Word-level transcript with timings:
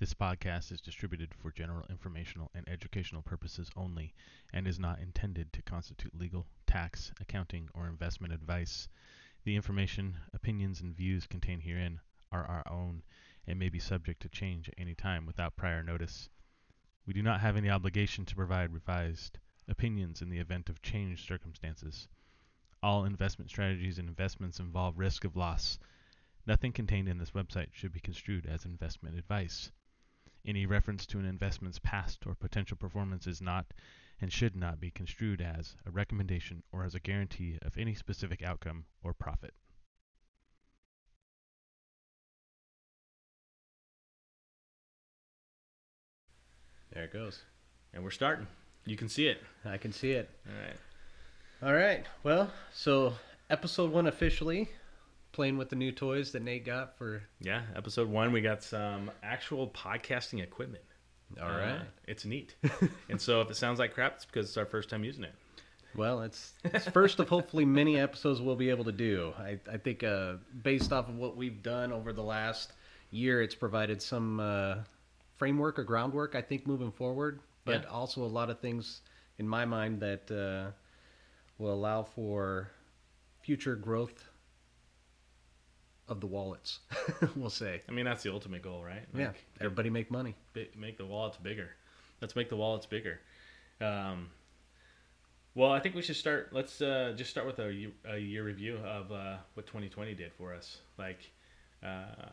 This 0.00 0.14
podcast 0.14 0.70
is 0.70 0.80
distributed 0.80 1.34
for 1.34 1.50
general 1.50 1.84
informational 1.90 2.52
and 2.54 2.68
educational 2.68 3.20
purposes 3.20 3.68
only 3.74 4.14
and 4.52 4.64
is 4.64 4.78
not 4.78 5.00
intended 5.00 5.52
to 5.52 5.62
constitute 5.62 6.14
legal, 6.14 6.46
tax, 6.68 7.10
accounting, 7.20 7.68
or 7.74 7.88
investment 7.88 8.32
advice. 8.32 8.86
The 9.42 9.56
information, 9.56 10.16
opinions, 10.32 10.80
and 10.80 10.96
views 10.96 11.26
contained 11.26 11.62
herein 11.64 11.98
are 12.30 12.44
our 12.44 12.62
own 12.70 13.02
and 13.44 13.58
may 13.58 13.68
be 13.68 13.80
subject 13.80 14.22
to 14.22 14.28
change 14.28 14.68
at 14.68 14.76
any 14.78 14.94
time 14.94 15.26
without 15.26 15.56
prior 15.56 15.82
notice. 15.82 16.28
We 17.04 17.12
do 17.12 17.22
not 17.22 17.40
have 17.40 17.56
any 17.56 17.68
obligation 17.68 18.24
to 18.26 18.36
provide 18.36 18.72
revised 18.72 19.40
opinions 19.66 20.22
in 20.22 20.30
the 20.30 20.38
event 20.38 20.68
of 20.68 20.80
changed 20.80 21.26
circumstances. 21.26 22.06
All 22.84 23.04
investment 23.04 23.50
strategies 23.50 23.98
and 23.98 24.08
investments 24.08 24.60
involve 24.60 24.96
risk 24.96 25.24
of 25.24 25.34
loss. 25.34 25.80
Nothing 26.46 26.70
contained 26.70 27.08
in 27.08 27.18
this 27.18 27.32
website 27.32 27.72
should 27.72 27.92
be 27.92 27.98
construed 27.98 28.46
as 28.46 28.64
investment 28.64 29.18
advice. 29.18 29.72
Any 30.44 30.66
reference 30.66 31.06
to 31.06 31.18
an 31.18 31.24
investment's 31.24 31.78
past 31.78 32.26
or 32.26 32.34
potential 32.34 32.76
performance 32.76 33.26
is 33.26 33.40
not 33.40 33.66
and 34.20 34.32
should 34.32 34.56
not 34.56 34.80
be 34.80 34.90
construed 34.90 35.40
as 35.40 35.76
a 35.86 35.90
recommendation 35.90 36.62
or 36.72 36.84
as 36.84 36.94
a 36.94 37.00
guarantee 37.00 37.58
of 37.62 37.76
any 37.76 37.94
specific 37.94 38.42
outcome 38.42 38.84
or 39.02 39.12
profit. 39.12 39.54
There 46.92 47.04
it 47.04 47.12
goes. 47.12 47.42
And 47.92 48.02
we're 48.02 48.10
starting. 48.10 48.46
You 48.84 48.96
can 48.96 49.08
see 49.08 49.28
it. 49.28 49.42
I 49.64 49.76
can 49.76 49.92
see 49.92 50.12
it. 50.12 50.30
All 50.48 50.60
right. 50.60 50.76
All 51.62 51.74
right. 51.74 52.06
Well, 52.22 52.50
so 52.72 53.14
episode 53.50 53.92
one 53.92 54.06
officially 54.06 54.68
playing 55.32 55.58
with 55.58 55.68
the 55.68 55.76
new 55.76 55.92
toys 55.92 56.32
that 56.32 56.42
Nate 56.42 56.64
got 56.64 56.96
for. 56.98 57.22
Yeah, 57.40 57.62
episode 57.76 58.08
one, 58.08 58.32
we 58.32 58.40
got 58.40 58.62
some 58.62 59.10
actual 59.22 59.68
podcasting 59.68 60.42
equipment. 60.42 60.84
All 61.40 61.48
right. 61.50 61.76
Uh, 61.76 61.84
it's 62.06 62.24
neat. 62.24 62.54
and 63.10 63.20
so 63.20 63.40
if 63.42 63.50
it 63.50 63.56
sounds 63.56 63.78
like 63.78 63.92
crap, 63.94 64.14
it's 64.16 64.24
because 64.24 64.46
it's 64.46 64.56
our 64.56 64.64
first 64.66 64.88
time 64.88 65.04
using 65.04 65.24
it. 65.24 65.34
Well, 65.94 66.22
it's, 66.22 66.52
it's 66.64 66.86
first 66.88 67.18
of 67.18 67.28
hopefully 67.28 67.64
many 67.64 67.98
episodes 67.98 68.40
we'll 68.40 68.56
be 68.56 68.70
able 68.70 68.84
to 68.84 68.92
do. 68.92 69.32
I, 69.38 69.58
I 69.70 69.78
think 69.78 70.02
uh, 70.04 70.34
based 70.62 70.92
off 70.92 71.08
of 71.08 71.16
what 71.16 71.36
we've 71.36 71.62
done 71.62 71.92
over 71.92 72.12
the 72.12 72.22
last 72.22 72.72
year, 73.10 73.42
it's 73.42 73.54
provided 73.54 74.00
some 74.02 74.38
uh, 74.40 74.76
framework 75.36 75.78
or 75.78 75.84
groundwork, 75.84 76.34
I 76.34 76.42
think, 76.42 76.66
moving 76.66 76.92
forward, 76.92 77.40
but 77.64 77.82
Yeah. 77.82 77.88
also 77.90 78.22
a 78.22 78.26
lot 78.26 78.48
of 78.50 78.60
things 78.60 79.00
in 79.38 79.48
my 79.48 79.64
mind 79.64 80.00
that 80.00 80.30
uh, 80.30 80.70
will 81.58 81.72
allow 81.72 82.02
for 82.04 82.70
future 83.42 83.76
growth 83.76 84.27
of 86.08 86.20
the 86.20 86.26
wallets, 86.26 86.80
we'll 87.36 87.50
say. 87.50 87.82
I 87.88 87.92
mean, 87.92 88.04
that's 88.04 88.22
the 88.22 88.32
ultimate 88.32 88.62
goal, 88.62 88.82
right? 88.84 89.02
yeah, 89.14 89.30
everybody 89.60 89.90
make 89.90 90.10
money. 90.10 90.34
make 90.76 90.98
the 90.98 91.06
wallets 91.06 91.36
bigger. 91.36 91.70
Let's 92.20 92.34
make 92.34 92.48
the 92.48 92.56
wallets 92.56 92.86
bigger. 92.86 93.20
Um, 93.80 94.28
well, 95.54 95.72
I 95.72 95.80
think 95.80 95.94
we 95.94 96.02
should 96.02 96.16
start. 96.16 96.50
Let's 96.52 96.80
uh, 96.80 97.14
just 97.16 97.30
start 97.30 97.46
with 97.46 97.58
a, 97.58 97.72
year- 97.72 97.92
a 98.08 98.18
year 98.18 98.44
review 98.44 98.76
of 98.78 99.10
uh, 99.12 99.36
what 99.54 99.66
2020 99.66 100.14
did 100.14 100.32
for 100.32 100.54
us. 100.54 100.78
Like 100.98 101.30
uh, 101.84 102.32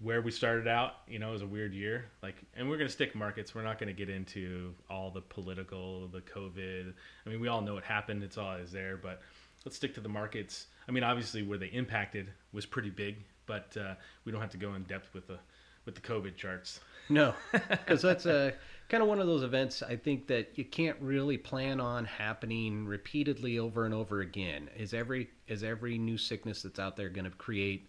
where 0.00 0.22
we 0.22 0.30
started 0.30 0.66
out, 0.66 0.92
you 1.06 1.18
know, 1.18 1.28
it 1.30 1.32
was 1.32 1.42
a 1.42 1.46
weird 1.46 1.74
year. 1.74 2.06
Like, 2.22 2.36
and 2.56 2.68
we're 2.68 2.78
gonna 2.78 2.88
stick 2.88 3.14
markets. 3.14 3.54
We're 3.54 3.62
not 3.62 3.78
gonna 3.78 3.92
get 3.92 4.08
into 4.08 4.74
all 4.88 5.10
the 5.10 5.20
political, 5.20 6.08
the 6.08 6.22
COVID. 6.22 6.92
I 7.26 7.28
mean, 7.28 7.40
we 7.40 7.48
all 7.48 7.60
know 7.60 7.74
what 7.74 7.84
happened. 7.84 8.22
It's 8.22 8.38
always 8.38 8.72
there, 8.72 8.96
but 8.96 9.20
let's 9.64 9.76
stick 9.76 9.94
to 9.94 10.00
the 10.00 10.08
markets. 10.08 10.66
I 10.90 10.92
mean, 10.92 11.04
obviously, 11.04 11.44
where 11.44 11.56
they 11.56 11.68
impacted 11.68 12.32
was 12.52 12.66
pretty 12.66 12.90
big, 12.90 13.18
but 13.46 13.76
uh, 13.76 13.94
we 14.24 14.32
don't 14.32 14.40
have 14.40 14.50
to 14.50 14.56
go 14.56 14.74
in 14.74 14.82
depth 14.82 15.14
with 15.14 15.28
the 15.28 15.38
with 15.84 15.94
the 15.94 16.00
COVID 16.00 16.34
charts. 16.36 16.80
No, 17.08 17.32
because 17.52 18.02
that's 18.02 18.26
a 18.26 18.54
kind 18.88 19.00
of 19.00 19.08
one 19.08 19.20
of 19.20 19.28
those 19.28 19.44
events 19.44 19.84
I 19.84 19.94
think 19.94 20.26
that 20.26 20.58
you 20.58 20.64
can't 20.64 20.96
really 21.00 21.38
plan 21.38 21.78
on 21.80 22.04
happening 22.04 22.86
repeatedly 22.86 23.60
over 23.60 23.84
and 23.84 23.94
over 23.94 24.20
again. 24.20 24.68
Is 24.76 24.92
every 24.92 25.30
is 25.46 25.62
every 25.62 25.96
new 25.96 26.18
sickness 26.18 26.62
that's 26.62 26.80
out 26.80 26.96
there 26.96 27.08
going 27.08 27.30
to 27.30 27.36
create 27.36 27.88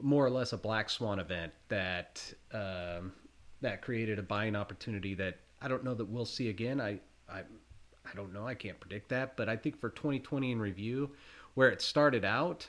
more 0.00 0.24
or 0.24 0.30
less 0.30 0.54
a 0.54 0.56
black 0.56 0.88
swan 0.88 1.18
event 1.18 1.52
that 1.68 2.32
um, 2.54 3.12
that 3.60 3.82
created 3.82 4.18
a 4.18 4.22
buying 4.22 4.56
opportunity 4.56 5.12
that 5.16 5.36
I 5.60 5.68
don't 5.68 5.84
know 5.84 5.92
that 5.92 6.06
we'll 6.06 6.24
see 6.24 6.48
again. 6.48 6.80
I 6.80 6.98
I 7.30 7.42
I 8.10 8.16
don't 8.16 8.32
know. 8.32 8.46
I 8.46 8.54
can't 8.54 8.80
predict 8.80 9.10
that, 9.10 9.36
but 9.36 9.50
I 9.50 9.56
think 9.56 9.78
for 9.78 9.90
2020 9.90 10.52
in 10.52 10.60
review, 10.60 11.10
where 11.54 11.70
it 11.70 11.82
started 11.82 12.24
out, 12.24 12.68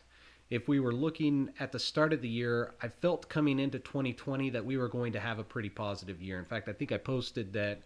if 0.49 0.67
we 0.67 0.79
were 0.79 0.93
looking 0.93 1.51
at 1.59 1.71
the 1.71 1.79
start 1.79 2.13
of 2.13 2.21
the 2.21 2.29
year, 2.29 2.73
I 2.81 2.87
felt 2.87 3.29
coming 3.29 3.59
into 3.59 3.79
2020 3.79 4.51
that 4.51 4.65
we 4.65 4.77
were 4.77 4.87
going 4.87 5.13
to 5.13 5.19
have 5.19 5.39
a 5.39 5.43
pretty 5.43 5.69
positive 5.69 6.21
year. 6.21 6.37
In 6.37 6.45
fact, 6.45 6.69
I 6.69 6.73
think 6.73 6.91
I 6.91 6.97
posted 6.97 7.53
that 7.53 7.81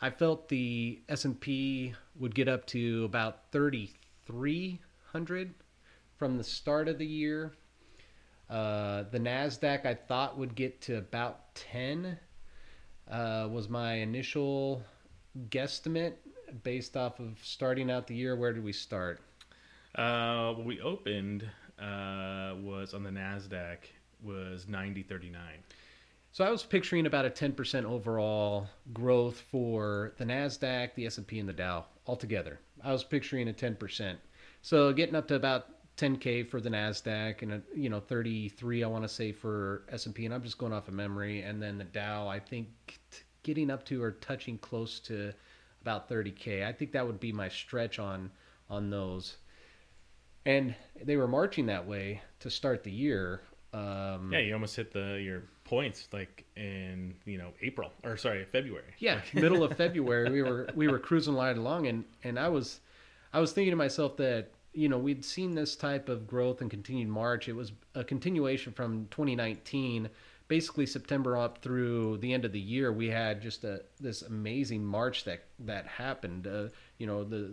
I 0.00 0.08
felt 0.10 0.48
the 0.48 1.02
S&P 1.08 1.94
would 2.18 2.34
get 2.34 2.48
up 2.48 2.66
to 2.68 3.04
about 3.04 3.52
3300 3.52 5.54
from 6.16 6.38
the 6.38 6.44
start 6.44 6.88
of 6.88 6.98
the 6.98 7.06
year. 7.06 7.52
Uh, 8.48 9.02
the 9.10 9.18
Nasdaq 9.18 9.84
I 9.84 9.94
thought 9.94 10.38
would 10.38 10.54
get 10.54 10.80
to 10.82 10.98
about 10.98 11.54
10 11.54 12.18
uh, 13.10 13.48
was 13.50 13.68
my 13.68 13.94
initial 13.94 14.82
guesstimate 15.48 16.14
based 16.62 16.96
off 16.96 17.18
of 17.18 17.38
starting 17.42 17.90
out 17.90 18.06
the 18.06 18.14
year. 18.14 18.36
Where 18.36 18.52
did 18.52 18.64
we 18.64 18.72
start? 18.72 19.20
Uh, 19.96 20.52
what 20.52 20.66
we 20.66 20.80
opened 20.80 21.42
uh, 21.80 22.54
was 22.60 22.94
on 22.94 23.02
the 23.02 23.10
Nasdaq 23.10 23.78
was 24.22 24.68
ninety 24.68 25.02
thirty 25.02 25.30
nine. 25.30 25.58
So 26.36 26.44
I 26.44 26.50
was 26.50 26.62
picturing 26.62 27.06
about 27.06 27.24
a 27.24 27.30
10% 27.30 27.86
overall 27.86 28.68
growth 28.92 29.42
for 29.50 30.12
the 30.18 30.24
Nasdaq, 30.26 30.94
the 30.94 31.06
S&P 31.06 31.38
and 31.38 31.48
the 31.48 31.54
Dow 31.54 31.86
altogether. 32.06 32.60
I 32.84 32.92
was 32.92 33.04
picturing 33.04 33.48
a 33.48 33.54
10%. 33.54 34.16
So 34.60 34.92
getting 34.92 35.14
up 35.14 35.28
to 35.28 35.34
about 35.36 35.68
10k 35.96 36.46
for 36.50 36.60
the 36.60 36.68
Nasdaq 36.68 37.40
and 37.40 37.54
a, 37.54 37.62
you 37.74 37.88
know 37.88 38.00
33 38.00 38.84
I 38.84 38.86
want 38.86 39.02
to 39.04 39.08
say 39.08 39.32
for 39.32 39.84
S&P 39.88 40.26
and 40.26 40.34
I'm 40.34 40.42
just 40.42 40.58
going 40.58 40.74
off 40.74 40.88
of 40.88 40.94
memory 40.94 41.40
and 41.40 41.62
then 41.62 41.78
the 41.78 41.84
Dow 41.84 42.28
I 42.28 42.38
think 42.38 42.68
t- 43.10 43.22
getting 43.42 43.70
up 43.70 43.86
to 43.86 44.02
or 44.02 44.10
touching 44.10 44.58
close 44.58 45.00
to 45.00 45.32
about 45.80 46.06
30k. 46.10 46.66
I 46.66 46.72
think 46.72 46.92
that 46.92 47.06
would 47.06 47.18
be 47.18 47.32
my 47.32 47.48
stretch 47.48 47.98
on 47.98 48.30
on 48.68 48.90
those. 48.90 49.38
And 50.46 50.74
they 51.04 51.16
were 51.16 51.28
marching 51.28 51.66
that 51.66 51.86
way 51.86 52.22
to 52.40 52.48
start 52.50 52.84
the 52.84 52.90
year. 52.90 53.42
Um, 53.74 54.30
Yeah, 54.32 54.38
you 54.38 54.54
almost 54.54 54.76
hit 54.76 54.92
the 54.92 55.20
your 55.22 55.42
points 55.64 56.08
like 56.12 56.44
in 56.56 57.14
you 57.24 57.36
know 57.36 57.50
April 57.60 57.90
or 58.04 58.16
sorry 58.16 58.44
February. 58.52 58.94
yeah 59.00 59.20
middle 59.34 59.64
of 59.64 59.76
february 59.76 60.30
we 60.30 60.40
were 60.40 60.68
we 60.76 60.86
were 60.86 60.98
cruising 61.00 61.34
right 61.34 61.56
along 61.56 61.88
and 61.88 62.04
and 62.22 62.38
i 62.38 62.48
was 62.48 62.78
i 63.32 63.40
was 63.40 63.50
thinking 63.52 63.72
to 63.72 63.76
myself 63.76 64.16
that 64.16 64.52
you 64.72 64.88
know 64.88 64.96
we'd 64.96 65.24
seen 65.24 65.56
this 65.56 65.74
type 65.74 66.08
of 66.08 66.24
growth 66.24 66.60
and 66.60 66.70
continued 66.70 67.08
march 67.08 67.48
it 67.48 67.52
was 67.52 67.72
a 67.96 68.04
continuation 68.04 68.72
from 68.72 69.08
2019 69.10 70.08
basically 70.46 70.86
september 70.86 71.36
up 71.36 71.58
through 71.58 72.16
the 72.18 72.32
end 72.32 72.44
of 72.44 72.52
the 72.52 72.60
year 72.60 72.92
we 72.92 73.08
had 73.08 73.42
just 73.42 73.64
a 73.64 73.82
this 73.98 74.22
amazing 74.22 74.84
march 74.84 75.24
that 75.24 75.42
that 75.58 75.84
happened 75.88 76.46
uh, 76.46 76.68
you 76.98 77.08
know 77.08 77.24
the 77.24 77.50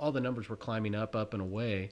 all 0.00 0.10
the 0.10 0.20
numbers 0.20 0.48
were 0.48 0.56
climbing 0.56 0.96
up 0.96 1.14
up 1.14 1.32
and 1.32 1.42
away 1.42 1.90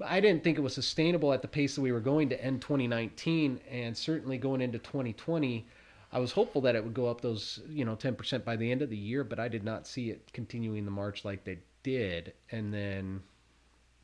but 0.00 0.08
I 0.10 0.18
didn't 0.18 0.42
think 0.42 0.56
it 0.56 0.62
was 0.62 0.72
sustainable 0.74 1.30
at 1.34 1.42
the 1.42 1.48
pace 1.48 1.74
that 1.74 1.82
we 1.82 1.92
were 1.92 2.00
going 2.00 2.30
to 2.30 2.42
end 2.42 2.62
2019 2.62 3.60
and 3.70 3.94
certainly 3.94 4.38
going 4.38 4.62
into 4.62 4.78
2020. 4.78 5.66
I 6.10 6.18
was 6.18 6.32
hopeful 6.32 6.62
that 6.62 6.74
it 6.74 6.82
would 6.82 6.94
go 6.94 7.06
up 7.06 7.20
those, 7.20 7.60
you 7.68 7.84
know, 7.84 7.94
10% 7.96 8.42
by 8.42 8.56
the 8.56 8.72
end 8.72 8.80
of 8.80 8.88
the 8.88 8.96
year, 8.96 9.22
but 9.24 9.38
I 9.38 9.46
did 9.48 9.62
not 9.62 9.86
see 9.86 10.08
it 10.08 10.32
continuing 10.32 10.86
the 10.86 10.90
march 10.90 11.22
like 11.26 11.44
they 11.44 11.58
did. 11.82 12.32
And 12.50 12.72
then, 12.72 13.20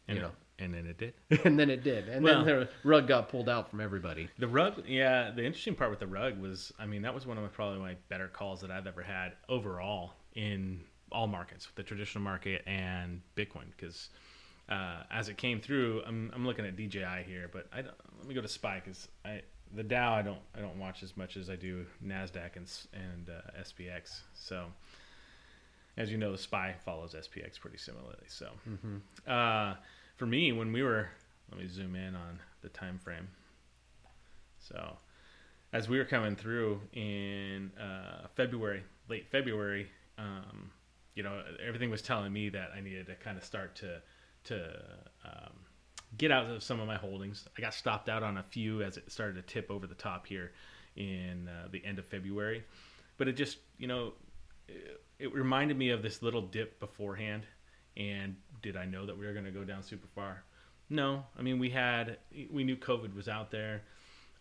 and, 0.07 0.19
you 0.19 0.23
know, 0.23 0.33
and 0.59 0.75
then 0.75 0.85
it 0.87 0.99
did. 0.99 1.15
and 1.47 1.59
then 1.59 1.71
it 1.71 1.83
did. 1.83 2.11
And 2.11 2.23
Well- 2.23 2.45
then 2.45 2.59
the 2.61 2.69
rug 2.85 3.09
got 3.09 3.31
pulled 3.31 3.49
out 3.49 3.71
from 3.71 3.81
everybody. 3.81 4.29
The 4.39 4.49
rug, 4.49 4.83
yeah. 4.87 5.31
The 5.31 5.47
interesting 5.47 5.75
part 5.75 5.89
with 5.89 6.01
the 6.01 6.07
rug 6.07 6.39
was, 6.39 6.75
I 6.79 6.85
mean, 6.85 7.01
that 7.03 7.15
was 7.15 7.25
one 7.25 7.39
of 7.39 7.43
my, 7.43 7.49
probably 7.49 7.79
my 7.79 7.97
better 8.11 8.29
calls 8.29 8.61
that 8.61 8.71
I've 8.71 8.87
ever 8.87 9.03
had 9.03 9.33
overall 9.49 10.13
in 10.35 10.83
all 11.11 11.27
markets, 11.27 11.69
the 11.75 11.83
traditional 11.83 12.23
market 12.23 12.63
and 12.67 13.23
Bitcoin, 13.35 13.65
because 13.75 14.11
uh, 14.69 15.03
as 15.11 15.29
it 15.29 15.37
came 15.37 15.61
through, 15.61 16.03
I'm, 16.07 16.31
I'm 16.35 16.47
looking 16.47 16.67
at 16.67 16.77
DJI 16.77 17.25
here, 17.27 17.49
but 17.53 17.67
I 17.73 17.83
don't, 17.83 17.95
let 18.19 18.27
me 18.27 18.35
go 18.35 18.41
to 18.41 18.49
Spy 18.49 18.81
because 18.85 19.09
I 19.25 19.43
the 19.75 19.83
Dow 19.83 20.15
I 20.15 20.23
don't 20.23 20.39
I 20.57 20.61
don't 20.61 20.79
watch 20.79 21.03
as 21.03 21.17
much 21.17 21.37
as 21.37 21.51
I 21.51 21.57
do 21.57 21.85
Nasdaq 22.05 22.57
and 22.57 22.71
and 22.93 23.29
uh, 23.29 23.63
SPX. 23.63 24.21
So 24.35 24.67
as 25.97 26.11
you 26.11 26.19
know, 26.19 26.33
the 26.33 26.39
Spy 26.39 26.75
follows 26.85 27.15
SPX 27.15 27.59
pretty 27.59 27.79
similarly. 27.79 28.27
So 28.29 28.49
uh, 29.31 29.75
for 30.17 30.27
me, 30.27 30.53
when 30.53 30.73
we 30.73 30.83
were, 30.83 31.09
let 31.51 31.61
me 31.61 31.69
zoom 31.69 31.95
in 31.95 32.15
on 32.15 32.41
the 32.63 32.69
time 32.69 32.99
frame. 32.99 33.29
So, 34.59 34.97
as 35.73 35.89
we 35.89 35.99
were 35.99 36.05
coming 36.05 36.35
through 36.37 36.81
in 36.93 37.71
uh, 37.81 38.27
February, 38.35 38.83
late 39.09 39.29
February, 39.31 39.89
um, 40.19 40.71
you 41.15 41.23
know, 41.23 41.43
everything 41.65 41.91
was 41.91 42.03
telling 42.03 42.33
me 42.33 42.49
that 42.49 42.71
I 42.77 42.81
needed 42.81 43.07
to 43.07 43.15
kind 43.17 43.37
of 43.37 43.45
start 43.45 43.77
to 43.77 44.01
to 44.47 44.83
um, 45.25 45.53
get 46.19 46.31
out 46.31 46.51
of 46.51 46.63
some 46.63 46.81
of 46.81 46.87
my 46.87 46.97
holdings. 46.97 47.47
I 47.57 47.61
got 47.61 47.75
stopped 47.75 48.09
out 48.09 48.23
on 48.23 48.39
a 48.39 48.43
few 48.43 48.83
as 48.83 48.97
it 48.97 49.11
started 49.11 49.35
to 49.37 49.43
tip 49.43 49.71
over 49.71 49.87
the 49.87 49.95
top 49.95 50.27
here 50.27 50.53
in 50.97 51.49
uh, 51.49 51.69
the 51.71 51.85
end 51.85 51.99
of 51.99 52.07
February, 52.07 52.65
but 53.19 53.29
it 53.29 53.35
just 53.35 53.59
you 53.79 53.87
know 53.87 54.15
it, 54.69 55.01
it 55.19 55.35
reminded 55.35 55.77
me 55.77 55.91
of 55.91 56.03
this 56.03 56.23
little 56.23 56.43
dip 56.43 56.81
beforehand. 56.81 57.45
And 57.97 58.37
did 58.63 58.77
I 58.77 58.85
know 58.85 59.07
that 59.07 59.17
we 59.17 59.27
were 59.27 59.33
going 59.33 59.47
to 59.47 59.51
go 59.51 59.65
down 59.65 59.83
super 59.83 60.09
far? 60.15 60.45
No. 60.91 61.25
I 61.39 61.43
mean, 61.43 61.59
we 61.59 61.71
had 61.71 62.19
we 62.51 62.65
knew 62.65 62.77
COVID 62.77 63.15
was 63.15 63.29
out 63.29 63.51
there. 63.51 63.83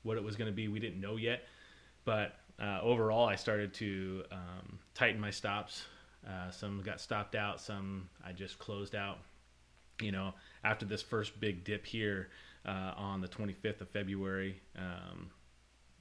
What 0.03 0.17
it 0.17 0.23
was 0.23 0.35
going 0.35 0.49
to 0.49 0.55
be, 0.55 0.67
we 0.67 0.79
didn't 0.79 1.01
know 1.01 1.15
yet. 1.15 1.43
But 2.03 2.35
uh, 2.61 2.79
overall, 2.81 3.27
I 3.27 3.35
started 3.35 3.73
to 3.75 4.23
um, 4.31 4.79
tighten 4.93 5.19
my 5.19 5.31
stops. 5.31 5.85
Uh, 6.27 6.51
some 6.51 6.81
got 6.83 7.01
stopped 7.01 7.35
out. 7.35 7.59
Some 7.59 8.09
I 8.25 8.31
just 8.31 8.59
closed 8.59 8.95
out. 8.95 9.19
You 10.01 10.11
know, 10.11 10.33
after 10.63 10.85
this 10.85 11.01
first 11.01 11.39
big 11.39 11.63
dip 11.63 11.85
here 11.85 12.29
uh, 12.65 12.91
on 12.97 13.21
the 13.21 13.27
25th 13.27 13.81
of 13.81 13.89
February, 13.89 14.61
um, 14.77 15.29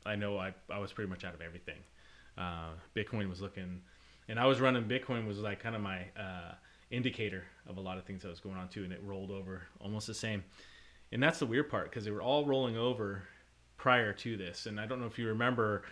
I 0.05 0.17
know 0.17 0.39
I, 0.39 0.55
I 0.71 0.79
was 0.79 0.93
pretty 0.93 1.09
much 1.09 1.25
out 1.25 1.35
of 1.35 1.41
everything. 1.41 1.79
Uh, 2.37 2.71
Bitcoin 2.97 3.29
was 3.29 3.41
looking, 3.41 3.81
and 4.29 4.41
I 4.41 4.47
was 4.47 4.61
running 4.61 4.85
Bitcoin 4.85 5.27
was 5.27 5.39
like 5.39 5.61
kind 5.61 5.77
of 5.77 5.83
my 5.83 6.01
uh, 6.17 6.55
indicator 6.91 7.45
of 7.69 7.77
a 7.77 7.81
lot 7.81 7.99
of 7.99 8.05
things 8.05 8.23
that 8.23 8.29
was 8.29 8.41
going 8.41 8.57
on 8.57 8.69
too, 8.69 8.85
and 8.85 8.93
it 8.93 9.01
rolled 9.05 9.31
over 9.31 9.63
almost 9.81 10.07
the 10.07 10.15
same. 10.15 10.43
And 11.13 11.23
that's 11.23 11.39
the 11.39 11.47
weird 11.47 11.71
part 11.71 11.91
because 11.91 12.05
they 12.05 12.11
were 12.11 12.23
all 12.23 12.45
rolling 12.45 12.77
over 12.77 13.23
prior 13.77 14.13
to 14.13 14.37
this. 14.37 14.67
And 14.67 14.81
I 14.81 14.87
don't 14.87 15.01
know 15.01 15.07
if 15.07 15.19
you 15.19 15.29
remember, 15.29 15.83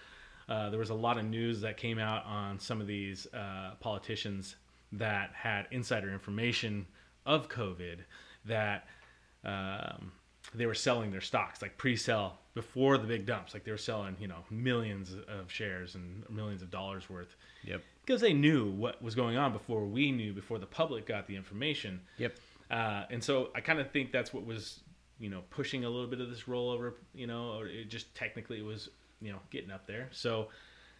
uh, 0.48 0.70
there 0.70 0.78
was 0.78 0.90
a 0.90 0.94
lot 0.94 1.18
of 1.18 1.24
news 1.24 1.60
that 1.60 1.76
came 1.76 1.98
out 1.98 2.24
on 2.24 2.58
some 2.58 2.80
of 2.80 2.86
these 2.86 3.26
uh, 3.32 3.74
politicians 3.80 4.56
that 4.92 5.30
had 5.34 5.68
insider 5.70 6.12
information 6.12 6.86
of 7.26 7.48
COVID 7.48 7.98
that 8.44 8.86
um, 9.44 10.12
they 10.54 10.66
were 10.66 10.74
selling 10.74 11.10
their 11.10 11.20
stocks, 11.20 11.62
like 11.62 11.78
pre-sell 11.78 12.38
before 12.54 12.98
the 12.98 13.06
big 13.06 13.26
dumps. 13.26 13.54
Like 13.54 13.64
they 13.64 13.70
were 13.70 13.78
selling, 13.78 14.16
you 14.20 14.28
know, 14.28 14.44
millions 14.50 15.14
of 15.28 15.50
shares 15.50 15.94
and 15.94 16.24
millions 16.28 16.62
of 16.62 16.70
dollars 16.70 17.08
worth. 17.08 17.36
Yep. 17.64 17.82
Because 18.04 18.20
they 18.20 18.32
knew 18.32 18.70
what 18.70 19.00
was 19.02 19.14
going 19.14 19.36
on 19.36 19.52
before 19.52 19.86
we 19.86 20.10
knew, 20.10 20.32
before 20.32 20.58
the 20.58 20.66
public 20.66 21.06
got 21.06 21.26
the 21.26 21.36
information. 21.36 22.00
Yep. 22.18 22.36
Uh, 22.70 23.04
and 23.10 23.22
so 23.22 23.50
I 23.54 23.60
kind 23.60 23.78
of 23.78 23.90
think 23.90 24.12
that's 24.12 24.34
what 24.34 24.44
was, 24.44 24.80
you 25.20 25.30
know, 25.30 25.42
pushing 25.50 25.84
a 25.84 25.88
little 25.88 26.08
bit 26.08 26.20
of 26.20 26.28
this 26.28 26.42
rollover. 26.42 26.94
You 27.14 27.26
know, 27.26 27.52
or 27.52 27.66
it 27.66 27.88
just 27.88 28.14
technically 28.14 28.58
it 28.58 28.64
was, 28.64 28.88
you 29.20 29.32
know, 29.32 29.38
getting 29.50 29.70
up 29.70 29.86
there. 29.86 30.08
So 30.10 30.48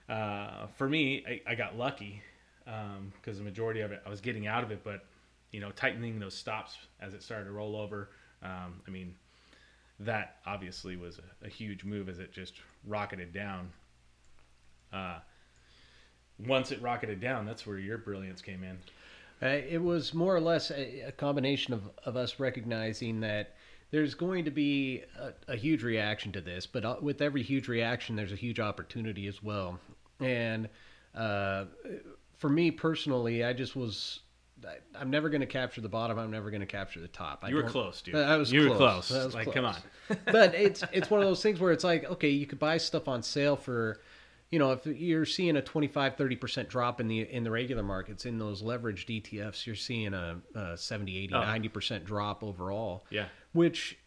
uh, 0.08 0.66
for 0.76 0.88
me, 0.88 1.25
I, 1.26 1.52
I 1.52 1.54
got 1.54 1.76
lucky 1.76 2.22
because 2.64 3.36
um, 3.36 3.38
the 3.38 3.42
majority 3.42 3.80
of 3.80 3.90
it 3.90 4.02
I 4.06 4.08
was 4.08 4.20
getting 4.20 4.46
out 4.46 4.62
of 4.62 4.70
it, 4.70 4.84
but 4.84 5.04
you 5.52 5.60
know, 5.60 5.70
tightening 5.70 6.19
those 6.19 6.34
stops 6.34 6.76
as 7.00 7.14
it 7.14 7.22
started 7.22 7.44
to 7.44 7.52
roll 7.52 7.76
over. 7.76 8.10
Um, 8.43 8.81
I 8.87 8.90
mean, 8.90 9.14
that 10.00 10.37
obviously 10.46 10.96
was 10.96 11.19
a, 11.19 11.46
a, 11.46 11.49
huge 11.49 11.84
move 11.84 12.08
as 12.08 12.19
it 12.19 12.32
just 12.32 12.54
rocketed 12.87 13.32
down. 13.32 13.70
Uh, 14.93 15.19
once 16.46 16.72
it 16.72 16.82
rocketed 16.82 17.20
down, 17.20 17.46
that's 17.46 17.66
where 17.66 17.78
your 17.78 17.99
brilliance 17.99 18.43
came 18.43 18.64
in. 18.64 18.78
Uh, 19.43 19.60
it 19.69 19.81
was 19.81 20.14
more 20.14 20.34
or 20.34 20.40
less 20.40 20.70
a, 20.70 21.08
a, 21.08 21.12
combination 21.12 21.75
of, 21.75 21.88
of 22.04 22.16
us 22.16 22.40
recognizing 22.40 23.20
that 23.20 23.54
there's 23.90 24.14
going 24.14 24.44
to 24.44 24.50
be 24.50 25.02
a, 25.19 25.52
a 25.52 25.56
huge 25.56 25.82
reaction 25.82 26.32
to 26.32 26.40
this, 26.40 26.66
but 26.66 26.84
uh, 26.84 26.96
with 27.00 27.20
every 27.20 27.43
huge 27.43 27.69
reaction, 27.69 28.16
there's 28.16 28.32
a 28.32 28.37
huge 28.37 28.58
opportunity 28.58 29.26
as 29.26 29.43
well. 29.43 29.78
And 30.20 30.69
uh, 31.14 31.66
for 32.38 32.49
me 32.49 32.70
personally, 32.70 33.44
I 33.44 33.52
just 33.52 33.76
was 33.76 34.20
I'm 34.99 35.11
never 35.11 35.29
going 35.29 35.41
to 35.41 35.47
capture 35.47 35.81
the 35.81 35.88
bottom. 35.88 36.19
I'm 36.19 36.31
never 36.31 36.50
going 36.50 36.61
to 36.61 36.67
capture 36.67 37.00
the 37.00 37.09
top. 37.09 37.41
I 37.43 37.49
you 37.49 37.56
were 37.56 37.62
close, 37.62 38.03
dude. 38.03 38.14
I 38.14 38.37
was. 38.37 38.53
You 38.53 38.67
close. 38.67 38.70
were 38.70 38.76
close. 38.76 39.11
Was 39.11 39.35
like, 39.35 39.44
close. 39.44 39.55
come 39.55 39.64
on. 39.64 39.76
but 40.26 40.55
it's 40.55 40.85
it's 40.93 41.11
one 41.11 41.20
of 41.20 41.26
those 41.26 41.43
things 41.43 41.61
where 41.61 41.73
it's 41.73 41.85
like, 41.85 42.05
okay, 42.05 42.29
you 42.29 42.47
could 42.47 42.59
buy 42.59 42.79
stuff 42.79 43.09
on 43.09 43.23
sale 43.23 43.56
for, 43.56 44.00
you 44.50 44.59
know, 44.59 44.73
if 44.73 44.87
you're 44.87 45.26
seeing 45.26 45.56
a 45.56 45.62
25, 45.62 46.17
30 46.17 46.37
percent 46.37 46.69
drop 46.69 47.00
in 47.00 47.09
the 47.09 47.20
in 47.20 47.44
the 47.44 47.50
regular 47.50 47.82
markets 47.82 48.26
in 48.26 48.38
those 48.38 48.62
leveraged 48.62 49.23
ETFs, 49.23 49.67
you're 49.67 49.76
seeing 49.76 50.14
a, 50.14 50.41
a 50.55 50.76
70, 50.76 51.19
80, 51.25 51.32
90 51.32 51.69
percent 51.69 52.05
drop 52.05 52.43
overall. 52.43 53.05
Yeah. 53.11 53.26
Which 53.53 53.99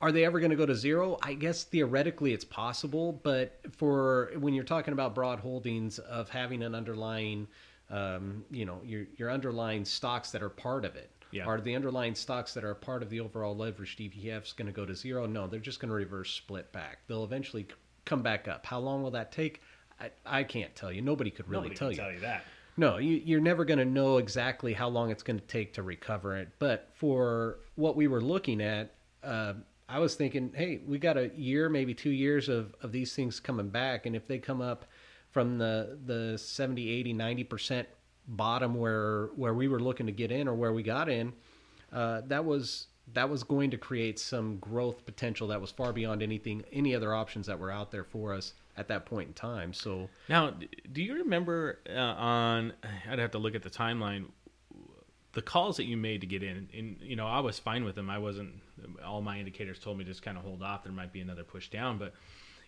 are 0.00 0.12
they 0.12 0.24
ever 0.24 0.38
going 0.40 0.50
to 0.50 0.56
go 0.56 0.66
to 0.66 0.74
zero? 0.74 1.18
I 1.22 1.34
guess 1.34 1.64
theoretically 1.64 2.32
it's 2.32 2.44
possible, 2.44 3.20
but 3.22 3.60
for 3.72 4.32
when 4.38 4.54
you're 4.54 4.64
talking 4.64 4.92
about 4.92 5.14
broad 5.14 5.40
holdings 5.40 5.98
of 5.98 6.28
having 6.28 6.62
an 6.62 6.74
underlying 6.74 7.48
um, 7.90 8.44
you 8.50 8.64
know 8.64 8.80
your 8.84 9.06
your 9.16 9.30
underlying 9.30 9.84
stocks 9.84 10.30
that 10.32 10.42
are 10.42 10.50
part 10.50 10.84
of 10.84 10.96
it. 10.96 11.10
Yeah. 11.30 11.46
Are 11.46 11.60
the 11.60 11.74
underlying 11.74 12.14
stocks 12.14 12.52
that 12.52 12.62
are 12.62 12.74
part 12.74 13.02
of 13.02 13.08
the 13.08 13.20
overall 13.20 13.56
leveraged 13.56 13.98
ETFs 13.98 14.54
going 14.54 14.66
to 14.66 14.72
go 14.72 14.84
to 14.84 14.94
zero? 14.94 15.24
No, 15.24 15.46
they're 15.46 15.60
just 15.60 15.80
going 15.80 15.88
to 15.88 15.94
reverse 15.94 16.30
split 16.30 16.70
back. 16.72 16.98
They'll 17.06 17.24
eventually 17.24 17.66
come 18.04 18.22
back 18.22 18.48
up. 18.48 18.66
How 18.66 18.78
long 18.78 19.02
will 19.02 19.12
that 19.12 19.32
take? 19.32 19.62
I, 19.98 20.10
I 20.26 20.44
can't 20.44 20.74
tell 20.76 20.92
you. 20.92 21.00
Nobody 21.00 21.30
could 21.30 21.48
really 21.48 21.68
Nobody 21.68 21.78
tell 21.78 21.90
you. 21.90 21.96
Tell 21.96 22.12
you 22.12 22.20
that. 22.20 22.44
No, 22.76 22.96
you, 22.98 23.36
are 23.36 23.40
never 23.40 23.64
going 23.64 23.78
to 23.78 23.84
know 23.84 24.18
exactly 24.18 24.72
how 24.72 24.88
long 24.88 25.10
it's 25.10 25.22
going 25.22 25.38
to 25.38 25.46
take 25.46 25.74
to 25.74 25.82
recover 25.82 26.36
it. 26.36 26.48
But 26.58 26.90
for 26.94 27.58
what 27.76 27.96
we 27.96 28.08
were 28.08 28.20
looking 28.20 28.62
at, 28.62 28.94
uh, 29.22 29.54
I 29.88 29.98
was 29.98 30.14
thinking, 30.14 30.52
hey, 30.54 30.80
we 30.86 30.98
got 30.98 31.18
a 31.18 31.30
year, 31.36 31.68
maybe 31.68 31.92
two 31.92 32.10
years 32.10 32.48
of, 32.48 32.74
of 32.80 32.92
these 32.92 33.14
things 33.14 33.40
coming 33.40 33.68
back. 33.68 34.06
And 34.06 34.16
if 34.16 34.26
they 34.26 34.38
come 34.38 34.62
up 34.62 34.86
from 35.32 35.58
the 35.58 35.98
the 36.04 36.38
70 36.38 36.88
80 36.88 37.14
90% 37.14 37.86
bottom 38.28 38.74
where 38.74 39.26
where 39.34 39.54
we 39.54 39.66
were 39.66 39.80
looking 39.80 40.06
to 40.06 40.12
get 40.12 40.30
in 40.30 40.46
or 40.46 40.54
where 40.54 40.72
we 40.72 40.82
got 40.82 41.08
in 41.08 41.32
uh, 41.92 42.22
that 42.26 42.44
was 42.44 42.86
that 43.14 43.28
was 43.28 43.42
going 43.42 43.70
to 43.70 43.76
create 43.76 44.18
some 44.18 44.58
growth 44.58 45.04
potential 45.04 45.48
that 45.48 45.60
was 45.60 45.70
far 45.70 45.92
beyond 45.92 46.22
anything 46.22 46.62
any 46.72 46.94
other 46.94 47.14
options 47.14 47.46
that 47.46 47.58
were 47.58 47.70
out 47.70 47.90
there 47.90 48.04
for 48.04 48.32
us 48.32 48.54
at 48.76 48.88
that 48.88 49.04
point 49.04 49.28
in 49.28 49.34
time. 49.34 49.72
So 49.72 50.08
now 50.28 50.54
do 50.92 51.02
you 51.02 51.14
remember 51.14 51.80
uh, 51.90 51.98
on 51.98 52.72
i'd 53.10 53.18
have 53.18 53.32
to 53.32 53.38
look 53.38 53.54
at 53.54 53.62
the 53.62 53.70
timeline 53.70 54.26
the 55.32 55.42
calls 55.42 55.78
that 55.78 55.84
you 55.84 55.96
made 55.96 56.20
to 56.20 56.26
get 56.26 56.42
in 56.42 56.68
and 56.76 56.96
you 57.00 57.16
know 57.16 57.26
i 57.26 57.40
was 57.40 57.58
fine 57.58 57.84
with 57.84 57.94
them. 57.94 58.08
I 58.08 58.18
wasn't 58.18 58.54
all 59.04 59.20
my 59.20 59.38
indicators 59.38 59.78
told 59.78 59.98
me 59.98 60.04
just 60.04 60.22
kind 60.22 60.36
of 60.36 60.44
hold 60.44 60.62
off. 60.62 60.84
There 60.84 60.92
might 60.92 61.12
be 61.12 61.20
another 61.20 61.44
push 61.44 61.68
down 61.68 61.98
but 61.98 62.14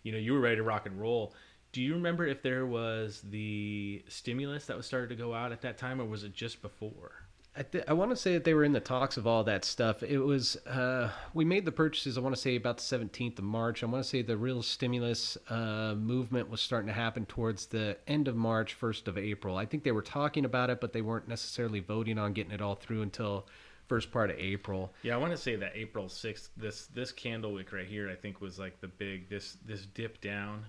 you 0.02 0.12
know 0.12 0.18
you 0.18 0.32
were 0.32 0.40
ready 0.40 0.56
to 0.56 0.62
rock 0.62 0.86
and 0.86 1.00
roll 1.00 1.34
do 1.74 1.82
you 1.82 1.94
remember 1.94 2.24
if 2.24 2.40
there 2.40 2.64
was 2.64 3.20
the 3.28 4.00
stimulus 4.08 4.66
that 4.66 4.76
was 4.76 4.86
started 4.86 5.08
to 5.08 5.16
go 5.16 5.34
out 5.34 5.50
at 5.50 5.60
that 5.62 5.76
time, 5.76 6.00
or 6.00 6.04
was 6.04 6.22
it 6.22 6.32
just 6.32 6.62
before? 6.62 7.10
I, 7.56 7.62
th- 7.64 7.84
I 7.88 7.92
want 7.94 8.10
to 8.10 8.16
say 8.16 8.34
that 8.34 8.44
they 8.44 8.54
were 8.54 8.62
in 8.62 8.72
the 8.72 8.80
talks 8.80 9.16
of 9.16 9.26
all 9.26 9.42
that 9.44 9.64
stuff. 9.64 10.04
It 10.04 10.18
was 10.18 10.54
uh, 10.66 11.10
we 11.34 11.44
made 11.44 11.64
the 11.64 11.72
purchases. 11.72 12.16
I 12.16 12.20
want 12.20 12.34
to 12.34 12.40
say 12.40 12.54
about 12.54 12.76
the 12.76 12.84
seventeenth 12.84 13.40
of 13.40 13.44
March. 13.44 13.82
I 13.82 13.86
want 13.86 14.04
to 14.04 14.08
say 14.08 14.22
the 14.22 14.36
real 14.36 14.62
stimulus 14.62 15.36
uh, 15.48 15.96
movement 15.96 16.48
was 16.48 16.60
starting 16.60 16.86
to 16.86 16.94
happen 16.94 17.26
towards 17.26 17.66
the 17.66 17.96
end 18.06 18.28
of 18.28 18.36
March, 18.36 18.74
first 18.74 19.08
of 19.08 19.18
April. 19.18 19.56
I 19.56 19.66
think 19.66 19.82
they 19.82 19.92
were 19.92 20.02
talking 20.02 20.44
about 20.44 20.70
it, 20.70 20.80
but 20.80 20.92
they 20.92 21.02
weren't 21.02 21.26
necessarily 21.26 21.80
voting 21.80 22.18
on 22.18 22.34
getting 22.34 22.52
it 22.52 22.62
all 22.62 22.76
through 22.76 23.02
until 23.02 23.48
first 23.88 24.12
part 24.12 24.30
of 24.30 24.38
April. 24.38 24.94
Yeah, 25.02 25.14
I 25.14 25.16
want 25.18 25.32
to 25.32 25.38
say 25.38 25.56
that 25.56 25.72
April 25.74 26.08
sixth. 26.08 26.50
This 26.56 26.86
this 26.86 27.10
candle 27.10 27.52
wick 27.52 27.72
right 27.72 27.86
here, 27.86 28.08
I 28.08 28.14
think, 28.14 28.40
was 28.40 28.60
like 28.60 28.80
the 28.80 28.88
big 28.88 29.28
this 29.28 29.56
this 29.66 29.86
dip 29.86 30.20
down 30.20 30.66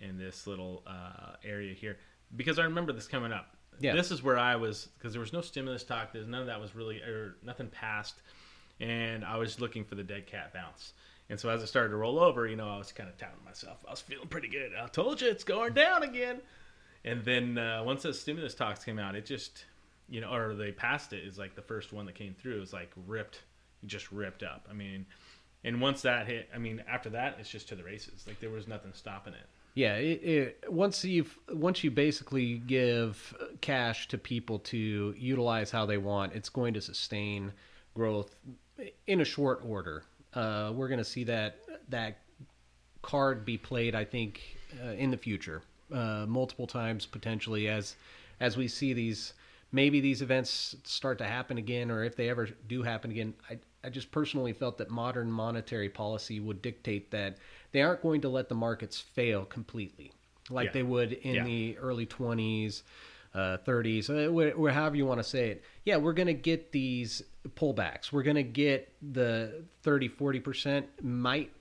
in 0.00 0.18
this 0.18 0.46
little 0.46 0.82
uh, 0.86 1.32
area 1.44 1.74
here 1.74 1.98
because 2.36 2.58
I 2.58 2.64
remember 2.64 2.92
this 2.92 3.06
coming 3.06 3.32
up. 3.32 3.56
Yeah. 3.80 3.94
This 3.94 4.10
is 4.10 4.22
where 4.22 4.38
I 4.38 4.56
was 4.56 4.88
because 4.98 5.12
there 5.12 5.20
was 5.20 5.32
no 5.32 5.40
stimulus 5.40 5.84
talk. 5.84 6.12
There's 6.12 6.26
none 6.26 6.40
of 6.40 6.46
that 6.46 6.60
was 6.60 6.74
really 6.74 7.00
or 7.00 7.36
nothing 7.44 7.68
passed, 7.68 8.22
and 8.80 9.24
I 9.24 9.36
was 9.36 9.60
looking 9.60 9.84
for 9.84 9.94
the 9.94 10.02
dead 10.02 10.26
cat 10.26 10.52
bounce. 10.52 10.92
And 11.30 11.38
so 11.38 11.48
as 11.50 11.62
it 11.62 11.66
started 11.66 11.90
to 11.90 11.96
roll 11.96 12.18
over, 12.18 12.46
you 12.46 12.56
know, 12.56 12.68
I 12.68 12.78
was 12.78 12.90
kind 12.90 13.08
of 13.08 13.16
touting 13.18 13.44
myself. 13.44 13.84
I 13.86 13.90
was 13.90 14.00
feeling 14.00 14.28
pretty 14.28 14.48
good. 14.48 14.72
I 14.74 14.86
told 14.86 15.20
you 15.20 15.28
it's 15.28 15.44
going 15.44 15.74
down 15.74 16.02
again. 16.02 16.40
And 17.04 17.24
then 17.24 17.58
uh, 17.58 17.82
once 17.84 18.02
the 18.02 18.14
stimulus 18.14 18.54
talks 18.54 18.82
came 18.82 18.98
out, 18.98 19.14
it 19.14 19.26
just, 19.26 19.66
you 20.08 20.20
know, 20.20 20.32
or 20.32 20.54
they 20.54 20.72
passed 20.72 21.12
it 21.12 21.24
is 21.24 21.38
like 21.38 21.54
the 21.54 21.62
first 21.62 21.92
one 21.92 22.06
that 22.06 22.14
came 22.14 22.34
through. 22.34 22.56
It 22.56 22.60
was 22.60 22.72
like 22.72 22.90
ripped, 23.06 23.42
just 23.86 24.10
ripped 24.10 24.42
up. 24.42 24.66
I 24.70 24.72
mean, 24.72 25.06
and 25.64 25.80
once 25.80 26.02
that 26.02 26.26
hit, 26.26 26.48
I 26.54 26.58
mean, 26.58 26.82
after 26.88 27.10
that, 27.10 27.36
it's 27.38 27.50
just 27.50 27.68
to 27.68 27.76
the 27.76 27.84
races. 27.84 28.24
Like 28.26 28.40
there 28.40 28.50
was 28.50 28.66
nothing 28.66 28.92
stopping 28.94 29.34
it. 29.34 29.46
Yeah, 29.78 29.94
it, 29.94 30.24
it, 30.24 30.64
once 30.68 31.04
you 31.04 31.24
once 31.52 31.84
you 31.84 31.92
basically 31.92 32.58
give 32.58 33.32
cash 33.60 34.08
to 34.08 34.18
people 34.18 34.58
to 34.70 35.14
utilize 35.16 35.70
how 35.70 35.86
they 35.86 35.98
want, 35.98 36.32
it's 36.32 36.48
going 36.48 36.74
to 36.74 36.80
sustain 36.80 37.52
growth 37.94 38.34
in 39.06 39.20
a 39.20 39.24
short 39.24 39.62
order. 39.64 40.02
Uh, 40.34 40.72
we're 40.74 40.88
going 40.88 40.98
to 40.98 41.04
see 41.04 41.22
that 41.24 41.60
that 41.90 42.18
card 43.02 43.44
be 43.44 43.56
played, 43.56 43.94
I 43.94 44.04
think, 44.04 44.40
uh, 44.84 44.94
in 44.94 45.12
the 45.12 45.16
future, 45.16 45.62
uh, 45.94 46.26
multiple 46.26 46.66
times 46.66 47.06
potentially 47.06 47.68
as 47.68 47.94
as 48.40 48.56
we 48.56 48.66
see 48.66 48.94
these 48.94 49.34
maybe 49.70 50.00
these 50.00 50.22
events 50.22 50.74
start 50.82 51.18
to 51.18 51.24
happen 51.24 51.56
again, 51.56 51.92
or 51.92 52.02
if 52.02 52.16
they 52.16 52.28
ever 52.30 52.48
do 52.66 52.82
happen 52.82 53.12
again. 53.12 53.32
I 53.48 53.60
I 53.84 53.90
just 53.90 54.10
personally 54.10 54.52
felt 54.52 54.76
that 54.78 54.90
modern 54.90 55.30
monetary 55.30 55.88
policy 55.88 56.40
would 56.40 56.62
dictate 56.62 57.12
that 57.12 57.38
they 57.72 57.82
aren't 57.82 58.02
going 58.02 58.20
to 58.20 58.28
let 58.28 58.48
the 58.48 58.54
markets 58.54 59.00
fail 59.00 59.44
completely 59.44 60.12
like 60.50 60.66
yeah. 60.66 60.72
they 60.72 60.82
would 60.82 61.12
in 61.12 61.34
yeah. 61.34 61.44
the 61.44 61.78
early 61.78 62.06
20s 62.06 62.82
uh, 63.34 63.58
30s, 63.66 64.08
uh, 64.08 64.72
however 64.72 64.96
you 64.96 65.06
want 65.06 65.18
to 65.18 65.24
say 65.24 65.50
it. 65.50 65.62
Yeah, 65.84 65.98
we're 65.98 66.14
going 66.14 66.28
to 66.28 66.34
get 66.34 66.72
these 66.72 67.22
pullbacks. 67.56 68.10
We're 68.10 68.22
going 68.22 68.36
to 68.36 68.42
get 68.42 68.92
the 69.02 69.64
30, 69.82 70.08
40%. 70.08 70.84
Might 71.02 71.52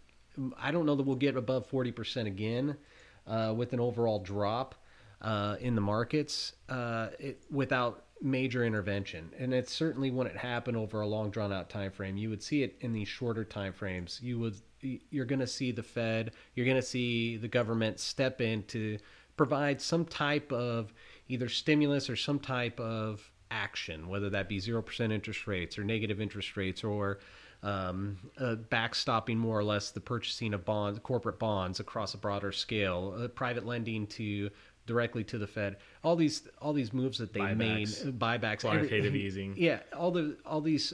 I 0.59 0.71
don't 0.71 0.85
know 0.85 0.95
that 0.95 1.03
we'll 1.03 1.15
get 1.15 1.35
above 1.35 1.69
40% 1.69 2.27
again 2.27 2.77
uh, 3.25 3.53
with 3.55 3.73
an 3.73 3.79
overall 3.79 4.19
drop 4.19 4.75
uh, 5.21 5.55
in 5.59 5.73
the 5.75 5.81
markets 5.81 6.53
uh, 6.69 7.07
it, 7.19 7.41
without 7.49 8.03
major 8.21 8.65
intervention. 8.65 9.31
And 9.37 9.53
it's 9.53 9.71
certainly 9.71 10.11
when 10.11 10.27
it 10.27 10.35
happened 10.35 10.77
over 10.77 11.01
a 11.01 11.07
long 11.07 11.29
drawn 11.29 11.53
out 11.53 11.69
time 11.69 11.91
frame. 11.91 12.17
You 12.17 12.29
would 12.29 12.43
see 12.43 12.63
it 12.63 12.75
in 12.81 12.93
these 12.93 13.07
shorter 13.07 13.43
time 13.43 13.73
frames. 13.73 14.19
You 14.21 14.39
would 14.39 14.55
you're 14.81 15.25
going 15.25 15.39
to 15.39 15.47
see 15.47 15.71
the 15.71 15.83
Fed, 15.83 16.31
you're 16.53 16.65
going 16.65 16.77
to 16.77 16.83
see 16.83 17.37
the 17.37 17.47
government 17.47 17.99
step 17.99 18.41
in 18.41 18.63
to 18.63 18.99
provide 19.35 19.81
some 19.81 20.05
type 20.05 20.51
of 20.51 20.93
either 21.27 21.49
stimulus 21.49 22.09
or 22.09 22.15
some 22.15 22.39
type 22.39 22.79
of 22.79 23.31
action, 23.49 24.07
whether 24.07 24.29
that 24.29 24.49
be 24.49 24.59
0% 24.59 25.11
interest 25.11 25.47
rates 25.47 25.77
or 25.77 25.83
negative 25.83 26.21
interest 26.21 26.57
rates 26.57 26.83
or 26.83 27.19
um, 27.63 28.17
uh, 28.39 28.55
backstopping 28.69 29.37
more 29.37 29.57
or 29.57 29.63
less 29.63 29.91
the 29.91 29.99
purchasing 29.99 30.53
of 30.53 30.63
bonds, 30.63 30.99
corporate 30.99 31.39
bonds 31.39 31.79
across 31.79 32.13
a 32.13 32.17
broader 32.17 32.51
scale, 32.51 33.17
uh, 33.19 33.27
private 33.27 33.65
lending 33.65 34.05
to 34.07 34.49
directly 34.87 35.23
to 35.25 35.37
the 35.37 35.45
Fed. 35.45 35.75
All 36.03 36.15
these 36.15 36.47
all 36.59 36.73
these 36.73 36.91
moves 36.91 37.19
that 37.19 37.33
they 37.33 37.41
Buybacks. 37.41 37.57
made, 37.57 37.87
uh, 37.89 38.11
buybacks, 38.11 38.61
Quantitative 38.61 39.05
every- 39.05 39.21
easing. 39.27 39.53
Yeah, 39.55 39.81
all 39.95 40.09
the 40.09 40.37
all 40.43 40.61
these, 40.61 40.93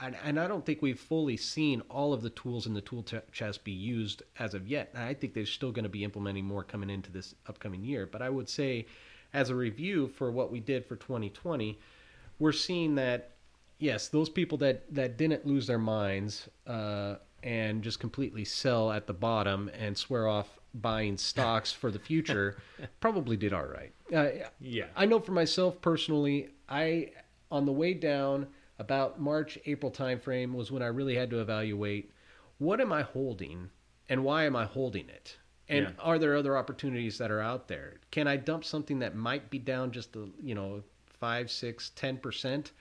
and, 0.00 0.16
and 0.24 0.40
I 0.40 0.48
don't 0.48 0.66
think 0.66 0.82
we've 0.82 0.98
fully 0.98 1.36
seen 1.36 1.82
all 1.88 2.12
of 2.12 2.22
the 2.22 2.30
tools 2.30 2.66
in 2.66 2.74
the 2.74 2.80
tool 2.80 3.04
ch- 3.04 3.14
chest 3.30 3.62
be 3.62 3.70
used 3.72 4.24
as 4.40 4.54
of 4.54 4.66
yet. 4.66 4.90
And 4.94 5.04
I 5.04 5.14
think 5.14 5.34
they're 5.34 5.46
still 5.46 5.70
going 5.70 5.84
to 5.84 5.88
be 5.88 6.02
implementing 6.02 6.44
more 6.44 6.64
coming 6.64 6.90
into 6.90 7.12
this 7.12 7.36
upcoming 7.46 7.84
year. 7.84 8.06
But 8.06 8.22
I 8.22 8.30
would 8.30 8.48
say, 8.48 8.86
as 9.32 9.50
a 9.50 9.54
review 9.54 10.08
for 10.08 10.32
what 10.32 10.50
we 10.50 10.58
did 10.58 10.84
for 10.84 10.96
2020, 10.96 11.78
we're 12.40 12.52
seeing 12.52 12.96
that 12.96 13.30
yes, 13.78 14.08
those 14.08 14.28
people 14.28 14.58
that 14.58 14.92
that 14.94 15.16
didn't 15.16 15.46
lose 15.46 15.66
their 15.66 15.78
minds 15.78 16.48
uh, 16.66 17.16
and 17.42 17.82
just 17.82 18.00
completely 18.00 18.44
sell 18.44 18.90
at 18.90 19.06
the 19.06 19.12
bottom 19.12 19.70
and 19.78 19.96
swear 19.96 20.26
off 20.26 20.58
buying 20.80 21.16
stocks 21.16 21.72
for 21.72 21.90
the 21.90 21.98
future 21.98 22.56
probably 23.00 23.36
did 23.36 23.52
all 23.52 23.64
right. 23.66 23.92
Uh, 24.14 24.48
Yeah. 24.60 24.86
I 24.94 25.06
know 25.06 25.20
for 25.20 25.32
myself 25.32 25.80
personally, 25.80 26.50
I 26.68 27.12
on 27.50 27.64
the 27.64 27.72
way 27.72 27.94
down 27.94 28.46
about 28.78 29.20
March 29.20 29.58
April 29.66 29.90
timeframe 29.90 30.52
was 30.52 30.70
when 30.70 30.82
I 30.82 30.86
really 30.88 31.14
had 31.14 31.30
to 31.30 31.40
evaluate 31.40 32.12
what 32.58 32.80
am 32.80 32.92
I 32.92 33.02
holding 33.02 33.70
and 34.08 34.24
why 34.24 34.44
am 34.44 34.54
I 34.56 34.64
holding 34.64 35.08
it. 35.08 35.36
And 35.68 35.86
Yeah. 35.86 35.92
are 35.98 36.18
there 36.18 36.36
other 36.36 36.56
opportunities 36.56 37.18
that 37.18 37.30
are 37.30 37.40
out 37.40 37.68
there? 37.68 37.94
Can 38.10 38.28
I 38.28 38.36
dump 38.36 38.64
something 38.64 38.98
that 39.00 39.14
might 39.16 39.50
be 39.50 39.58
down 39.58 39.90
just 39.90 40.14
a, 40.16 40.28
you 40.42 40.54
know 40.54 40.82
five, 41.18 41.50
six, 41.50 41.90
ten 41.96 42.18
percent, 42.18 42.72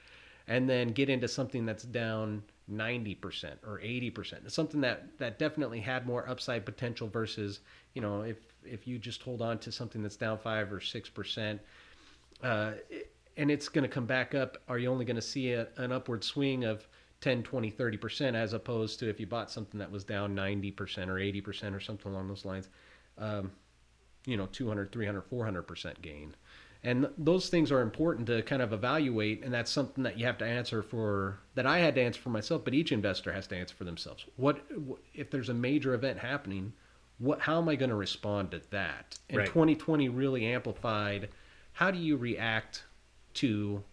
and 0.48 0.70
then 0.70 0.90
get 0.90 1.10
into 1.10 1.28
something 1.28 1.66
that's 1.66 1.84
down 1.84 2.44
ninety 2.68 3.16
percent 3.16 3.60
or 3.66 3.80
80%. 3.80 4.46
It's 4.46 4.56
Something 4.56 4.82
that 4.82 5.18
that 5.18 5.40
definitely 5.40 5.80
had 5.80 6.06
more 6.06 6.28
upside 6.28 6.66
potential 6.66 7.08
versus 7.08 7.60
you 7.94 8.02
know 8.02 8.22
if 8.22 8.38
if 8.64 8.88
you 8.88 8.98
just 8.98 9.22
hold 9.22 9.42
on 9.42 9.60
to 9.60 9.72
something 9.72 10.02
that's 10.02 10.16
down 10.16 10.38
five 10.38 10.72
or 10.72 10.82
six 10.82 11.10
percent, 11.10 11.62
uh, 12.44 12.72
and 13.38 13.52
it's 13.52 13.70
going 13.70 13.84
to 13.84 13.90
come 13.90 14.06
back 14.06 14.34
up. 14.34 14.58
Are 14.68 14.78
you 14.78 14.90
only 14.90 15.06
going 15.06 15.16
to 15.16 15.22
see 15.22 15.52
a, 15.52 15.68
an 15.78 15.92
upward 15.92 16.24
swing 16.24 16.64
of 16.64 16.88
10, 17.22 17.44
20, 17.44 17.72
30% 17.72 18.36
as 18.36 18.54
opposed 18.54 19.00
to 19.00 19.10
if 19.10 19.20
you 19.20 19.26
bought 19.26 19.50
something 19.50 19.80
that 19.80 19.92
was 19.92 20.04
down 20.04 20.36
90% 20.36 21.08
or 21.08 21.16
80% 21.16 21.76
or 21.76 21.80
something 21.80 22.12
along 22.12 22.28
those 22.28 22.46
lines, 22.46 22.70
um, 23.18 23.52
you 24.26 24.38
know, 24.38 24.48
200, 24.52 24.92
300, 24.92 25.30
400% 25.30 26.02
gain. 26.02 26.36
And 26.86 27.10
those 27.18 27.50
things 27.50 27.72
are 27.72 27.82
important 27.82 28.28
to 28.28 28.44
kind 28.44 28.62
of 28.62 28.72
evaluate, 28.72 29.44
and 29.44 29.52
that's 29.52 29.72
something 29.72 30.04
that 30.04 30.20
you 30.20 30.28
have 30.28 30.38
to 30.38 30.46
answer 30.46 30.84
for. 30.84 31.40
That 31.56 31.66
I 31.66 31.80
had 31.80 31.96
to 31.96 32.02
answer 32.02 32.22
for 32.22 32.30
myself, 32.30 32.64
but 32.64 32.76
each 32.76 32.92
investor 32.92 33.34
has 33.34 33.48
to 33.48 33.58
answer 33.58 33.76
for 33.76 33.86
themselves. 33.86 34.24
What 34.36 34.64
if 35.16 35.32
there's 35.32 35.50
a 35.50 35.54
major 35.54 35.96
event 35.96 36.20
happening? 36.20 36.74
What? 37.18 37.42
How 37.42 37.58
am 37.58 37.68
I 37.70 37.76
going 37.76 37.90
to 37.90 37.96
respond 37.96 38.52
to 38.52 38.62
that? 38.70 39.18
And 39.30 39.40
Right. 39.40 39.48
2020 39.48 40.10
really 40.10 40.46
amplified. 40.46 41.30
How 41.74 41.90
do 41.90 41.98
you 41.98 42.18
react 42.18 42.84
to 43.36 43.84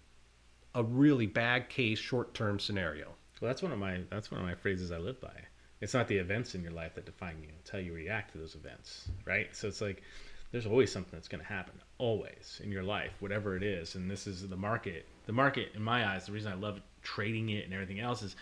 a 0.75 0.84
really 0.84 1.26
bad 1.26 1.70
case 1.70 1.99
short-term 1.99 2.61
scenario? 2.61 3.14
Well, 3.40 3.49
that's 3.49 3.62
one 3.62 3.72
of 3.72 3.78
my 3.78 4.02
that's 4.11 4.30
one 4.30 4.38
of 4.38 4.46
my 4.46 4.54
phrases 4.54 4.92
I 4.92 4.99
live 4.99 5.18
by. 5.18 5.46
It's 5.80 5.94
not 5.94 6.08
the 6.08 6.18
events 6.18 6.54
in 6.54 6.62
your 6.62 6.72
life 6.72 6.94
that 6.96 7.06
define 7.06 7.40
you; 7.42 7.49
it's 7.58 7.70
how 7.70 7.78
you 7.78 7.94
react 7.94 8.32
to 8.32 8.38
those 8.38 8.54
events, 8.54 9.08
right? 9.25 9.49
So 9.56 9.66
it's 9.66 9.80
like 9.80 10.02
there's 10.52 10.66
always 10.66 10.92
something 10.92 11.11
that's 11.12 11.28
going 11.28 11.40
to 11.40 11.47
happen, 11.47 11.75
always 11.99 12.61
in 12.62 12.71
your 12.71 12.82
life, 12.82 13.12
whatever 13.21 13.56
it 13.56 13.62
is. 13.62 13.94
And 13.94 14.11
this 14.11 14.26
is 14.26 14.47
the 14.47 14.56
market. 14.56 15.06
The 15.26 15.32
market, 15.32 15.71
in 15.75 15.82
my 15.82 16.06
eyes, 16.06 16.26
the 16.26 16.32
reason 16.32 16.52
I 16.52 16.56
love 16.56 16.80
trading 17.02 17.49
it 17.49 17.64
and 17.64 17.73
everything 17.73 18.00
else 18.00 18.23
is 18.23 18.37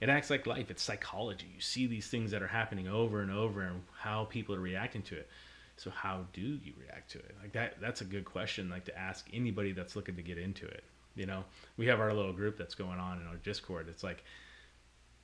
it 0.00 0.08
acts 0.08 0.30
like 0.30 0.46
life. 0.46 0.70
It's 0.70 0.82
psychology. 0.82 1.50
You 1.52 1.60
see 1.60 1.86
these 1.86 2.06
things 2.06 2.30
that 2.30 2.40
are 2.40 2.46
happening 2.46 2.88
over 2.88 3.20
and 3.20 3.30
over, 3.30 3.62
and 3.62 3.82
how 3.98 4.24
people 4.24 4.54
are 4.54 4.60
reacting 4.60 5.02
to 5.02 5.16
it. 5.16 5.28
So 5.76 5.90
how 5.90 6.26
do 6.32 6.40
you 6.40 6.72
react 6.78 7.10
to 7.12 7.18
it? 7.18 7.34
Like 7.42 7.52
that. 7.52 7.80
That's 7.80 8.00
a 8.00 8.04
good 8.04 8.24
question. 8.24 8.70
Like 8.70 8.84
to 8.84 8.98
ask 8.98 9.26
anybody 9.32 9.72
that's 9.72 9.96
looking 9.96 10.16
to 10.16 10.22
get 10.22 10.38
into 10.38 10.66
it. 10.66 10.84
You 11.16 11.26
know, 11.26 11.44
we 11.76 11.86
have 11.86 12.00
our 12.00 12.14
little 12.14 12.32
group 12.32 12.56
that's 12.56 12.74
going 12.74 12.98
on 13.00 13.20
in 13.20 13.26
our 13.26 13.36
Discord. 13.36 13.88
It's 13.88 14.04
like, 14.04 14.24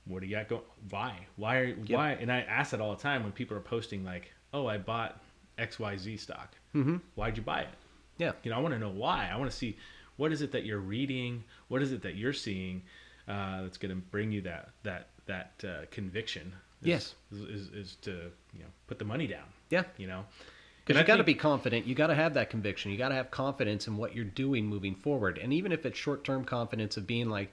what 0.07 0.21
do 0.21 0.27
you 0.27 0.37
got 0.37 0.49
going? 0.49 0.63
Why? 0.91 1.27
Why? 1.37 1.57
Are, 1.57 1.75
Why? 1.75 2.13
And 2.13 2.33
I 2.33 2.41
ask 2.41 2.73
that 2.73 2.81
all 2.81 2.95
the 2.95 3.03
time 3.03 3.23
when 3.23 3.33
people 3.33 3.57
are 3.57 3.61
posting 3.61 4.05
like, 4.05 4.33
"Oh, 4.53 4.67
I 4.67 4.79
bought 4.79 5.21
X 5.59 5.79
Y 5.79 5.97
Z 5.97 6.17
stock. 6.17 6.55
Mm-hmm. 6.75 6.97
Why'd 7.15 7.37
you 7.37 7.43
buy 7.43 7.61
it?" 7.63 7.69
Yeah. 8.19 8.33
You 8.43 8.51
know, 8.51 8.57
I 8.57 8.61
want 8.61 8.75
to 8.75 8.79
know 8.81 8.91
why. 8.91 9.29
I 9.33 9.37
want 9.37 9.51
to 9.51 9.57
see 9.57 9.77
what 10.17 10.33
is 10.33 10.41
it 10.43 10.53
that 10.53 10.65
you're 10.65 10.79
reading, 10.79 11.45
what 11.69 11.83
is 11.83 11.93
it 11.93 12.03
that 12.03 12.17
you're 12.17 12.33
seeing 12.33 12.83
uh, 13.29 13.63
that's 13.63 13.77
going 13.77 13.95
to 13.95 14.01
bring 14.01 14.33
you 14.33 14.43
that 14.43 14.71
that 14.85 15.09
that 15.27 15.65
uh, 15.67 15.87
conviction. 15.91 16.53
Is, 16.83 16.87
Yes. 16.89 17.15
is, 17.33 17.41
is, 17.41 17.69
is 17.71 17.97
to 18.03 18.11
you 18.53 18.61
know 18.61 18.69
put 18.87 18.99
the 18.99 19.05
money 19.05 19.27
down. 19.27 19.45
Yeah. 19.71 19.85
You 19.97 20.07
know, 20.07 20.25
Because 20.85 21.01
you 21.01 21.07
got 21.07 21.17
to 21.17 21.25
be 21.25 21.35
confident. 21.35 21.87
You 21.87 21.95
got 21.95 22.09
to 22.09 22.15
have 22.15 22.35
that 22.35 22.51
conviction. 22.51 22.93
You 22.93 22.99
got 22.99 23.09
to 23.09 23.15
have 23.15 23.31
confidence 23.31 23.87
in 23.89 23.97
what 23.97 24.15
you're 24.15 24.25
doing 24.25 24.67
moving 24.67 24.95
forward. 24.95 25.39
And 25.39 25.53
even 25.53 25.73
if 25.73 25.85
it's 25.85 25.99
short-term 25.99 26.45
confidence 26.45 26.97
of 26.97 27.07
being 27.07 27.29
like, 27.29 27.51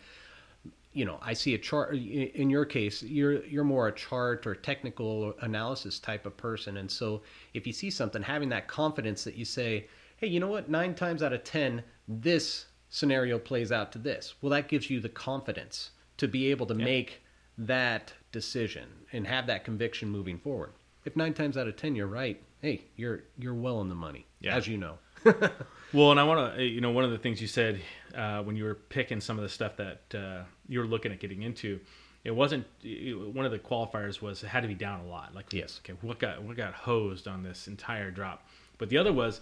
you 0.94 1.06
know, 1.06 1.18
I 1.22 1.34
see 1.34 1.54
a 1.56 1.58
chart. 1.58 1.96
In 1.96 2.50
your 2.50 2.66
case, 2.66 3.02
you're 3.04 3.44
you're 3.46 3.64
more 3.64 3.88
a 3.88 3.92
chart 3.92 4.46
or 4.46 4.56
technical 4.56 5.34
analysis 5.42 6.00
type 6.00 6.26
of 6.26 6.38
person. 6.38 6.78
And 6.78 6.90
so, 6.90 7.22
if 7.54 7.66
you 7.68 7.74
see 7.74 7.90
something, 7.90 8.22
having 8.22 8.50
that 8.50 8.68
confidence 8.68 9.24
that 9.24 9.36
you 9.36 9.46
say, 9.46 9.88
hey, 10.18 10.28
you 10.28 10.40
know 10.40 10.48
what? 10.48 10.70
Nine 10.70 10.94
times 10.96 11.24
out 11.24 11.34
of 11.34 11.44
ten, 11.44 11.84
this 12.08 12.66
scenario 12.90 13.40
plays 13.40 13.72
out 13.72 13.92
to 13.94 13.98
this. 13.98 14.36
Well, 14.42 14.52
that 14.52 14.68
gives 14.68 14.90
you 14.90 15.00
the 15.00 15.10
confidence 15.10 15.92
to 16.18 16.28
be 16.28 16.52
able 16.52 16.68
to 16.68 16.76
Yeah. 16.76 16.86
make 16.86 17.22
that 17.58 18.14
decision 18.32 18.88
and 19.12 19.26
have 19.28 19.48
that 19.48 19.64
conviction 19.64 20.10
moving 20.10 20.38
forward. 20.40 20.74
If 21.06 21.16
nine 21.16 21.34
times 21.34 21.58
out 21.58 21.68
of 21.68 21.76
ten 21.76 21.96
you're 21.96 22.08
right, 22.08 22.42
hey, 22.62 22.84
you're 22.96 23.24
you're 23.38 23.54
well 23.56 23.82
in 23.82 23.90
the 23.90 23.96
money, 23.96 24.26
Yeah. 24.40 24.56
as 24.56 24.68
you 24.68 24.78
know. 24.78 25.00
Well, 25.94 26.10
and 26.10 26.20
I 26.20 26.24
want 26.24 26.56
to, 26.56 26.64
you 26.64 26.82
know, 26.82 26.90
one 26.90 27.04
of 27.04 27.12
the 27.12 27.20
things 27.20 27.40
you 27.40 27.46
said 27.48 27.80
uh, 28.16 28.42
when 28.42 28.56
you 28.56 28.64
were 28.64 28.74
picking 28.74 29.22
some 29.22 29.38
of 29.38 29.44
the 29.44 29.50
stuff 29.50 29.78
that 29.78 30.02
uh, 30.16 30.42
you 30.68 30.80
were 30.80 30.88
looking 30.88 31.12
at 31.12 31.20
getting 31.20 31.44
into, 31.44 31.80
it 32.24 32.32
wasn't 32.32 32.66
it, 32.82 33.14
one 33.14 33.46
of 33.46 33.52
the 33.52 33.60
qualifiers 33.60 34.20
was 34.20 34.42
it 34.42 34.48
had 34.48 34.62
to 34.62 34.68
be 34.68 34.74
down 34.74 35.02
a 35.02 35.06
lot. 35.08 35.36
Like, 35.36 35.54
Yes. 35.54 35.80
okay, 35.84 35.94
what 36.02 36.18
got 36.18 36.42
what 36.42 36.58
got 36.58 36.74
hosed 36.74 37.28
on 37.28 37.44
this 37.44 37.68
entire 37.68 38.10
drop? 38.10 38.48
But 38.80 38.90
the 38.90 38.98
other 38.98 39.14
was 39.14 39.42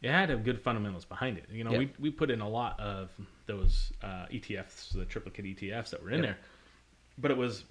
it 0.00 0.10
had 0.10 0.28
to 0.28 0.36
have 0.36 0.42
good 0.44 0.58
fundamentals 0.58 1.04
behind 1.04 1.36
it. 1.36 1.44
You 1.52 1.64
know, 1.64 1.72
Yeah. 1.72 1.78
we 1.80 1.92
we 1.98 2.10
put 2.10 2.30
in 2.30 2.40
a 2.40 2.48
lot 2.48 2.80
of 2.80 3.10
those 3.44 3.92
uh, 4.02 4.24
ETFs, 4.32 4.92
the 4.94 5.04
triplicate 5.04 5.44
ETFs 5.44 5.90
that 5.90 6.02
were 6.02 6.10
in 6.12 6.20
Yeah. 6.20 6.26
there, 6.30 6.38
but 7.18 7.30
it 7.30 7.36
was. 7.36 7.64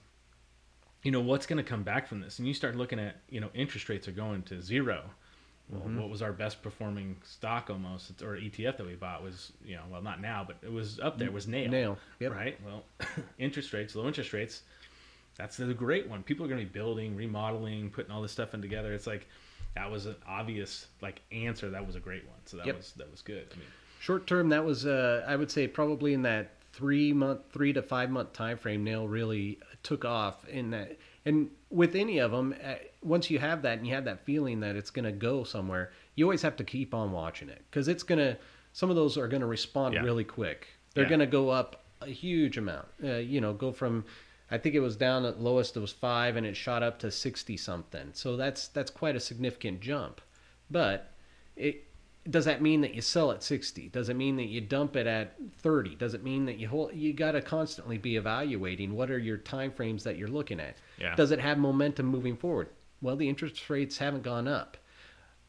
You 1.03 1.09
know 1.11 1.21
what's 1.21 1.47
going 1.47 1.57
to 1.57 1.63
come 1.67 1.81
back 1.81 2.07
from 2.07 2.21
this, 2.21 2.37
and 2.37 2.47
you 2.47 2.53
start 2.53 2.75
looking 2.75 2.99
at 2.99 3.21
you 3.27 3.41
know 3.41 3.49
interest 3.55 3.89
rates 3.89 4.07
are 4.07 4.11
going 4.11 4.43
to 4.43 4.61
zero, 4.61 5.09
well, 5.71 5.81
Mm-hmm. 5.81 5.99
what 6.01 6.09
was 6.09 6.21
our 6.21 6.33
best 6.33 6.61
performing 6.61 7.15
stock 7.23 7.69
almost 7.69 8.21
or 8.21 8.35
ETF 8.35 8.77
that 8.77 8.85
we 8.85 8.95
bought 8.95 9.23
was 9.23 9.53
you 9.63 9.75
know 9.75 9.83
well 9.89 10.01
not 10.01 10.19
now 10.21 10.43
but 10.45 10.57
it 10.61 10.71
was 10.71 10.99
up 10.99 11.17
there 11.17 11.31
was 11.31 11.47
nail 11.47 11.71
Nail, 11.71 11.97
yep. 12.19 12.33
right 12.33 12.59
well 12.65 12.83
interest 13.39 13.71
rates 13.73 13.95
low 13.95 14.05
interest 14.07 14.33
rates 14.33 14.63
that's 15.37 15.55
the 15.57 15.73
great 15.73 16.07
one 16.09 16.23
people 16.23 16.45
are 16.45 16.49
going 16.49 16.59
to 16.59 16.65
be 16.65 16.71
building 16.71 17.15
remodeling 17.15 17.89
putting 17.89 18.11
all 18.11 18.21
this 18.21 18.31
stuff 18.33 18.53
in 18.53 18.61
together 18.61 18.93
it's 18.93 19.07
like 19.07 19.27
that 19.75 19.89
was 19.89 20.05
an 20.07 20.15
obvious 20.27 20.87
like 21.01 21.21
answer 21.31 21.69
that 21.69 21.85
was 21.87 21.95
a 21.95 21.99
great 22.01 22.25
one 22.27 22.37
so 22.45 22.57
that 22.57 22.65
Yep. 22.65 22.77
was 22.77 22.91
that 22.97 23.09
was 23.09 23.21
good 23.21 23.47
I 23.53 23.55
mean 23.55 23.67
Short 24.01 24.25
term, 24.25 24.49
that 24.49 24.65
was 24.65 24.87
uh, 24.87 25.23
I 25.27 25.35
would 25.35 25.51
say 25.51 25.67
probably 25.67 26.13
in 26.15 26.23
that 26.23 26.53
three 26.73 27.13
month, 27.13 27.41
three 27.53 27.71
to 27.73 27.83
five 27.83 28.09
month 28.09 28.33
time 28.33 28.57
frame. 28.57 28.83
Nail 28.83 29.07
really 29.07 29.59
took 29.83 30.05
off 30.05 30.47
in 30.47 30.71
that, 30.71 30.97
and 31.25 31.49
with 31.69 31.95
any 31.95 32.17
of 32.19 32.31
them, 32.31 32.55
uh, 32.63 32.75
once 33.03 33.29
you 33.29 33.39
have 33.39 33.61
that 33.61 33.77
and 33.77 33.87
you 33.87 33.93
have 33.93 34.05
that 34.05 34.25
feeling 34.25 34.59
that 34.61 34.75
it's 34.75 34.89
going 34.89 35.05
to 35.05 35.11
go 35.11 35.43
somewhere, 35.43 35.91
you 36.15 36.25
always 36.25 36.41
have 36.41 36.55
to 36.57 36.63
keep 36.63 36.93
on 36.93 37.11
watching 37.11 37.49
it 37.49 37.61
because 37.69 37.87
it's 37.87 38.03
going 38.03 38.19
to. 38.19 38.37
Some 38.73 38.89
of 38.89 38.95
those 38.95 39.17
are 39.17 39.27
going 39.27 39.41
to 39.41 39.47
respond 39.47 39.93
Yeah. 39.95 40.01
really 40.01 40.23
quick. 40.23 40.67
They're 40.93 41.03
Yeah. 41.03 41.09
going 41.09 41.19
to 41.19 41.25
go 41.27 41.49
up 41.49 41.83
a 42.01 42.07
huge 42.07 42.57
amount. 42.57 42.87
Uh, 43.03 43.15
you 43.17 43.41
know, 43.41 43.53
go 43.53 43.71
from. 43.71 44.05
I 44.49 44.57
think 44.57 44.75
it 44.75 44.79
was 44.81 44.95
down 44.97 45.23
at 45.25 45.39
lowest. 45.39 45.77
It 45.77 45.79
was 45.81 45.91
five, 45.93 46.35
and 46.35 46.45
it 46.45 46.55
shot 46.57 46.81
up 46.83 46.99
to 46.99 47.11
sixty 47.11 47.55
something. 47.57 48.09
So 48.13 48.35
that's 48.37 48.67
that's 48.69 48.89
quite 48.91 49.15
a 49.15 49.19
significant 49.19 49.81
jump. 49.81 50.21
But 50.69 51.11
it 51.55 51.85
does 52.29 52.45
that 52.45 52.61
mean 52.61 52.81
that 52.81 52.93
you 52.93 53.01
sell 53.01 53.31
at 53.31 53.41
60 53.41 53.89
does 53.89 54.09
it 54.09 54.15
mean 54.15 54.35
that 54.35 54.45
you 54.45 54.61
dump 54.61 54.95
it 54.95 55.07
at 55.07 55.35
30 55.57 55.95
does 55.95 56.13
it 56.13 56.23
mean 56.23 56.45
that 56.45 56.57
you 56.57 56.67
hold 56.67 56.93
you 56.93 57.13
got 57.13 57.31
to 57.31 57.41
constantly 57.41 57.97
be 57.97 58.15
evaluating 58.15 58.93
what 58.93 59.09
are 59.09 59.17
your 59.17 59.37
time 59.37 59.71
frames 59.71 60.03
that 60.03 60.17
you're 60.17 60.27
looking 60.27 60.59
at? 60.59 60.77
Yeah. 60.99 61.15
does 61.15 61.31
it 61.31 61.39
have 61.39 61.57
momentum 61.57 62.05
moving 62.05 62.37
forward? 62.37 62.69
Well 63.01 63.15
the 63.15 63.27
interest 63.27 63.69
rates 63.69 63.97
haven't 63.97 64.23
gone 64.23 64.47
up. 64.47 64.77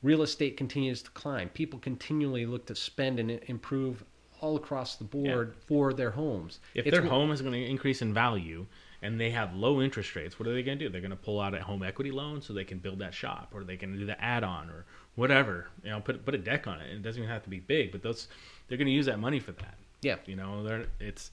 Real 0.03 0.23
estate 0.23 0.57
continues 0.57 1.03
to 1.03 1.11
climb. 1.11 1.49
People 1.51 1.79
continually 1.79 2.47
look 2.47 2.67
to 2.67 2.75
spend 2.75 3.21
and 3.21 3.31
improve 3.47 4.05
all 4.41 4.57
across 4.57 4.97
the 4.97 5.05
board 5.05 5.55
for 5.69 5.93
their 5.93 6.11
homes. 6.11 6.59
If 6.75 6.87
It's 6.87 6.97
their 6.97 7.07
home 7.07 7.31
is 7.31 7.41
going 7.41 7.53
to 7.53 7.65
increase 7.65 8.03
in 8.03 8.13
value 8.13 8.67
and 9.01 9.19
they 9.21 9.31
have 9.31 9.55
low 9.55 9.81
interest 9.81 10.15
rates, 10.17 10.39
what 10.39 10.49
are 10.49 10.53
they 10.53 10.63
going 10.63 10.79
to 10.79 10.85
do? 10.85 10.91
They're 10.91 11.01
going 11.01 11.11
to 11.13 11.17
pull 11.17 11.41
out 11.41 11.55
a 11.55 11.63
home 11.63 11.83
equity 11.83 12.11
loan 12.11 12.43
so 12.43 12.53
they 12.53 12.65
can 12.65 12.79
build 12.79 12.99
that 13.01 13.15
shop, 13.15 13.53
or 13.53 13.65
they 13.65 13.77
can 13.77 13.97
do 13.99 14.07
the 14.07 14.21
add-on, 14.23 14.71
or 14.71 14.85
whatever. 15.17 15.69
You 15.85 15.91
know, 15.91 16.01
put 16.01 16.25
put 16.25 16.35
a 16.35 16.39
deck 16.39 16.67
on 16.67 16.81
it. 16.81 16.91
It 16.91 17.03
doesn't 17.03 17.21
even 17.23 17.33
have 17.33 17.45
to 17.45 17.51
be 17.51 17.61
big, 17.61 17.93
but 17.93 18.03
those 18.03 18.29
they're 18.69 18.79
going 18.79 18.87
to 18.87 18.93
use 18.93 19.07
that 19.07 19.19
money 19.19 19.41
for 19.41 19.53
that. 19.53 19.75
yeah 20.03 20.17
You 20.27 20.37
know, 20.37 20.63
they're, 20.63 20.87
it's 21.01 21.31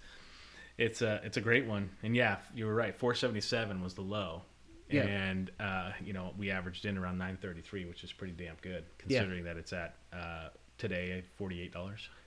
it's 0.77 1.01
a 1.01 1.21
it's 1.24 1.38
a 1.38 1.41
great 1.41 1.65
one. 1.65 1.89
And 2.03 2.15
yeah, 2.15 2.38
you 2.55 2.65
were 2.65 2.75
right. 2.75 2.95
477 2.95 3.81
was 3.81 3.93
the 3.93 4.01
low. 4.01 4.43
Yeah. 4.89 5.03
And 5.03 5.51
uh, 5.59 5.91
you 6.03 6.13
know, 6.13 6.33
we 6.38 6.50
averaged 6.50 6.86
in 6.86 6.98
around 6.98 7.17
933, 7.19 7.86
which 7.86 8.03
is 8.03 8.12
pretty 8.12 8.33
damn 8.33 8.55
good 8.62 8.83
Yeah. 9.07 9.19
considering 9.19 9.43
that 9.43 9.57
it's 9.57 9.71
at 9.74 9.95
uh, 10.12 10.50
today 10.77 11.24
$48. 11.39 11.71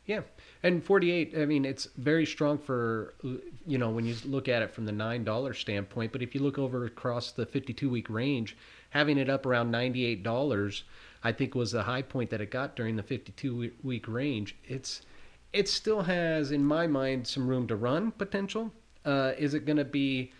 Yeah, 0.05 0.23
and 0.65 0.83
48. 0.83 1.35
I 1.39 1.47
mean, 1.47 1.65
it's 1.65 1.87
very 1.97 2.27
strong 2.27 2.59
for 2.59 3.15
you 3.67 3.79
know 3.79 3.91
when 3.91 4.05
you 4.05 4.17
look 4.25 4.49
at 4.49 4.61
it 4.63 4.71
from 4.73 4.85
the 4.85 4.91
nine 4.93 5.23
dollar 5.23 5.55
standpoint. 5.55 6.11
But 6.13 6.23
if 6.23 6.35
you 6.35 6.41
look 6.43 6.59
over 6.59 6.85
across 6.87 7.31
the 7.33 7.47
52 7.47 7.89
week 7.89 8.11
range, 8.11 8.57
having 8.93 9.19
it 9.19 9.29
up 9.29 9.45
around 9.47 9.71
98 9.71 10.23
dollars, 10.23 10.85
I 11.25 11.33
think 11.33 11.55
was 11.55 11.73
the 11.73 11.83
high 11.83 12.03
point 12.03 12.31
that 12.31 12.41
it 12.41 12.51
got 12.51 12.77
during 12.77 12.97
the 12.97 13.03
52 13.03 13.73
week 13.83 14.07
range. 14.09 14.57
It's 14.65 15.03
it 15.53 15.69
still 15.69 16.03
has, 16.03 16.51
in 16.51 16.65
my 16.65 16.87
mind, 16.87 17.27
some 17.27 17.47
room 17.47 17.67
to 17.69 17.77
run 17.77 18.11
potential. 18.13 18.73
Uh, 19.05 19.33
is 19.37 19.53
it 19.55 19.67
going 19.67 19.77
to 19.77 19.85
be 19.85 20.33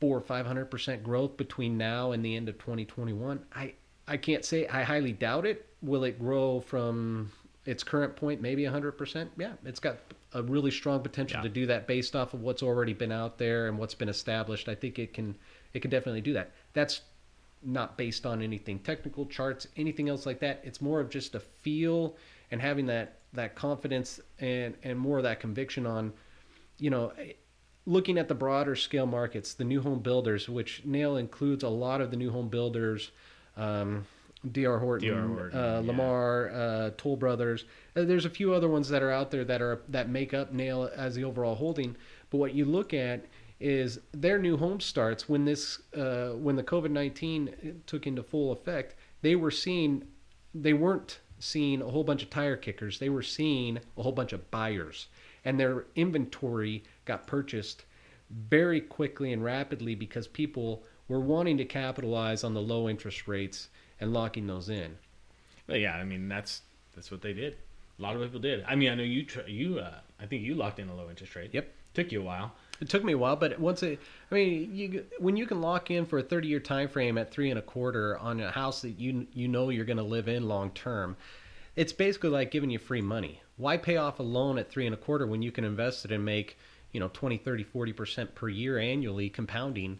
four 0.00 0.16
or 0.16 0.20
five 0.20 0.46
hundred 0.46 0.70
percent 0.70 1.02
growth 1.02 1.36
between 1.36 1.78
now 1.78 2.12
and 2.12 2.24
the 2.24 2.36
end 2.36 2.48
of 2.48 2.58
2021? 2.58 3.40
I 3.54 3.74
I 4.08 4.16
can't 4.16 4.44
say. 4.44 4.66
I 4.66 4.82
highly 4.82 5.12
doubt 5.12 5.46
it. 5.46 5.66
Will 5.82 6.04
it 6.04 6.18
grow 6.18 6.60
from 6.60 7.30
its 7.66 7.84
current 7.84 8.16
point, 8.16 8.40
maybe 8.40 8.62
100%? 8.64 9.28
Yeah, 9.38 9.52
it's 9.64 9.78
got 9.80 9.98
a 10.34 10.42
really 10.42 10.70
strong 10.70 11.00
potential 11.02 11.38
Yeah. 11.38 11.42
to 11.42 11.48
do 11.48 11.66
that 11.66 11.86
based 11.86 12.16
off 12.16 12.34
of 12.34 12.40
what's 12.40 12.62
already 12.62 12.92
been 12.94 13.12
out 13.12 13.38
there 13.38 13.68
and 13.68 13.78
what's 13.78 13.94
been 13.94 14.08
established. 14.08 14.68
I 14.68 14.74
think 14.74 14.98
it 14.98 15.12
can 15.14 15.36
it 15.72 15.80
can 15.80 15.90
definitely 15.90 16.20
do 16.22 16.32
that. 16.34 16.50
That's 16.72 17.02
not 17.62 17.96
based 17.96 18.26
on 18.26 18.42
anything 18.42 18.78
technical 18.78 19.26
charts, 19.26 19.66
anything 19.76 20.08
else 20.08 20.26
like 20.26 20.40
that. 20.40 20.60
It's 20.64 20.80
more 20.80 21.00
of 21.00 21.10
just 21.10 21.34
a 21.34 21.40
feel 21.40 22.16
and 22.50 22.60
having 22.60 22.86
that 22.86 23.18
that 23.32 23.54
confidence 23.54 24.20
and 24.38 24.74
and 24.82 24.98
more 24.98 25.18
of 25.18 25.24
that 25.24 25.40
conviction 25.40 25.86
on, 25.86 26.12
you 26.78 26.90
know, 26.90 27.12
looking 27.86 28.18
at 28.18 28.28
the 28.28 28.34
broader 28.34 28.74
scale 28.76 29.06
markets, 29.06 29.54
the 29.54 29.64
new 29.64 29.82
home 29.82 30.00
builders, 30.00 30.48
which 30.48 30.84
Nail 30.84 31.16
includes 31.16 31.62
a 31.62 31.68
lot 31.68 32.00
of 32.00 32.10
the 32.10 32.16
new 32.16 32.30
home 32.30 32.48
builders, 32.48 33.10
um, 33.56 34.06
D.R. 34.50 34.78
Horton, 34.78 35.08
D.R. 35.08 35.26
Horton, 35.26 35.58
uh, 35.58 35.82
yeah. 35.84 35.92
Lennar, 35.92 36.54
uh, 36.54 36.90
Toll 36.96 37.16
Brothers. 37.16 37.64
Uh, 37.94 38.04
there's 38.04 38.24
a 38.24 38.30
few 38.30 38.54
other 38.54 38.68
ones 38.68 38.88
that 38.88 39.02
are 39.02 39.10
out 39.10 39.30
there 39.30 39.44
that 39.44 39.60
are 39.60 39.82
that 39.88 40.08
make 40.08 40.32
up 40.32 40.52
Nail 40.52 40.90
as 40.96 41.14
the 41.14 41.24
overall 41.24 41.54
holding. 41.54 41.96
But 42.30 42.38
what 42.38 42.54
you 42.54 42.64
look 42.64 42.94
at 42.94 43.26
is 43.60 44.00
their 44.12 44.38
new 44.38 44.56
home 44.56 44.80
starts 44.80 45.28
when 45.28 45.44
this 45.44 45.80
uh, 45.94 46.30
when 46.30 46.56
the 46.56 46.62
COVID 46.62 46.90
nineteen 46.90 47.82
took 47.86 48.06
into 48.06 48.22
full 48.22 48.52
effect. 48.52 48.94
They 49.22 49.36
were 49.36 49.50
seeing 49.50 50.04
they 50.54 50.72
weren't 50.72 51.20
seeing 51.38 51.82
a 51.82 51.88
whole 51.88 52.04
bunch 52.04 52.22
of 52.22 52.30
tire 52.30 52.56
kickers. 52.56 52.98
They 52.98 53.10
were 53.10 53.22
seeing 53.22 53.78
a 53.96 54.02
whole 54.02 54.12
bunch 54.12 54.32
of 54.32 54.50
buyers, 54.50 55.08
and 55.44 55.60
their 55.60 55.84
inventory 55.94 56.84
got 57.04 57.26
purchased 57.26 57.84
very 58.30 58.80
quickly 58.80 59.32
and 59.32 59.44
rapidly 59.44 59.94
because 59.94 60.26
people 60.26 60.84
were 61.08 61.20
wanting 61.20 61.58
to 61.58 61.64
capitalize 61.64 62.44
on 62.44 62.54
the 62.54 62.62
low 62.62 62.88
interest 62.88 63.26
rates 63.26 63.68
and 64.00 64.12
locking 64.12 64.46
those 64.46 64.68
in. 64.68 64.96
But 65.66 65.80
yeah, 65.80 65.94
I 65.94 66.04
mean 66.04 66.28
that's 66.28 66.62
that's 66.94 67.10
what 67.10 67.20
they 67.20 67.32
did. 67.32 67.56
A 67.98 68.02
lot 68.02 68.16
of 68.16 68.22
people 68.22 68.40
did. 68.40 68.64
I 68.66 68.74
mean, 68.74 68.90
I 68.90 68.94
know 68.94 69.02
you 69.02 69.24
tr- 69.24 69.46
you 69.46 69.80
uh, 69.80 69.98
I 70.18 70.26
think 70.26 70.42
you 70.42 70.54
locked 70.54 70.78
in 70.78 70.88
a 70.88 70.94
low 70.94 71.10
interest 71.10 71.36
rate. 71.36 71.50
Yep. 71.52 71.70
Took 71.92 72.12
you 72.12 72.20
a 72.20 72.24
while. 72.24 72.52
It 72.80 72.88
took 72.88 73.04
me 73.04 73.12
a 73.12 73.18
while, 73.18 73.36
but 73.36 73.60
once 73.60 73.82
it, 73.82 74.00
I 74.30 74.34
mean, 74.34 74.74
you 74.74 75.04
when 75.18 75.36
you 75.36 75.46
can 75.46 75.60
lock 75.60 75.90
in 75.90 76.06
for 76.06 76.18
a 76.18 76.22
thirty 76.22 76.48
year 76.48 76.60
time 76.60 76.88
frame 76.88 77.18
at 77.18 77.30
three 77.30 77.50
and 77.50 77.58
a 77.58 77.62
quarter 77.62 78.16
on 78.16 78.40
a 78.40 78.50
house 78.50 78.80
that 78.80 78.98
you 78.98 79.26
you 79.34 79.48
know 79.48 79.68
you're 79.68 79.84
going 79.84 79.98
to 79.98 80.02
live 80.02 80.28
in 80.28 80.48
long 80.48 80.70
term, 80.70 81.16
it's 81.76 81.92
basically 81.92 82.30
like 82.30 82.50
giving 82.50 82.70
you 82.70 82.78
free 82.78 83.02
money. 83.02 83.42
Why 83.58 83.76
pay 83.76 83.98
off 83.98 84.18
a 84.18 84.22
loan 84.22 84.56
at 84.56 84.70
three 84.70 84.86
and 84.86 84.94
a 84.94 84.98
quarter 84.98 85.26
when 85.26 85.42
you 85.42 85.52
can 85.52 85.64
invest 85.64 86.06
it 86.06 86.10
and 86.10 86.24
make 86.24 86.56
you 86.92 87.00
know 87.00 87.10
20, 87.12 87.36
30, 87.36 87.64
40 87.64 87.92
percent 87.92 88.34
per 88.34 88.48
year 88.48 88.78
annually 88.78 89.28
compounding 89.28 89.98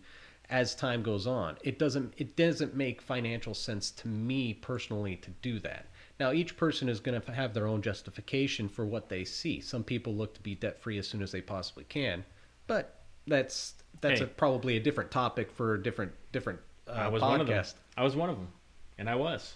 as 0.48 0.74
time 0.74 1.02
goes 1.02 1.26
on? 1.26 1.58
It 1.62 1.78
doesn't 1.78 2.14
it 2.16 2.34
doesn't 2.34 2.74
make 2.74 3.02
financial 3.02 3.52
sense 3.52 3.90
to 3.90 4.08
me 4.08 4.54
personally 4.54 5.16
to 5.16 5.30
do 5.42 5.58
that. 5.60 5.86
Now, 6.18 6.32
each 6.32 6.56
person 6.56 6.88
is 6.88 7.00
going 7.00 7.20
to 7.20 7.32
have 7.32 7.54
their 7.54 7.66
own 7.66 7.82
justification 7.82 8.68
for 8.68 8.84
what 8.86 9.08
they 9.08 9.24
see. 9.24 9.60
Some 9.60 9.84
people 9.84 10.14
look 10.14 10.34
to 10.34 10.42
be 10.42 10.54
debt 10.54 10.78
free 10.78 10.98
as 10.98 11.08
soon 11.08 11.22
as 11.22 11.32
they 11.32 11.40
possibly 11.40 11.84
can, 11.84 12.24
but 12.70 13.00
that's 13.26 13.74
that's 14.00 14.20
Hey. 14.20 14.24
a, 14.26 14.28
probably 14.28 14.76
a 14.76 14.80
different 14.80 15.10
topic 15.10 15.50
for 15.50 15.74
a 15.74 15.82
different 15.82 16.12
different 16.32 16.60
uh, 16.88 16.92
I 16.92 17.08
was 17.08 17.20
podcast. 17.20 17.28
one 17.30 17.40
of 17.40 17.46
them. 17.48 17.64
I 17.96 18.02
was 18.04 18.14
one 18.16 18.30
of 18.30 18.36
them, 18.36 18.48
and 18.96 19.10
I 19.10 19.16
was. 19.16 19.52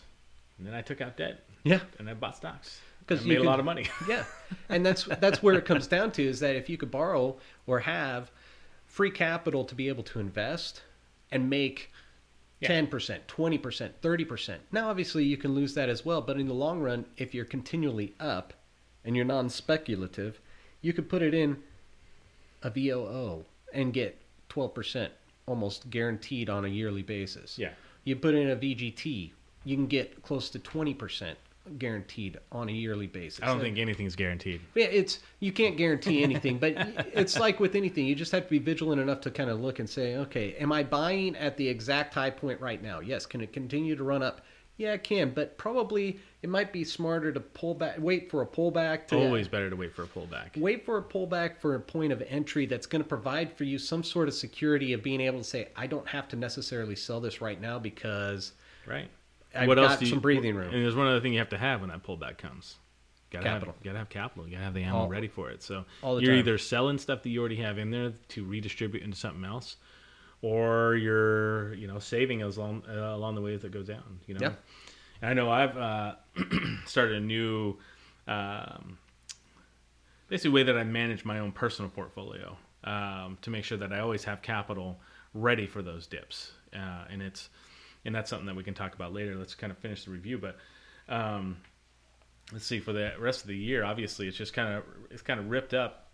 And 0.59 0.67
then 0.67 0.75
I 0.75 0.83
took 0.83 1.01
out 1.01 1.17
debt 1.17 1.45
Yeah, 1.63 1.81
and 1.99 2.11
I 2.11 2.15
bought 2.15 2.37
stocks. 2.37 2.81
'Cause 3.07 3.21
I 3.21 3.23
you 3.25 3.29
made 3.29 3.39
a 3.39 3.43
lot 3.45 3.59
of 3.61 3.65
money. 3.65 3.87
yeah, 4.09 4.25
and 4.69 4.85
that's 4.85 5.05
that's 5.05 5.43
where 5.43 5.55
it 5.55 5.65
comes 5.65 5.87
down 5.87 6.11
to 6.13 6.23
is 6.25 6.41
that 6.41 6.57
if 6.57 6.69
you 6.69 6.77
could 6.77 6.91
borrow 6.91 7.37
or 7.67 7.81
have 7.81 8.31
free 8.87 9.11
capital 9.11 9.65
to 9.65 9.75
be 9.75 9.89
able 9.89 10.03
to 10.05 10.19
invest 10.21 10.83
and 11.31 11.49
make 11.49 11.93
Yeah. 12.61 12.69
ten 12.69 12.87
percent, 12.89 13.29
twenty 13.29 13.59
percent, 13.59 13.95
thirty 14.03 14.25
percent. 14.25 14.63
Now, 14.73 14.89
obviously, 14.91 15.25
you 15.25 15.37
can 15.37 15.55
lose 15.55 15.75
that 15.75 15.89
as 15.89 16.05
well, 16.05 16.21
but 16.21 16.39
in 16.41 16.49
the 16.49 16.55
long 16.67 16.81
run, 16.81 17.05
if 17.17 17.33
you're 17.35 17.45
continually 17.45 18.15
up 18.19 18.55
and 19.05 19.15
you're 19.17 19.25
non-speculative, 19.27 20.41
you 20.81 20.93
could 20.93 21.09
put 21.09 21.21
it 21.23 21.35
in 21.35 21.63
a 22.65 22.71
VOO 22.71 23.45
and 23.73 23.93
get 23.93 24.21
twelve 24.49 24.75
percent 24.75 25.13
almost 25.47 25.91
guaranteed 25.91 26.51
on 26.51 26.65
a 26.65 26.69
yearly 26.69 27.03
basis. 27.03 27.59
yeah. 27.59 27.71
You 28.05 28.17
put 28.17 28.35
in 28.35 28.51
a 28.51 28.57
VGT, 28.57 29.31
you 29.65 29.77
can 29.77 29.87
get 29.87 30.23
close 30.23 30.51
to 30.51 30.59
twenty 30.59 30.95
percent 30.95 31.39
guaranteed 31.79 32.39
on 32.53 32.69
a 32.69 32.73
yearly 32.73 33.07
basis. 33.07 33.41
I 33.43 33.47
don't 33.47 33.61
think 33.61 33.79
anything's 33.79 34.17
guaranteed. 34.17 34.61
Yeah, 34.75 34.87
it's 34.87 35.21
you 35.41 35.53
can't 35.53 35.77
guarantee 35.77 36.23
anything, 36.23 36.59
but 36.59 36.75
it's 37.13 37.39
like 37.39 37.61
with 37.61 37.75
anything, 37.75 38.07
you 38.07 38.15
just 38.15 38.33
have 38.33 38.45
to 38.45 38.51
be 38.51 38.59
vigilant 38.59 39.01
enough 39.01 39.21
to 39.23 39.31
kind 39.31 39.51
of 39.51 39.61
look 39.61 39.79
and 39.79 39.89
say, 39.89 40.17
okay, 40.17 40.55
am 40.55 40.73
I 40.73 40.83
buying 40.83 41.37
at 41.37 41.57
the 41.57 41.67
exact 41.69 42.15
high 42.15 42.31
point 42.31 42.61
right 42.61 42.83
now? 42.83 43.01
Yes. 43.01 43.27
Can 43.27 43.41
it 43.41 43.53
continue 43.53 43.97
to 43.97 44.05
run 44.05 44.23
up? 44.23 44.43
Yeah, 44.77 44.93
it 44.95 45.05
can, 45.05 45.31
but 45.31 45.57
probably 45.57 46.19
it 46.43 46.49
might 46.51 46.73
be 46.73 46.83
smarter 46.83 47.33
to 47.33 47.39
pull 47.39 47.75
back, 47.75 47.97
wait 48.01 48.29
for 48.29 48.43
a 48.43 48.47
pullback 48.47 49.07
to 49.09 49.17
Always 49.17 49.47
better 49.47 49.71
to 49.71 49.77
wait 49.77 49.95
for 49.95 50.03
a 50.03 50.07
pullback. 50.09 50.57
wait 50.57 50.85
for 50.85 50.99
a 50.99 51.03
pullback 51.03 51.59
for 51.61 51.77
a 51.77 51.81
point 51.81 52.13
of 52.13 52.21
entry 52.29 52.67
that's 52.67 52.87
going 52.87 53.01
to 53.03 53.09
provide 53.09 53.53
for 53.57 53.63
you 53.63 53.79
some 53.79 54.03
sort 54.03 54.27
of 54.27 54.35
security 54.35 54.93
of 54.93 55.03
being 55.03 55.21
able 55.21 55.39
to 55.39 55.45
say, 55.45 55.69
I 55.77 55.87
don't 55.87 56.09
have 56.09 56.27
to 56.31 56.37
necessarily 56.37 56.97
sell 56.97 57.21
this 57.21 57.41
right 57.41 57.61
now 57.61 57.79
because 57.79 58.53
Right. 58.85 59.09
I've 59.55 59.69
what 59.69 59.77
got 59.77 60.01
do 60.01 60.07
you, 60.07 60.11
some 60.11 60.19
breathing 60.21 60.57
room. 60.57 60.75
And 60.75 60.83
there's 60.85 60.97
one 60.97 61.07
other 61.07 61.21
thing 61.21 61.33
you 61.33 61.39
have 61.39 61.51
to 61.51 61.59
have 61.59 61.81
when 61.81 61.91
that 61.91 62.03
pullback 62.03 62.39
comes. 62.39 62.75
Gotta 63.31 63.45
Capital. 63.45 63.75
Have, 63.75 63.83
gotta 63.85 63.99
have 63.99 64.09
capital. 64.09 64.45
You 64.47 64.53
gotta 64.53 64.65
have 64.65 64.75
the 64.75 64.83
ammo 64.83 64.99
All- 64.99 65.09
ready 65.09 65.29
for 65.29 65.51
it. 65.51 65.63
So 65.63 65.85
all 66.03 66.17
the 66.17 66.23
you're 66.23 66.33
time. 66.33 66.41
either 66.41 66.59
selling 66.59 66.99
stuff 66.99 67.23
that 67.23 67.29
you 67.31 67.39
already 67.41 67.57
have 67.57 67.79
in 67.79 67.91
there 67.93 68.13
to 68.31 68.45
redistribute 68.45 69.03
into 69.05 69.17
something 69.17 69.45
else, 69.45 69.77
or 70.45 70.95
you're 70.97 71.73
you 71.73 71.87
know 71.87 71.99
saving 71.99 72.43
as 72.43 72.59
long 72.59 72.83
uh, 72.87 73.15
along 73.17 73.35
the 73.35 73.41
way 73.41 73.55
as 73.55 73.65
it 73.65 73.73
goes 73.73 73.87
down. 73.87 74.21
You 74.27 74.35
know. 74.35 74.41
Yeah. 74.43 74.53
And 75.23 75.31
I 75.31 75.33
know 75.33 75.51
I've 75.51 75.77
uh, 75.77 76.15
started 76.87 77.17
a 77.17 77.21
new, 77.21 77.79
um, 78.29 78.99
basically 80.29 80.51
way 80.51 80.63
that 80.65 80.77
I 80.77 80.85
manage 80.85 81.25
my 81.25 81.39
own 81.39 81.51
personal 81.51 81.91
portfolio 81.91 82.59
um, 82.85 83.39
to 83.41 83.49
make 83.49 83.65
sure 83.65 83.79
that 83.79 83.91
I 83.91 84.01
always 84.01 84.25
have 84.25 84.43
capital 84.43 85.01
ready 85.33 85.67
for 85.67 85.81
those 85.81 86.07
dips. 86.07 86.53
Uh, 86.75 87.05
and 87.11 87.23
it's 87.23 87.49
and 88.05 88.15
that's 88.15 88.29
something 88.29 88.47
that 88.47 88.57
we 88.57 88.65
can 88.65 88.75
talk 88.75 88.95
about 88.95 89.15
later. 89.15 89.37
Let's 89.37 89.55
kind 89.55 89.71
of 89.71 89.79
finish 89.79 90.05
the 90.05 90.11
review, 90.11 90.37
but 90.37 90.59
um, 91.09 91.57
let's 92.53 92.67
see 92.67 92.81
for 92.81 92.93
the 92.93 93.13
rest 93.19 93.41
of 93.41 93.49
the 93.49 93.57
year. 93.57 93.83
Obviously, 93.83 94.29
it's 94.29 94.37
just 94.37 94.53
kind 94.53 94.75
of 94.75 94.85
it's 95.11 95.23
kind 95.23 95.41
of 95.41 95.49
ripped 95.49 95.73
up. 95.73 96.11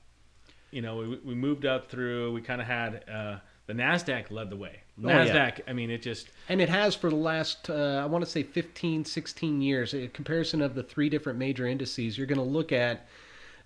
You 0.70 0.82
know, 0.82 0.98
we, 0.98 1.18
we 1.24 1.34
moved 1.34 1.66
up 1.66 1.90
through. 1.90 2.32
We 2.32 2.42
kind 2.42 2.60
of 2.60 2.68
had 2.68 3.02
uh, 3.12 3.36
the 3.70 3.82
Nasdaq 3.82 4.32
led 4.32 4.50
the 4.50 4.56
way. 4.56 4.80
Oh, 5.02 5.08
yeah. 5.08 5.26
Nasdaq. 5.26 5.60
I 5.68 5.72
mean, 5.72 5.90
it 5.90 6.02
just 6.02 6.28
And 6.48 6.60
it 6.60 6.68
has 6.68 6.96
for 6.96 7.08
the 7.08 7.16
last, 7.16 7.70
uh, 7.70 8.00
I 8.02 8.06
want 8.06 8.24
to 8.24 8.30
say 8.30 8.42
15, 8.42 9.04
16 9.04 9.62
years. 9.62 9.94
A 9.94 10.08
comparison 10.08 10.60
of 10.60 10.74
the 10.74 10.82
three 10.82 11.08
different 11.08 11.38
major 11.38 11.68
indices, 11.68 12.18
you're 12.18 12.26
going 12.26 12.38
to 12.38 12.44
look 12.44 12.72
at 12.72 13.06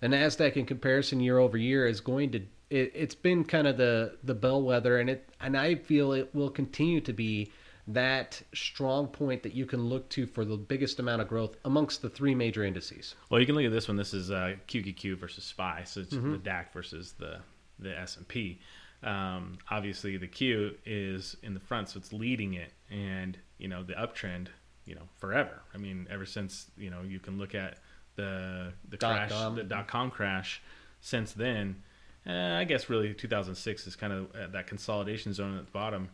the 0.01 0.07
Nasdaq 0.07 0.57
in 0.57 0.67
comparison 0.67 1.19
year 1.19 1.39
over 1.39 1.57
year 1.57 1.87
is 1.87 2.01
going 2.01 2.31
to. 2.31 2.41
It, 2.69 2.91
it's 2.93 3.15
been 3.15 3.43
kind 3.43 3.67
of 3.67 3.77
the 3.77 4.17
the 4.23 4.33
bellwether, 4.33 4.99
and 4.99 5.09
it 5.09 5.29
and 5.39 5.57
I 5.57 5.75
feel 5.75 6.13
it 6.13 6.33
will 6.33 6.49
continue 6.49 6.99
to 7.01 7.13
be 7.13 7.51
that 7.87 8.41
strong 8.53 9.07
point 9.07 9.43
that 9.43 9.53
you 9.53 9.65
can 9.65 9.85
look 9.85 10.09
to 10.09 10.25
for 10.25 10.43
the 10.43 10.57
biggest 10.57 10.99
amount 10.99 11.21
of 11.21 11.27
growth 11.27 11.55
amongst 11.65 12.01
the 12.01 12.09
three 12.09 12.33
major 12.33 12.63
indices. 12.63 13.15
Well, 13.29 13.39
you 13.39 13.45
can 13.45 13.55
look 13.55 13.65
at 13.65 13.71
this 13.71 13.87
one. 13.87 13.97
This 13.97 14.13
is 14.13 14.31
uh, 14.31 14.55
QQQ 14.67 15.17
versus 15.17 15.43
SPY, 15.43 15.83
so 15.85 16.01
it's 16.01 16.11
the 16.11 16.17
DAC 16.17 16.73
versus 16.73 17.13
the 17.17 17.39
the 17.79 17.97
S 17.97 18.17
and 18.17 18.27
P. 18.27 18.59
Um, 19.03 19.57
obviously, 19.69 20.17
the 20.17 20.27
Q 20.27 20.75
is 20.85 21.35
in 21.43 21.53
the 21.53 21.59
front, 21.59 21.89
so 21.89 21.97
it's 21.99 22.11
leading 22.13 22.53
it, 22.53 22.71
and 22.89 23.37
you 23.57 23.67
know 23.67 23.83
the 23.83 23.93
uptrend, 23.93 24.47
you 24.85 24.95
know, 24.95 25.03
forever. 25.17 25.61
I 25.73 25.77
mean, 25.77 26.07
ever 26.09 26.25
since 26.25 26.71
you 26.77 26.89
know 26.89 27.01
you 27.01 27.19
can 27.19 27.37
look 27.37 27.53
at 27.53 27.77
the 28.15 28.73
the 28.89 28.97
Dot 28.97 29.15
crash, 29.15 29.31
com. 29.31 29.55
the 29.55 29.63
dot 29.63 29.87
com 29.87 30.09
crash. 30.09 30.61
Since 31.01 31.33
then, 31.33 31.83
uh, 32.25 32.31
I 32.31 32.63
guess 32.63 32.89
really 32.89 33.13
2006 33.13 33.85
is 33.85 33.95
kind 33.95 34.11
of 34.11 34.51
that 34.53 34.67
consolidation 34.67 35.33
zone 35.33 35.57
at 35.57 35.65
the 35.65 35.71
bottom. 35.71 36.09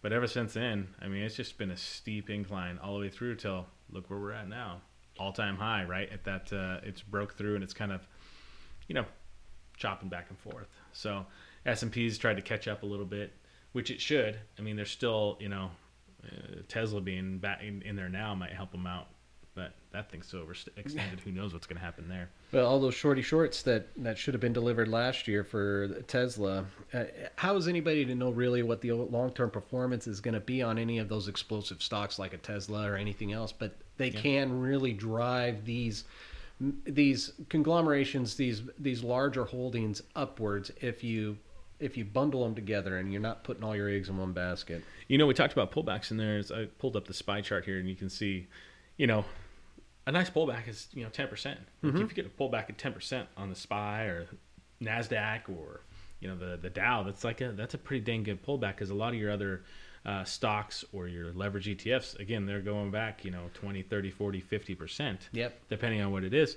But 0.00 0.12
ever 0.12 0.28
since 0.28 0.54
then, 0.54 0.94
I 1.02 1.08
mean, 1.08 1.22
it's 1.22 1.34
just 1.34 1.58
been 1.58 1.72
a 1.72 1.76
steep 1.76 2.30
incline 2.30 2.78
all 2.78 2.94
the 2.94 3.00
way 3.00 3.08
through 3.08 3.34
till 3.36 3.66
look 3.90 4.08
where 4.10 4.18
we're 4.18 4.32
at 4.32 4.48
now, 4.48 4.80
all 5.18 5.32
time 5.32 5.56
high, 5.56 5.84
right? 5.84 6.08
At 6.12 6.24
that, 6.24 6.52
uh, 6.52 6.80
it's 6.84 7.02
broke 7.02 7.34
through 7.34 7.56
and 7.56 7.64
it's 7.64 7.74
kind 7.74 7.90
of, 7.90 8.06
you 8.86 8.94
know, 8.94 9.04
chopping 9.76 10.08
back 10.08 10.26
and 10.28 10.38
forth. 10.38 10.68
So 10.92 11.26
S 11.68 11.82
and 11.82 11.92
P's 11.92 12.18
tried 12.18 12.36
to 12.36 12.42
catch 12.42 12.66
up 12.66 12.82
a 12.82 12.86
little 12.86 13.04
bit, 13.06 13.32
which 13.72 13.90
it 13.90 14.00
should. 14.00 14.38
I 14.58 14.62
mean, 14.62 14.76
there's 14.76 14.90
still, 14.90 15.36
you 15.40 15.48
know, 15.48 15.70
uh, 16.24 16.62
Tesla 16.68 17.00
being 17.00 17.38
back 17.38 17.62
in, 17.62 17.82
in 17.82 17.94
there 17.96 18.08
now 18.08 18.34
might 18.34 18.52
help 18.52 18.72
them 18.72 18.86
out, 18.86 19.08
but 19.54 19.72
that 19.92 20.10
thing's 20.10 20.26
so 20.26 20.38
overextended. 20.44 21.20
Who 21.24 21.30
knows 21.32 21.52
what's 21.52 21.66
going 21.66 21.78
to 21.78 21.84
happen 21.84 22.08
there? 22.08 22.28
Well, 22.52 22.66
all 22.66 22.80
those 22.80 22.94
shorty 22.94 23.22
shorts 23.22 23.62
that, 23.62 23.88
that 23.98 24.16
should 24.18 24.34
have 24.34 24.40
been 24.40 24.52
delivered 24.52 24.88
last 24.88 25.28
year 25.28 25.44
for 25.44 25.88
Tesla. 26.08 26.64
Uh, 26.92 27.04
how 27.36 27.54
is 27.56 27.68
anybody 27.68 28.04
to 28.06 28.14
know 28.14 28.30
really 28.30 28.62
what 28.62 28.80
the 28.80 28.92
long 28.92 29.30
term 29.32 29.50
performance 29.50 30.06
is 30.06 30.20
going 30.20 30.34
to 30.34 30.40
be 30.40 30.62
on 30.62 30.78
any 30.78 30.98
of 30.98 31.08
those 31.08 31.28
explosive 31.28 31.82
stocks 31.82 32.18
like 32.18 32.32
a 32.34 32.38
Tesla 32.38 32.90
or 32.90 32.96
anything 32.96 33.32
else? 33.32 33.52
But 33.52 33.76
they 33.98 34.08
Yeah. 34.08 34.20
can 34.20 34.60
really 34.60 34.92
drive 34.92 35.64
these 35.64 36.04
these 36.84 37.32
conglomerations, 37.50 38.34
these 38.34 38.62
these 38.80 39.04
larger 39.04 39.44
holdings 39.44 40.02
upwards 40.16 40.72
if 40.80 41.04
you 41.04 41.36
if 41.80 41.96
you 41.96 42.04
bundle 42.04 42.44
them 42.44 42.54
together 42.54 42.96
and 42.98 43.12
you're 43.12 43.20
not 43.22 43.44
putting 43.44 43.62
all 43.62 43.76
your 43.76 43.88
eggs 43.88 44.08
in 44.08 44.16
one 44.18 44.32
basket. 44.32 44.82
You 45.06 45.16
know, 45.18 45.26
we 45.26 45.34
talked 45.34 45.52
about 45.52 45.70
pullbacks 45.72 46.10
in 46.10 46.16
there. 46.16 46.42
I 46.54 46.66
pulled 46.78 46.96
up 46.96 47.06
the 47.06 47.14
SPY 47.14 47.40
chart 47.42 47.64
here, 47.64 47.78
and 47.78 47.88
you 47.88 47.94
can 47.94 48.08
see, 48.10 48.48
you 48.96 49.06
know, 49.06 49.24
a 50.06 50.12
nice 50.12 50.30
pullback 50.30 50.66
is 50.68 50.88
you 50.94 51.04
know 51.04 51.10
ten 51.10 51.28
percent. 51.28 51.60
Like 51.82 51.94
If 51.94 52.00
you 52.00 52.06
get 52.08 52.26
a 52.26 52.30
pullback 52.30 52.68
at 52.70 52.78
ten 52.78 52.92
percent 52.92 53.28
on 53.36 53.48
the 53.50 53.54
SPY 53.54 54.02
or 54.04 54.26
Nasdaq 54.82 55.48
or 55.48 55.82
you 56.20 56.28
know 56.28 56.36
the 56.36 56.56
the 56.56 56.70
Dow, 56.70 57.02
that's 57.02 57.24
like 57.24 57.40
a 57.40 57.52
that's 57.52 57.74
a 57.74 57.78
pretty 57.78 58.04
dang 58.04 58.22
good 58.22 58.44
pullback 58.44 58.74
because 58.76 58.90
a 58.90 58.94
lot 58.94 59.12
of 59.12 59.20
your 59.20 59.30
other 59.30 59.64
uh, 60.06 60.24
stocks 60.24 60.84
or 60.92 61.08
your 61.08 61.32
leverage 61.32 61.66
ETFs, 61.66 62.18
again, 62.18 62.46
they're 62.46 62.60
going 62.62 62.90
back, 62.90 63.24
you 63.24 63.30
know, 63.30 63.50
20, 63.54 63.82
30, 63.82 64.10
40, 64.10 64.40
50 64.40 64.74
percent 64.74 65.28
Yep. 65.32 65.60
depending 65.68 66.00
on 66.00 66.10
what 66.12 66.24
it 66.24 66.32
is. 66.32 66.56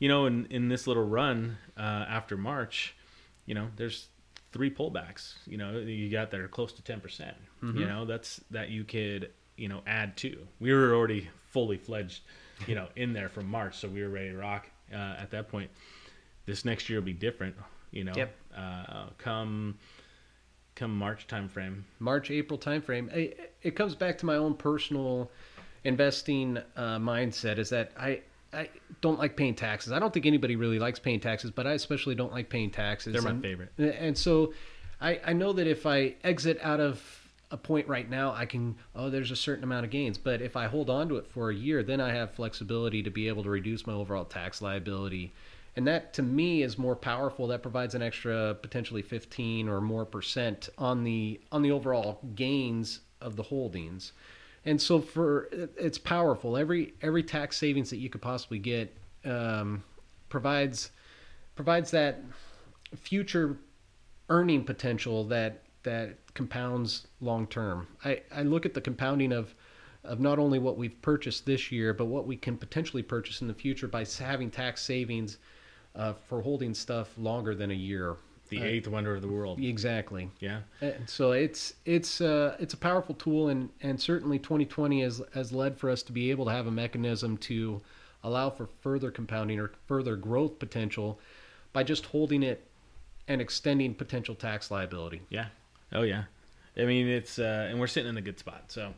You 0.00 0.08
know, 0.08 0.26
in, 0.26 0.46
in 0.46 0.68
this 0.68 0.86
little 0.86 1.04
run 1.06 1.58
uh, 1.76 1.80
after 2.08 2.36
March, 2.36 2.96
you 3.46 3.54
know, 3.54 3.68
there's 3.76 4.08
three 4.52 4.70
pullbacks. 4.70 5.34
You 5.46 5.56
know, 5.58 5.78
you 5.78 6.10
got 6.10 6.30
that 6.30 6.40
are 6.40 6.48
close 6.48 6.72
to 6.74 6.82
ten 6.82 7.00
percent. 7.00 7.36
You 7.62 7.86
know, 7.86 8.04
that's 8.06 8.40
that 8.50 8.70
you 8.70 8.84
could 8.84 9.30
you 9.56 9.68
know 9.68 9.82
add 9.86 10.16
to. 10.18 10.46
We 10.60 10.72
were 10.72 10.94
already 10.94 11.28
fully 11.50 11.76
fledged, 11.76 12.22
you 12.66 12.74
know, 12.74 12.88
in 12.96 13.12
there 13.12 13.28
from 13.28 13.46
March, 13.50 13.76
so 13.78 13.88
we 13.88 14.02
were 14.02 14.08
ready 14.08 14.30
to 14.30 14.36
rock 14.36 14.66
uh, 14.92 14.96
at 14.96 15.30
that 15.32 15.48
point. 15.48 15.70
This 16.46 16.64
next 16.64 16.88
year 16.88 16.98
will 17.00 17.06
be 17.06 17.12
different. 17.12 17.54
You 17.90 18.04
know, 18.04 18.12
Yep. 18.16 18.34
uh, 18.56 19.06
come 19.18 19.78
come 20.74 20.96
March 20.96 21.26
timeframe. 21.26 21.82
March 21.98 22.30
April 22.30 22.58
timeframe. 22.58 23.12
It, 23.14 23.54
it 23.62 23.76
comes 23.76 23.94
back 23.94 24.16
to 24.18 24.26
my 24.26 24.36
own 24.36 24.54
personal 24.54 25.30
investing 25.84 26.56
uh, 26.76 26.98
mindset. 26.98 27.58
Is 27.58 27.68
that 27.70 27.92
I 27.98 28.22
I 28.52 28.68
don't 29.00 29.18
like 29.18 29.36
paying 29.36 29.54
taxes. 29.54 29.92
I 29.92 29.98
don't 29.98 30.12
think 30.12 30.26
anybody 30.26 30.56
really 30.56 30.78
likes 30.78 30.98
paying 30.98 31.20
taxes, 31.20 31.50
but 31.50 31.66
I 31.66 31.72
especially 31.72 32.14
don't 32.14 32.32
like 32.32 32.48
paying 32.48 32.70
taxes. 32.70 33.12
They're 33.12 33.22
my 33.22 33.30
and, 33.30 33.42
favorite. 33.42 33.72
And 33.78 34.16
so, 34.16 34.52
I 35.00 35.20
I 35.24 35.32
know 35.32 35.52
that 35.52 35.66
if 35.66 35.86
I 35.86 36.16
exit 36.24 36.58
out 36.62 36.80
of 36.80 37.02
a 37.50 37.56
point 37.56 37.88
right 37.88 38.08
now, 38.08 38.32
I 38.32 38.46
can 38.46 38.76
oh 38.94 39.10
there's 39.10 39.30
a 39.30 39.36
certain 39.36 39.64
amount 39.64 39.84
of 39.84 39.90
gains. 39.90 40.18
But 40.18 40.42
if 40.42 40.56
I 40.56 40.66
hold 40.66 40.90
on 40.90 41.08
to 41.08 41.16
it 41.16 41.26
for 41.26 41.50
a 41.50 41.54
year, 41.54 41.82
then 41.82 42.00
I 42.00 42.12
have 42.12 42.32
flexibility 42.32 43.02
to 43.02 43.10
be 43.10 43.28
able 43.28 43.42
to 43.44 43.50
reduce 43.50 43.86
my 43.86 43.92
overall 43.92 44.24
tax 44.24 44.60
liability. 44.60 45.32
And 45.76 45.86
that 45.86 46.12
to 46.14 46.22
me 46.22 46.62
is 46.62 46.78
more 46.78 46.96
powerful. 46.96 47.46
That 47.46 47.62
provides 47.62 47.94
an 47.94 48.02
extra 48.02 48.54
potentially 48.54 49.02
15 49.02 49.68
or 49.68 49.80
more 49.80 50.04
percent 50.04 50.68
on 50.76 51.04
the 51.04 51.40
on 51.52 51.62
the 51.62 51.70
overall 51.70 52.20
gains 52.34 53.00
of 53.20 53.36
the 53.36 53.44
holdings. 53.44 54.12
And 54.64 54.80
so 54.80 55.00
for 55.00 55.48
it's 55.52 55.98
powerful. 55.98 56.56
Every 56.56 56.94
every 57.02 57.22
tax 57.22 57.56
savings 57.56 57.90
that 57.90 57.96
you 57.98 58.10
could 58.10 58.22
possibly 58.22 58.58
get 58.58 58.94
um, 59.24 59.82
provides 60.28 60.90
provides 61.54 61.90
that 61.92 62.22
future 62.96 63.58
earning 64.28 64.64
potential 64.64 65.24
that 65.24 65.62
that 65.82 66.18
compounds 66.34 67.06
long 67.20 67.46
term. 67.46 67.86
I, 68.04 68.22
I 68.34 68.42
look 68.42 68.66
at 68.66 68.74
the 68.74 68.80
compounding 68.80 69.32
of 69.32 69.54
of 70.04 70.20
not 70.20 70.38
only 70.38 70.58
what 70.58 70.78
we've 70.78 71.00
purchased 71.02 71.44
this 71.44 71.70
year, 71.70 71.92
but 71.92 72.06
what 72.06 72.26
we 72.26 72.36
can 72.36 72.56
potentially 72.56 73.02
purchase 73.02 73.42
in 73.42 73.48
the 73.48 73.54
future 73.54 73.86
by 73.86 74.04
having 74.18 74.50
tax 74.50 74.82
savings 74.82 75.38
uh, 75.94 76.14
for 76.28 76.40
holding 76.40 76.72
stuff 76.72 77.16
longer 77.18 77.54
than 77.54 77.70
a 77.70 77.74
year. 77.74 78.16
The 78.50 78.58
Uh, 78.60 78.64
eighth 78.64 78.88
wonder 78.88 79.14
of 79.14 79.22
the 79.22 79.28
world. 79.28 79.58
Exactly. 79.60 80.30
Yeah. 80.40 80.60
And 80.80 81.08
so 81.08 81.32
it's 81.32 81.74
it's 81.84 82.20
uh, 82.20 82.56
it's 82.60 82.74
a 82.74 82.76
powerful 82.76 83.14
tool, 83.14 83.48
and 83.48 83.70
and 83.80 84.00
certainly 84.00 84.38
2020 84.38 85.02
has 85.02 85.22
has 85.34 85.52
led 85.52 85.78
for 85.78 85.88
us 85.88 86.02
to 86.04 86.12
be 86.12 86.30
able 86.30 86.44
to 86.46 86.50
have 86.52 86.66
a 86.66 86.70
mechanism 86.70 87.36
to 87.38 87.80
allow 88.22 88.50
for 88.50 88.68
further 88.82 89.10
compounding 89.10 89.58
or 89.58 89.72
further 89.86 90.14
growth 90.16 90.58
potential 90.58 91.18
by 91.72 91.82
just 91.82 92.06
holding 92.06 92.42
it 92.42 92.66
and 93.28 93.40
extending 93.40 93.94
potential 93.94 94.34
tax 94.34 94.70
liability. 94.70 95.22
Yeah. 95.30 95.46
Oh 95.92 96.02
yeah. 96.02 96.24
I 96.76 96.84
mean, 96.84 97.08
it's 97.08 97.38
uh, 97.38 97.68
and 97.70 97.78
we're 97.80 97.86
sitting 97.86 98.10
in 98.10 98.16
a 98.16 98.20
good 98.22 98.38
spot. 98.38 98.64
So 98.68 98.94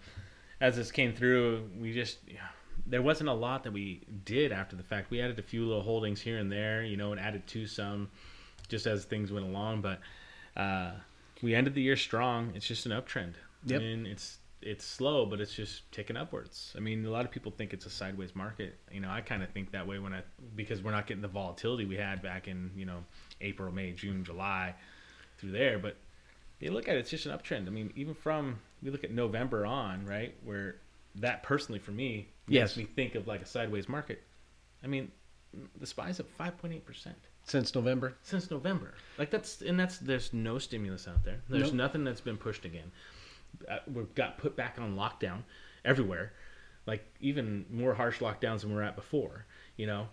as 0.61 0.77
this 0.77 0.91
came 0.91 1.13
through, 1.13 1.69
we 1.79 1.93
just 1.93 2.19
yeah, 2.27 2.49
there 2.87 3.03
wasn't 3.03 3.29
a 3.29 3.35
lot 3.35 3.65
that 3.65 3.73
we 3.73 4.03
did 4.25 4.51
after 4.53 4.77
the 4.77 4.83
fact. 4.83 5.11
We 5.11 5.21
added 5.21 5.39
a 5.39 5.43
few 5.43 5.67
little 5.67 5.83
holdings 5.83 6.21
here 6.21 6.39
and 6.39 6.51
there, 6.51 6.83
you 6.83 6.97
know, 6.97 7.13
and 7.13 7.21
added 7.21 7.47
to 7.49 7.67
some 7.67 8.09
just 8.73 8.87
as 8.87 9.05
things 9.05 9.31
went 9.31 9.47
along. 9.47 9.83
But 9.83 10.01
uh, 10.61 10.93
we 11.43 11.55
ended 11.55 11.75
the 11.75 11.83
year 11.83 11.97
strong. 11.97 12.53
It's 12.57 12.67
just 12.67 12.87
an 12.87 12.93
uptrend. 12.93 13.35
Yep. 13.67 13.81
I 13.81 13.85
mean, 13.85 14.07
it's 14.07 14.39
it's 14.63 14.85
slow, 14.85 15.27
but 15.27 15.41
it's 15.41 15.55
just 15.55 15.91
ticking 15.93 16.17
upwards. 16.17 16.73
I 16.77 16.81
mean, 16.81 17.05
a 17.05 17.11
lot 17.11 17.25
of 17.25 17.31
people 17.31 17.53
think 17.53 17.73
it's 17.73 17.85
a 17.87 17.91
sideways 17.91 18.35
market. 18.35 18.79
You 18.91 19.01
know, 19.01 19.11
I 19.11 19.21
kind 19.21 19.43
of 19.43 19.51
think 19.51 19.71
that 19.73 19.87
way 19.87 19.99
when 20.01 20.13
I 20.13 20.23
because 20.57 20.83
we're 20.83 20.91
not 20.93 21.07
getting 21.07 21.23
the 21.23 21.29
volatility 21.29 21.85
we 21.85 21.97
had 21.97 22.23
back 22.23 22.49
in 22.49 22.71
you 22.75 22.87
know 22.87 23.05
April, 23.41 23.71
May, 23.73 23.93
June, 23.93 24.25
July 24.25 24.75
through 25.39 25.53
there. 25.53 25.79
But 25.79 25.97
you 26.61 26.71
look 26.73 26.89
at 26.89 26.97
it, 26.97 27.01
it's 27.01 27.11
just 27.11 27.27
an 27.27 27.37
uptrend. 27.39 27.67
I 27.67 27.71
mean, 27.71 27.93
even 27.95 28.15
from 28.15 28.59
we 28.83 28.91
look 28.91 29.05
at 29.05 29.13
November 29.13 29.67
on, 29.67 30.07
right, 30.07 30.35
where 30.45 30.77
that 31.17 31.43
personally 31.43 31.79
for 31.79 31.91
me 31.93 32.29
Yes. 32.49 32.77
makes 32.77 32.89
me 32.89 32.95
think 32.97 33.15
of 33.15 33.27
like 33.29 33.43
a 33.43 33.47
sideways 33.47 33.89
market. 33.89 34.23
I 34.83 34.87
mean, 34.87 35.11
the 35.79 35.87
SPY's 35.87 36.19
up 36.19 36.27
five 36.39 36.57
point 36.59 36.73
eight 36.73 36.85
percent 36.87 37.19
Since 37.45 37.75
November, 37.75 38.15
since 38.23 38.51
November. 38.51 38.95
Like 39.19 39.31
that's 39.31 39.63
and 39.63 39.79
that's 39.79 39.99
there's 39.99 40.33
no 40.33 40.59
stimulus 40.59 41.09
out 41.09 41.25
there. 41.25 41.41
There's 41.49 41.69
Nope. 41.69 41.75
nothing 41.75 42.05
that's 42.05 42.21
been 42.21 42.37
pushed 42.37 42.65
again. 42.65 42.91
Uh, 43.69 43.79
we've 43.93 44.15
got 44.15 44.39
put 44.39 44.57
back 44.57 44.77
on 44.79 44.97
lockdown 44.97 45.43
everywhere, 45.85 46.33
like 46.87 47.05
even 47.21 47.67
more 47.71 47.95
harsh 47.95 48.21
lockdowns 48.21 48.61
than 48.61 48.71
we 48.71 48.77
we're 48.77 48.83
at 48.83 48.97
before. 48.97 49.45
You 49.77 49.87
know, 49.87 50.07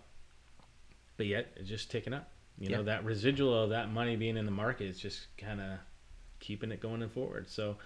but 1.16 1.26
yet 1.26 1.52
it's 1.56 1.68
just 1.68 1.90
ticking 1.90 2.12
up. 2.12 2.28
You 2.58 2.70
know 2.70 2.82
that 2.82 3.04
residual 3.04 3.64
of 3.64 3.70
that 3.70 3.90
money 3.90 4.16
being 4.16 4.36
in 4.36 4.44
the 4.44 4.50
market 4.50 4.88
is 4.88 4.98
just 4.98 5.28
kind 5.38 5.60
of 5.60 5.78
keeping 6.40 6.70
it 6.72 6.80
going 6.80 7.02
and 7.02 7.12
forward. 7.12 7.48
So. 7.48 7.76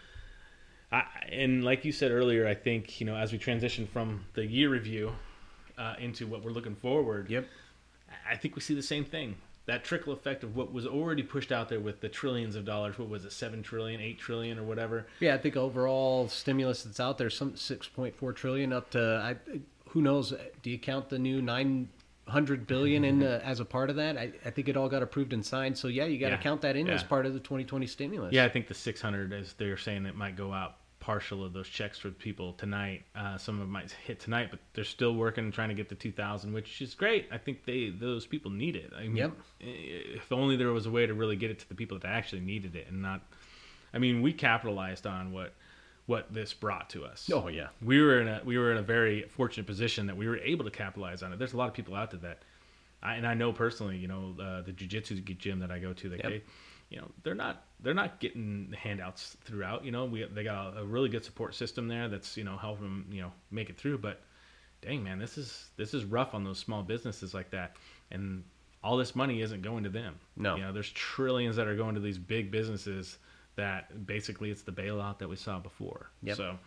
I, 0.93 1.03
and 1.33 1.65
like 1.65 1.85
you 1.85 1.91
said 1.91 2.13
earlier, 2.13 2.47
I 2.47 2.55
think 2.55 3.01
you 3.01 3.07
know 3.07 3.17
as 3.17 3.33
we 3.33 3.39
transition 3.39 3.87
from 3.87 4.25
the 4.35 4.47
year 4.47 4.69
review 4.69 5.13
uh, 5.77 5.95
into 5.99 6.27
what 6.27 6.45
we're 6.45 6.53
looking 6.53 6.77
forward, 6.77 7.29
Yep. 7.31 7.47
I 8.29 8.37
think 8.37 8.55
we 8.57 8.61
see 8.63 8.75
the 8.75 8.83
same 8.83 9.05
thing. 9.05 9.37
That 9.67 9.83
trickle 9.83 10.13
effect 10.13 10.45
of 10.45 10.55
what 10.57 10.73
was 10.75 10.87
already 10.87 11.23
pushed 11.23 11.51
out 11.51 11.71
there 11.71 11.81
with 11.81 12.01
the 12.01 12.09
trillions 12.11 12.55
of 12.55 12.67
dollars. 12.67 12.99
What 12.99 13.09
was 13.09 13.25
it, 13.25 13.33
seven 13.33 13.63
trillion, 13.63 13.99
eight 14.01 14.19
trillion, 14.19 14.59
or 14.59 14.63
whatever? 14.65 15.07
yeah, 15.21 15.35
I 15.35 15.39
think 15.39 15.57
overall 15.57 16.29
stimulus 16.29 16.83
that's 16.83 17.01
out 17.01 17.17
there, 17.17 17.31
some 17.31 17.53
6.4 17.55 18.37
trillion 18.37 18.73
up 18.75 18.91
to 18.91 19.01
I, 19.25 19.37
who 19.89 20.03
knows? 20.03 20.35
Do 20.63 20.71
you 20.71 20.79
count 20.79 21.09
the 21.09 21.19
new 21.19 21.41
900 22.27 22.67
billion 22.67 23.05
in 23.05 23.23
uh, 23.23 23.41
as 23.43 23.61
a 23.61 23.65
part 23.65 23.89
of 23.91 23.97
that? 23.97 24.19
I, 24.19 24.33
I 24.45 24.51
think 24.51 24.69
it 24.69 24.77
all 24.77 24.89
got 24.91 25.03
approved 25.03 25.33
and 25.33 25.45
signed. 25.45 25.79
So 25.79 25.89
yeah, 25.89 26.05
you 26.05 26.19
got 26.19 26.29
to 26.29 26.35
Yeah. 26.35 26.41
count 26.43 26.61
that 26.63 26.77
in 26.77 26.89
as 26.91 27.03
part 27.03 27.25
of 27.27 27.33
the 27.33 27.41
2020 27.41 27.87
stimulus. 27.87 28.33
Yeah, 28.35 28.45
I 28.45 28.49
think 28.51 28.69
the 28.69 28.75
six 28.75 29.01
hundred, 29.01 29.33
as 29.33 29.55
they're 29.55 29.77
saying, 29.79 30.05
it 30.07 30.15
might 30.17 30.37
go 30.37 30.53
out 30.53 30.77
partial 31.05 31.45
of 31.45 31.53
those 31.53 31.69
checks 31.69 31.99
for 31.99 32.09
people 32.11 32.55
tonight. 32.55 33.05
Uh, 33.15 33.37
some 33.37 33.57
of 33.57 33.61
them 33.61 33.71
might 33.71 33.91
hit 34.07 34.19
tonight, 34.21 34.49
but 34.51 34.59
they're 34.73 34.85
still 34.85 35.15
working 35.15 35.53
trying 35.53 35.69
to 35.69 35.75
get 35.75 35.91
the 35.91 35.95
two 35.95 36.11
thousand, 36.13 36.55
which 36.55 36.81
is 36.81 36.95
great. 36.95 37.29
I 37.31 37.37
think 37.37 37.67
they 37.67 37.91
those 37.91 38.25
people 38.27 38.51
need 38.51 38.75
it. 38.75 38.91
I 38.97 39.03
mean, 39.03 39.17
Yep. 39.17 39.33
If 39.61 40.33
only 40.33 40.57
there 40.57 40.73
was 40.73 40.87
a 40.87 40.91
way 40.91 41.07
to 41.07 41.13
really 41.13 41.37
get 41.37 41.51
it 41.51 41.59
to 41.59 41.69
the 41.69 41.75
people 41.75 41.99
that 41.99 42.09
actually 42.09 42.41
needed 42.41 42.75
it, 42.75 42.87
and 42.89 43.03
not. 43.03 43.21
I 43.93 43.99
mean, 43.99 44.23
we 44.23 44.33
capitalized 44.33 45.07
on 45.07 45.31
what 45.31 45.53
what 46.07 46.33
this 46.33 46.55
brought 46.55 46.89
to 46.91 47.05
us. 47.05 47.29
Oh 47.33 47.49
yeah. 47.49 47.69
we 47.83 48.01
were 48.01 48.21
in 48.23 48.29
a 48.29 48.41
we 48.45 48.57
were 48.57 48.73
in 48.73 48.79
a 48.79 48.83
very 48.83 49.23
fortunate 49.29 49.67
position 49.67 50.07
that 50.07 50.17
we 50.17 50.27
were 50.27 50.39
able 50.39 50.65
to 50.65 50.71
capitalize 50.71 51.23
on 51.23 51.33
it. 51.35 51.39
There's 51.39 51.53
a 51.53 51.57
lot 51.59 51.69
of 51.69 51.75
people 51.75 51.95
out 51.95 52.11
there 52.13 52.21
that, 52.21 52.39
I, 53.03 53.15
and 53.17 53.27
I 53.27 53.35
know 53.35 53.53
personally, 53.53 53.97
you 53.99 54.09
know, 54.09 54.35
uh, 54.41 54.63
the 54.63 54.73
jujitsu 54.73 55.37
gym 55.39 55.61
that 55.61 55.71
I 55.71 55.79
go 55.79 55.93
to, 55.93 56.09
that 56.11 56.21
Yep. 56.25 56.31
they, 56.31 56.43
you 56.95 57.01
know, 57.01 57.11
they're 57.25 57.35
not 57.35 57.65
they're 57.81 57.93
not 57.93 58.21
getting 58.21 58.73
handouts 58.79 59.37
throughout. 59.45 59.85
You 59.85 59.91
know, 59.91 60.05
we 60.05 60.25
they 60.33 60.45
got 60.45 60.77
a, 60.77 60.81
a 60.81 60.85
really 60.85 61.09
good 61.09 61.25
support 61.25 61.57
system 61.57 61.89
there 61.89 62.09
that's 62.09 62.37
you 62.37 62.45
know 62.45 62.57
helping 62.57 62.85
them 62.85 63.07
you 63.11 63.21
know 63.21 63.33
make 63.51 63.69
it 63.69 63.77
through. 63.77 63.99
But 63.99 64.21
dang 64.81 65.03
man, 65.03 65.19
this 65.19 65.37
is 65.37 65.71
this 65.77 65.93
is 65.93 66.05
rough 66.05 66.35
on 66.35 66.45
those 66.45 66.61
small 66.61 66.85
businesses 66.85 67.35
like 67.35 67.51
that, 67.51 67.75
and 68.13 68.45
all 68.85 68.97
this 68.97 69.17
money 69.17 69.41
isn't 69.41 69.63
going 69.63 69.83
to 69.83 69.91
them. 69.91 70.15
No. 70.37 70.55
you 70.55 70.63
know, 70.63 70.73
there's 70.73 70.91
trillions 70.91 71.57
that 71.57 71.67
are 71.67 71.75
going 71.75 71.97
to 71.97 72.01
these 72.01 72.19
big 72.19 72.53
businesses 72.53 73.19
that 73.57 74.07
basically 74.07 74.53
it's 74.53 74.63
the 74.63 74.73
bailout 74.73 75.19
that 75.19 75.29
we 75.29 75.35
saw 75.35 75.59
before. 75.59 76.11
Yep. 76.23 76.37
So 76.37 76.59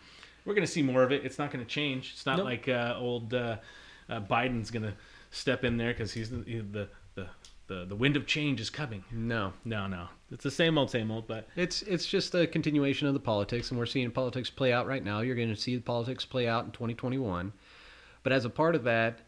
we're 0.44 0.54
going 0.54 0.66
to 0.66 0.72
see 0.72 0.82
more 0.82 1.04
of 1.04 1.10
it. 1.10 1.24
It's 1.24 1.38
not 1.38 1.50
going 1.50 1.64
to 1.64 1.70
change. 1.70 2.12
It's 2.12 2.26
not 2.26 2.36
Nope. 2.36 2.44
like 2.44 2.68
uh, 2.68 2.96
old 2.98 3.32
uh, 3.32 3.56
uh, 4.10 4.20
Biden's 4.20 4.70
going 4.70 4.82
to 4.82 4.94
step 5.30 5.64
in 5.64 5.76
there 5.78 5.92
because 5.92 6.12
he's 6.12 6.28
the, 6.28 6.38
the 6.38 6.88
the 7.68 7.84
the 7.84 7.94
wind 7.94 8.16
of 8.16 8.26
change 8.26 8.60
is 8.60 8.70
coming. 8.70 9.04
No. 9.12 9.52
No, 9.64 9.86
no, 9.86 10.08
it's 10.32 10.42
the 10.44 10.50
same 10.50 10.76
old, 10.76 10.90
same 10.90 11.10
old. 11.10 11.26
But 11.28 11.46
It's 11.56 11.82
it's 11.82 12.06
just 12.06 12.34
a 12.34 12.46
continuation 12.46 13.06
of 13.06 13.14
the 13.14 13.20
politics, 13.20 13.70
and 13.70 13.78
we're 13.78 13.86
seeing 13.86 14.10
politics 14.10 14.50
play 14.50 14.72
out 14.72 14.86
right 14.86 15.04
now. 15.04 15.20
You're 15.20 15.36
going 15.36 15.48
to 15.54 15.56
see 15.56 15.76
the 15.76 15.82
politics 15.82 16.24
play 16.24 16.48
out 16.48 16.64
in 16.64 16.72
2021. 16.72 17.52
But 18.24 18.32
as 18.32 18.44
a 18.44 18.50
part 18.50 18.74
of 18.74 18.84
that, 18.84 19.20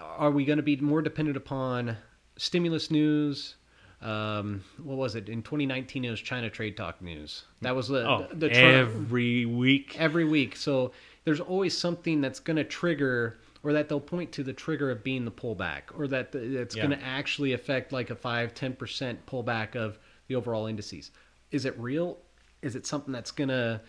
are 0.00 0.30
we 0.30 0.44
going 0.44 0.56
to 0.58 0.62
be 0.62 0.76
more 0.76 1.00
dependent 1.02 1.36
upon 1.36 1.96
stimulus 2.36 2.90
news? 2.90 3.54
Um, 4.02 4.62
what 4.82 4.98
was 4.98 5.14
it 5.14 5.28
in 5.28 5.42
2019? 5.42 6.04
It 6.04 6.10
was 6.10 6.20
China 6.20 6.50
trade 6.50 6.76
talk 6.76 7.00
news. 7.00 7.44
That 7.62 7.74
was 7.74 7.88
the 7.88 8.06
oh, 8.06 8.26
the, 8.28 8.36
the 8.36 8.48
Trump- 8.50 8.64
every 8.64 9.46
week. 9.46 9.96
every 9.98 10.24
week. 10.24 10.56
So 10.56 10.92
there's 11.24 11.40
always 11.40 11.76
something 11.76 12.20
that's 12.20 12.38
going 12.38 12.58
to 12.58 12.64
trigger, 12.64 13.38
or 13.62 13.72
that 13.72 13.88
they'll 13.88 14.00
point 14.00 14.32
to 14.32 14.42
the 14.42 14.52
trigger 14.52 14.90
of 14.90 15.02
being 15.02 15.24
the 15.24 15.30
pullback, 15.30 15.82
or 15.96 16.06
that 16.08 16.32
the, 16.32 16.60
it's 16.60 16.76
Yeah. 16.76 16.86
going 16.86 16.98
to 16.98 17.04
actually 17.04 17.52
affect 17.52 17.92
like 17.92 18.10
a 18.10 18.14
5 18.16 18.54
10% 18.54 19.18
pullback 19.26 19.74
of 19.76 19.98
the 20.28 20.34
overall 20.34 20.66
indices. 20.66 21.10
Is 21.50 21.64
it 21.64 21.78
real? 21.78 22.18
Is 22.62 22.74
it 22.76 22.86
something 22.86 23.12
that's 23.12 23.30
going 23.30 23.48
to 23.48 23.80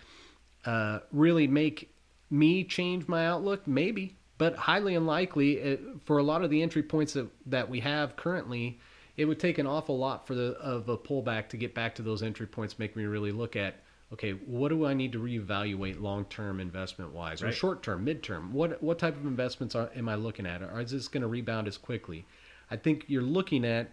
uh, 0.65 0.99
really 1.12 1.47
make 1.47 1.93
me 2.30 2.63
change 2.63 3.08
my 3.08 3.25
outlook? 3.25 3.65
Maybe, 3.67 4.15
but 4.38 4.56
highly 4.56 4.95
unlikely. 4.95 5.53
It, 5.58 5.82
for 6.06 6.17
a 6.17 6.23
lot 6.23 6.43
of 6.43 6.49
the 6.49 6.62
entry 6.62 6.84
points 6.84 7.13
that, 7.13 7.27
that 7.47 7.69
we 7.69 7.80
have 7.80 8.15
currently, 8.15 8.80
it 9.15 9.25
would 9.25 9.39
take 9.39 9.58
an 9.58 9.65
awful 9.65 9.97
lot 9.97 10.27
for 10.27 10.36
the 10.36 10.51
of 10.60 10.89
a 10.89 10.97
pullback 10.97 11.49
to 11.49 11.58
get 11.58 11.73
back 11.73 11.95
to 11.95 12.01
those 12.01 12.21
entry 12.21 12.45
points. 12.47 12.77
Make 12.77 12.95
me 12.95 13.06
really 13.06 13.32
look 13.32 13.56
at 13.56 13.82
okay, 14.13 14.32
what 14.32 14.70
do 14.70 14.86
I 14.86 14.93
need 14.93 15.12
to 15.13 15.20
reevaluate 15.20 16.02
long 16.02 16.26
term 16.26 16.60
investment 16.60 17.13
wise, 17.13 17.43
or 17.43 17.52
short 17.52 17.84
term, 17.84 18.04
mid 18.04 18.24
term? 18.24 18.54
What 18.54 18.82
what 18.82 19.00
type 19.00 19.15
of 19.15 19.26
investments 19.26 19.76
are, 19.76 19.89
am 19.96 20.10
I 20.10 20.15
looking 20.15 20.46
at? 20.46 20.62
Or 20.62 20.80
is 20.80 20.91
this 20.91 21.08
going 21.08 21.22
to 21.22 21.28
rebound 21.28 21.67
as 21.67 21.78
quickly? 21.78 22.26
I 22.70 22.76
think 22.76 23.06
you're 23.08 23.22
looking 23.22 23.65
at 23.65 23.91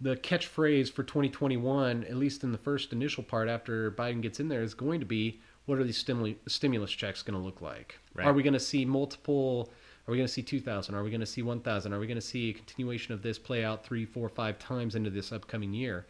the 0.00 0.16
catchphrase 0.16 0.90
for 0.90 1.02
2021, 1.02 2.04
at 2.04 2.16
least 2.16 2.42
in 2.42 2.52
the 2.52 2.58
first 2.58 2.92
initial 2.92 3.22
part 3.22 3.48
after 3.48 3.90
Biden 3.90 4.22
gets 4.22 4.40
in 4.40 4.48
there, 4.48 4.62
is 4.62 4.74
going 4.74 5.00
to 5.00 5.06
be 5.06 5.40
what 5.66 5.78
are 5.78 5.84
these 5.84 5.98
stimuli- 5.98 6.34
stimulus 6.48 6.90
checks 6.90 7.22
going 7.22 7.38
to 7.38 7.44
look 7.44 7.60
like? 7.60 7.98
Right. 8.14 8.26
Are 8.26 8.32
we 8.32 8.42
going 8.42 8.54
to 8.54 8.60
see 8.60 8.84
multiple? 8.84 9.70
Are 10.08 10.10
we 10.10 10.16
going 10.16 10.26
to 10.26 10.32
see 10.32 10.42
2,000? 10.42 10.94
Are 10.94 11.04
we 11.04 11.10
going 11.10 11.20
to 11.20 11.26
see 11.26 11.42
1,000? 11.42 11.92
Are 11.92 12.00
we 12.00 12.06
going 12.06 12.16
to 12.16 12.22
see 12.22 12.50
a 12.50 12.52
continuation 12.52 13.14
of 13.14 13.22
this 13.22 13.38
play 13.38 13.62
out 13.62 13.84
three, 13.84 14.04
four, 14.04 14.28
five 14.28 14.58
times 14.58 14.94
into 14.94 15.10
this 15.10 15.30
upcoming 15.30 15.72
year? 15.74 16.06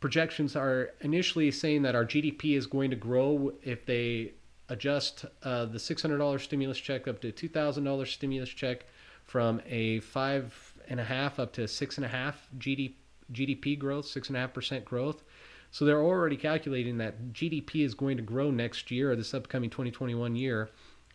Projections 0.00 0.56
are 0.56 0.90
initially 1.00 1.50
saying 1.50 1.82
that 1.82 1.94
our 1.94 2.04
GDP 2.04 2.56
is 2.56 2.66
going 2.66 2.90
to 2.90 2.96
grow 2.96 3.52
if 3.62 3.84
they 3.84 4.32
adjust 4.68 5.26
uh, 5.42 5.66
the 5.66 5.78
$600 5.78 6.40
stimulus 6.40 6.78
check 6.78 7.06
up 7.06 7.20
to 7.20 7.32
$2,000 7.32 8.06
stimulus 8.06 8.48
check 8.48 8.86
from 9.30 9.60
a 9.66 10.00
five 10.00 10.74
and 10.88 10.98
a 10.98 11.04
half 11.04 11.38
up 11.38 11.52
to 11.52 11.68
six 11.68 11.96
and 11.96 12.04
a 12.04 12.08
half 12.08 12.48
GDP, 12.58 12.94
GDP 13.32 13.78
growth, 13.78 14.06
six 14.06 14.28
and 14.28 14.36
a 14.36 14.40
half 14.40 14.52
percent 14.52 14.84
growth. 14.84 15.22
So 15.70 15.84
they're 15.84 16.02
already 16.02 16.36
calculating 16.36 16.98
that 16.98 17.32
GDP 17.32 17.84
is 17.84 17.94
going 17.94 18.16
to 18.16 18.24
grow 18.24 18.50
next 18.50 18.90
year, 18.90 19.12
or 19.12 19.16
this 19.16 19.32
upcoming 19.32 19.70
2021 19.70 20.34
year, 20.34 20.68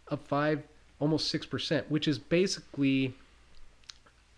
up 0.09 0.25
five, 0.25 0.63
almost 0.99 1.29
six 1.29 1.45
percent, 1.45 1.91
which 1.91 2.07
is 2.07 2.17
basically 2.17 3.13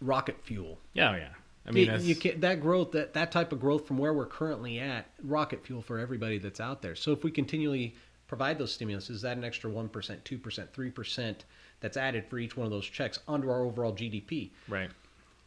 rocket 0.02 0.38
fuel. 0.44 0.80
Yeah, 0.94 1.12
oh, 1.12 1.16
yeah. 1.16 1.30
I 1.68 1.72
mean, 1.72 1.92
You- 1.92 1.98
you 2.00 2.16
can, 2.16 2.40
that 2.40 2.62
growth, 2.62 2.92
that, 2.94 3.14
that 3.14 3.32
type 3.32 3.52
of 3.52 3.60
growth 3.60 3.88
from 3.88 3.98
where 3.98 4.14
we're 4.14 4.26
currently 4.26 4.80
at, 4.80 5.10
rocket 5.22 5.66
fuel 5.66 5.82
for 5.82 6.00
everybody 6.00 6.38
that's 6.38 6.60
out 6.62 6.82
there. 6.82 6.96
So 6.96 7.12
if 7.12 7.24
we 7.24 7.32
continually 7.32 7.96
provide 8.28 8.58
those 8.58 8.72
stimulus, 8.74 9.10
is 9.10 9.22
that 9.24 9.38
an 9.38 9.44
extra 9.44 9.70
1%, 9.70 9.90
2%, 9.90 10.68
3% 10.70 11.36
that's 11.80 11.98
added 11.98 12.26
for 12.30 12.40
each 12.40 12.56
one 12.58 12.66
of 12.66 12.72
those 12.72 12.86
checks 12.86 13.20
onto 13.28 13.50
our 13.50 13.64
overall 13.64 13.94
GDP? 13.94 14.52
right. 14.68 14.90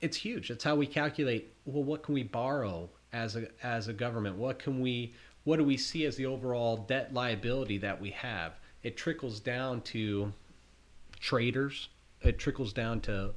It's 0.01 0.17
huge. 0.17 0.49
That's 0.49 0.65
how 0.65 0.77
we 0.77 0.87
calculate, 0.87 1.53
well, 1.67 1.85
what 1.85 2.03
can 2.03 2.15
we 2.15 2.23
borrow 2.23 2.89
as 3.13 3.37
a, 3.37 3.49
as 3.63 3.89
a 3.89 3.93
government? 3.93 4.37
What 4.37 4.59
can 4.59 4.81
we, 4.81 5.13
what 5.45 5.59
do 5.59 5.65
we 5.65 5.77
see 5.77 6.07
as 6.07 6.17
the 6.17 6.25
overall 6.25 6.79
debt 6.79 7.13
liability 7.13 7.77
that 7.79 8.01
we 8.01 8.09
have? 8.13 8.59
It 8.83 8.97
trickles 8.97 9.41
down 9.41 9.83
to 9.83 10.33
traders. 11.19 11.91
It 12.23 12.39
trickles 12.39 12.73
down 12.73 13.01
to 13.03 13.33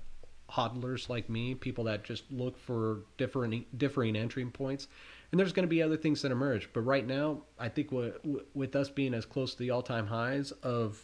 hodlers 0.56 1.10
like 1.10 1.30
me, 1.30 1.56
people 1.56 1.86
that 1.86 2.04
just 2.04 2.32
look 2.32 2.58
for 2.58 3.02
different 3.18 3.78
differing 3.78 4.16
entry 4.16 4.46
points. 4.46 4.88
And 5.32 5.40
there's 5.40 5.54
going 5.54 5.68
to 5.68 5.70
be 5.70 5.82
other 5.82 5.98
things 5.98 6.22
that 6.22 6.32
emerge. 6.32 6.70
But 6.74 6.82
right 6.82 7.06
now, 7.06 7.42
I 7.58 7.70
think 7.70 7.92
what, 7.92 8.22
with 8.54 8.76
us 8.76 8.90
being 8.90 9.16
as 9.16 9.26
close 9.26 9.54
to 9.54 9.60
the 9.60 9.72
all-time 9.72 10.06
highs 10.06 10.52
of 10.52 11.04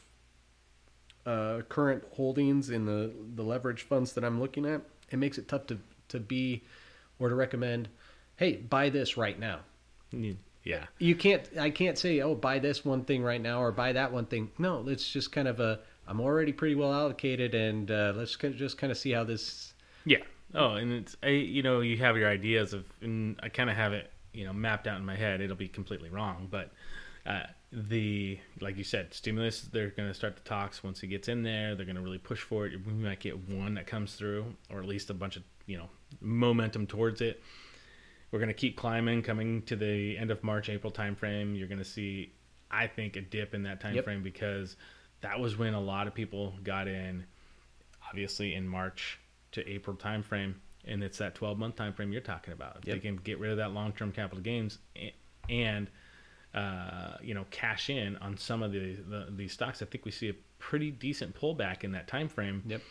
uh, 1.25 1.61
current 1.67 2.03
holdings 2.13 2.69
in 2.69 2.85
the 2.85 3.11
the 3.35 3.43
leverage 3.43 3.83
funds 3.83 4.13
that 4.13 4.23
I'm 4.23 4.39
looking 4.39 4.65
at, 4.65 4.81
it 5.09 5.17
makes 5.17 5.37
it 5.37 5.47
tough 5.47 5.67
to 5.67 5.79
to 6.09 6.19
be 6.19 6.63
or 7.19 7.29
to 7.29 7.35
recommend, 7.35 7.89
hey, 8.37 8.55
buy 8.55 8.89
this 8.89 9.17
right 9.17 9.37
now. 9.39 9.59
Yeah. 10.63 10.85
You 10.97 11.15
can't. 11.15 11.47
I 11.59 11.69
can't 11.69 11.97
say, 11.97 12.21
oh, 12.21 12.35
buy 12.35 12.59
this 12.59 12.85
one 12.85 13.05
thing 13.05 13.23
right 13.23 13.41
now 13.41 13.61
or 13.61 13.71
buy 13.71 13.93
that 13.93 14.11
one 14.11 14.25
thing. 14.25 14.51
No, 14.57 14.87
it's 14.87 15.09
just 15.09 15.31
kind 15.31 15.47
of 15.47 15.59
a. 15.59 15.79
I'm 16.09 16.19
already 16.19 16.51
pretty 16.51 16.75
well 16.75 16.91
allocated, 16.91 17.53
and 17.53 17.89
uh, 17.89 18.13
let's 18.15 18.35
just 18.35 18.77
kind 18.79 18.91
of 18.91 18.97
see 18.97 19.11
how 19.11 19.23
this. 19.23 19.73
Yeah. 20.05 20.23
Oh, 20.55 20.71
and 20.71 20.91
it's 20.91 21.15
I, 21.21 21.27
you 21.27 21.61
know 21.61 21.81
you 21.81 21.97
have 21.97 22.17
your 22.17 22.27
ideas 22.27 22.73
of, 22.73 22.85
and 23.01 23.39
I 23.43 23.49
kind 23.49 23.69
of 23.69 23.75
have 23.75 23.93
it 23.93 24.11
you 24.33 24.45
know 24.45 24.51
mapped 24.51 24.87
out 24.87 24.99
in 24.99 25.05
my 25.05 25.15
head. 25.15 25.39
It'll 25.39 25.55
be 25.55 25.67
completely 25.67 26.09
wrong, 26.09 26.47
but 26.49 26.71
uh, 27.27 27.43
the 27.71 28.39
like 28.59 28.75
you 28.75 28.83
said, 28.83 29.13
stimulus. 29.13 29.61
They're 29.61 29.89
going 29.89 30.09
to 30.09 30.13
start 30.15 30.35
the 30.35 30.41
talks 30.41 30.83
once 30.83 30.99
he 30.99 31.07
gets 31.07 31.27
in 31.27 31.43
there. 31.43 31.75
They're 31.75 31.85
going 31.85 31.95
to 31.95 32.01
really 32.01 32.17
push 32.17 32.41
for 32.41 32.65
it. 32.65 32.73
We 32.85 32.93
might 32.93 33.19
get 33.19 33.47
one 33.47 33.75
that 33.75 33.85
comes 33.85 34.15
through, 34.15 34.45
or 34.71 34.79
at 34.79 34.85
least 34.85 35.11
a 35.11 35.13
bunch 35.13 35.35
of 35.35 35.43
you 35.67 35.77
know 35.77 35.89
momentum 36.21 36.87
towards 36.87 37.21
it. 37.21 37.43
We're 38.31 38.39
going 38.39 38.49
to 38.49 38.53
keep 38.55 38.77
climbing, 38.77 39.21
coming 39.23 39.61
to 39.63 39.75
the 39.75 40.17
end 40.17 40.31
of 40.31 40.43
March, 40.43 40.69
April 40.69 40.91
timeframe. 40.91 41.57
You're 41.57 41.67
going 41.67 41.79
to 41.79 41.85
see, 41.85 42.31
I 42.69 42.85
think, 42.85 43.15
a 43.15 43.21
dip 43.21 43.55
in 43.55 43.63
that 43.63 43.79
time 43.79 43.95
Yep. 43.95 44.03
frame 44.03 44.21
because 44.23 44.75
that 45.21 45.39
was 45.39 45.57
when 45.57 45.73
a 45.73 45.81
lot 45.81 46.07
of 46.07 46.13
people 46.13 46.53
got 46.63 46.87
in 46.87 47.25
obviously 48.09 48.55
in 48.55 48.67
March 48.67 49.19
to 49.51 49.67
April 49.67 49.95
timeframe, 49.95 50.55
and 50.85 51.03
it's 51.03 51.17
that 51.19 51.35
12 51.35 51.57
month 51.57 51.75
time 51.75 51.93
frame 51.93 52.11
you're 52.11 52.21
talking 52.21 52.53
about. 52.53 52.77
If 52.77 52.87
Yep. 52.87 52.95
They 52.95 52.99
can 52.99 53.15
get 53.17 53.39
rid 53.39 53.51
of 53.51 53.57
that 53.57 53.71
long 53.71 53.91
term 53.93 54.11
capital 54.11 54.41
gains 54.43 54.79
and 55.49 55.87
uh, 56.53 57.17
you 57.21 57.33
know 57.33 57.45
cash 57.51 57.89
in 57.89 58.17
on 58.17 58.37
some 58.37 58.63
of 58.63 58.71
the, 58.71 58.95
the 59.07 59.27
these 59.29 59.53
stocks. 59.53 59.81
I 59.81 59.85
think 59.85 60.05
we 60.05 60.11
see 60.11 60.29
a 60.29 60.35
pretty 60.57 60.91
decent 60.91 61.35
pullback 61.35 61.83
in 61.83 61.91
that 61.93 62.07
time 62.07 62.27
frame. 62.27 62.63
Yep. 62.65 62.81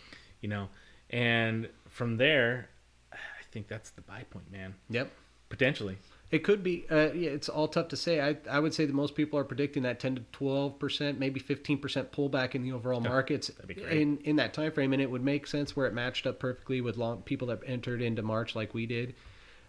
You 0.40 0.48
know, 0.48 0.68
and 1.10 1.68
from 1.88 2.16
there, 2.16 2.68
I 3.12 3.16
think 3.50 3.68
that's 3.68 3.90
the 3.90 4.02
buy 4.02 4.24
point, 4.30 4.50
man. 4.52 4.74
Yep. 4.90 5.10
Potentially. 5.48 5.98
It 6.30 6.40
could 6.44 6.62
be. 6.62 6.84
Uh, 6.90 7.12
yeah, 7.12 7.30
it's 7.30 7.48
all 7.48 7.68
tough 7.68 7.88
to 7.88 7.96
say. 7.96 8.20
I 8.20 8.36
I 8.50 8.60
would 8.60 8.74
say 8.74 8.84
that 8.84 8.94
most 8.94 9.14
people 9.14 9.38
are 9.38 9.44
predicting 9.44 9.82
that 9.84 9.98
10 9.98 10.16
to 10.16 10.22
12 10.32 10.78
percent, 10.78 11.18
maybe 11.18 11.40
15 11.40 11.78
percent 11.78 12.12
pullback 12.12 12.54
in 12.54 12.62
the 12.62 12.72
overall 12.72 13.02
Yeah, 13.02 13.08
markets 13.08 13.48
that'd 13.48 13.66
be 13.68 13.74
great. 13.74 13.98
in 14.00 14.18
in 14.18 14.36
that 14.36 14.52
time 14.52 14.70
frame, 14.72 14.92
and 14.92 15.00
it 15.00 15.10
would 15.10 15.24
make 15.24 15.46
sense 15.46 15.74
where 15.74 15.86
it 15.86 15.94
matched 15.94 16.26
up 16.26 16.38
perfectly 16.38 16.80
with 16.82 16.98
long 16.98 17.22
people 17.22 17.48
that 17.48 17.60
entered 17.66 18.02
into 18.02 18.22
March 18.22 18.54
like 18.54 18.74
we 18.74 18.84
did, 18.84 19.14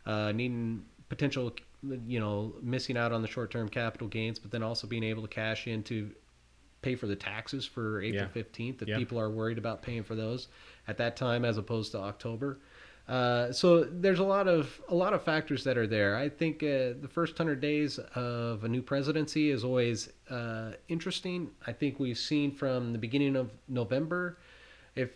uh, 0.06 0.34
needing 0.34 0.84
potential, 1.08 1.54
you 2.06 2.20
know, 2.20 2.54
missing 2.62 2.98
out 2.98 3.14
on 3.14 3.22
the 3.22 3.28
short 3.28 3.52
term 3.52 3.70
capital 3.70 4.10
gains, 4.10 4.38
but 4.38 4.52
then 4.52 4.62
also 4.62 4.86
being 4.86 5.04
able 5.04 5.22
to 5.22 5.30
cash 5.30 5.66
in 5.66 5.82
to 5.84 6.12
pay 6.82 6.96
for 6.96 7.08
the 7.08 7.16
taxes 7.16 7.66
for 7.66 8.02
April 8.02 8.24
Yeah. 8.24 8.28
15th. 8.44 8.80
That 8.80 8.88
Yeah. 8.90 8.98
people 8.98 9.18
are 9.20 9.30
worried 9.30 9.58
about 9.58 9.82
paying 9.82 10.04
for 10.04 10.16
those 10.16 10.48
at 10.90 10.98
that 10.98 11.16
time 11.18 11.44
as 11.46 11.58
opposed 11.58 11.92
to 11.94 12.00
October. 12.00 12.60
Uh, 13.10 13.52
so 13.52 13.84
there's 13.86 14.20
a 14.20 14.24
lot 14.24 14.48
of 14.48 14.80
a 14.88 14.94
lot 14.94 15.14
of 15.14 15.24
factors 15.24 15.64
that 15.64 15.80
are 15.80 15.88
there. 15.88 16.16
I 16.16 16.30
think 16.30 16.62
uh, 16.62 16.94
the 17.02 17.10
first 17.12 17.36
hundred 17.36 17.60
days 17.60 17.98
of 18.14 18.64
a 18.64 18.68
new 18.68 18.84
presidency 18.84 19.50
is 19.50 19.64
always 19.64 20.10
uh, 20.30 20.74
interesting. 20.90 21.50
I 21.66 21.74
think 21.74 22.00
we've 22.00 22.20
seen 22.20 22.52
from 22.52 22.94
the 22.94 23.00
beginning 23.00 23.36
of 23.36 23.50
November, 23.68 24.38
if 24.96 25.10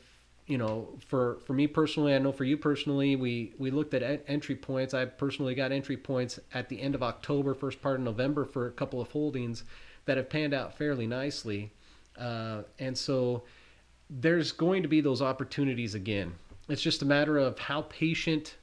you 0.47 0.57
know, 0.57 0.97
for 1.07 1.37
for 1.45 1.53
me 1.53 1.67
personally, 1.67 2.15
I 2.15 2.17
know 2.17 2.31
for 2.31 2.45
you 2.45 2.57
personally, 2.57 3.15
we 3.15 3.53
we 3.59 3.69
looked 3.69 3.93
at 3.93 4.23
entry 4.27 4.55
points. 4.55 4.95
I 4.95 5.05
personally 5.05 5.53
got 5.53 5.71
entry 5.71 5.95
points 5.95 6.39
at 6.51 6.69
the 6.69 6.81
end 6.81 6.95
of 6.95 7.03
October, 7.03 7.53
first 7.53 7.79
part 7.79 7.97
of 7.97 8.01
November 8.01 8.43
for 8.43 8.65
a 8.65 8.71
couple 8.71 9.01
of 9.01 9.11
holdings 9.11 9.65
that 10.05 10.17
have 10.17 10.31
panned 10.31 10.55
out 10.55 10.75
fairly 10.75 11.05
nicely. 11.05 11.71
Uh, 12.17 12.63
and 12.79 12.97
so 12.97 13.43
there's 14.09 14.51
going 14.51 14.81
to 14.81 14.89
be 14.89 14.99
those 14.99 15.21
opportunities 15.21 15.93
again. 15.93 16.33
It's 16.73 16.81
just 16.81 17.03
a 17.03 17.05
matter 17.05 17.37
of 17.37 17.59
how 17.59 17.83
patient 17.83 18.55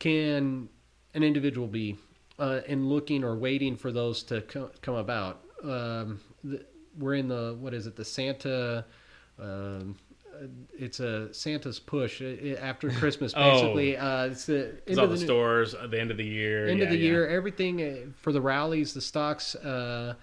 can 0.00 0.68
an 1.14 1.22
individual 1.22 1.68
be 1.68 1.96
uh, 2.40 2.60
in 2.66 2.88
looking 2.88 3.22
or 3.22 3.36
waiting 3.36 3.76
for 3.76 3.92
those 3.92 4.24
to 4.24 4.40
co- 4.42 4.72
come 4.82 4.96
about. 4.96 5.44
Um, 5.62 6.20
the, 6.42 6.64
we're 6.98 7.14
in 7.14 7.28
the 7.28 7.56
what 7.60 7.72
is 7.72 7.86
it? 7.86 7.94
The 7.94 8.04
Santa. 8.04 8.84
Um, 9.40 9.96
it's 10.76 10.98
a 10.98 11.32
Santa's 11.32 11.78
push 11.78 12.20
uh, 12.20 12.56
after 12.60 12.90
Christmas. 12.98 13.32
Oh. 13.36 13.52
Basically, 13.52 13.96
uh, 13.96 14.26
it's 14.26 14.46
the 14.46 14.80
It's 14.86 14.98
all 14.98 15.06
the, 15.06 15.16
stores 15.16 15.74
at 15.74 15.92
the 15.92 16.00
end 16.00 16.10
of 16.10 16.16
the 16.16 16.26
year. 16.26 16.66
end 16.66 16.80
yeah, 16.80 16.86
of 16.86 16.90
the 16.90 16.96
yeah. 16.96 17.10
year. 17.10 17.28
Everything 17.28 17.80
uh, 17.80 17.94
for 18.20 18.32
the 18.32 18.40
rallies, 18.40 18.92
the 18.92 19.00
stocks. 19.00 19.54
Uh, 19.54 20.14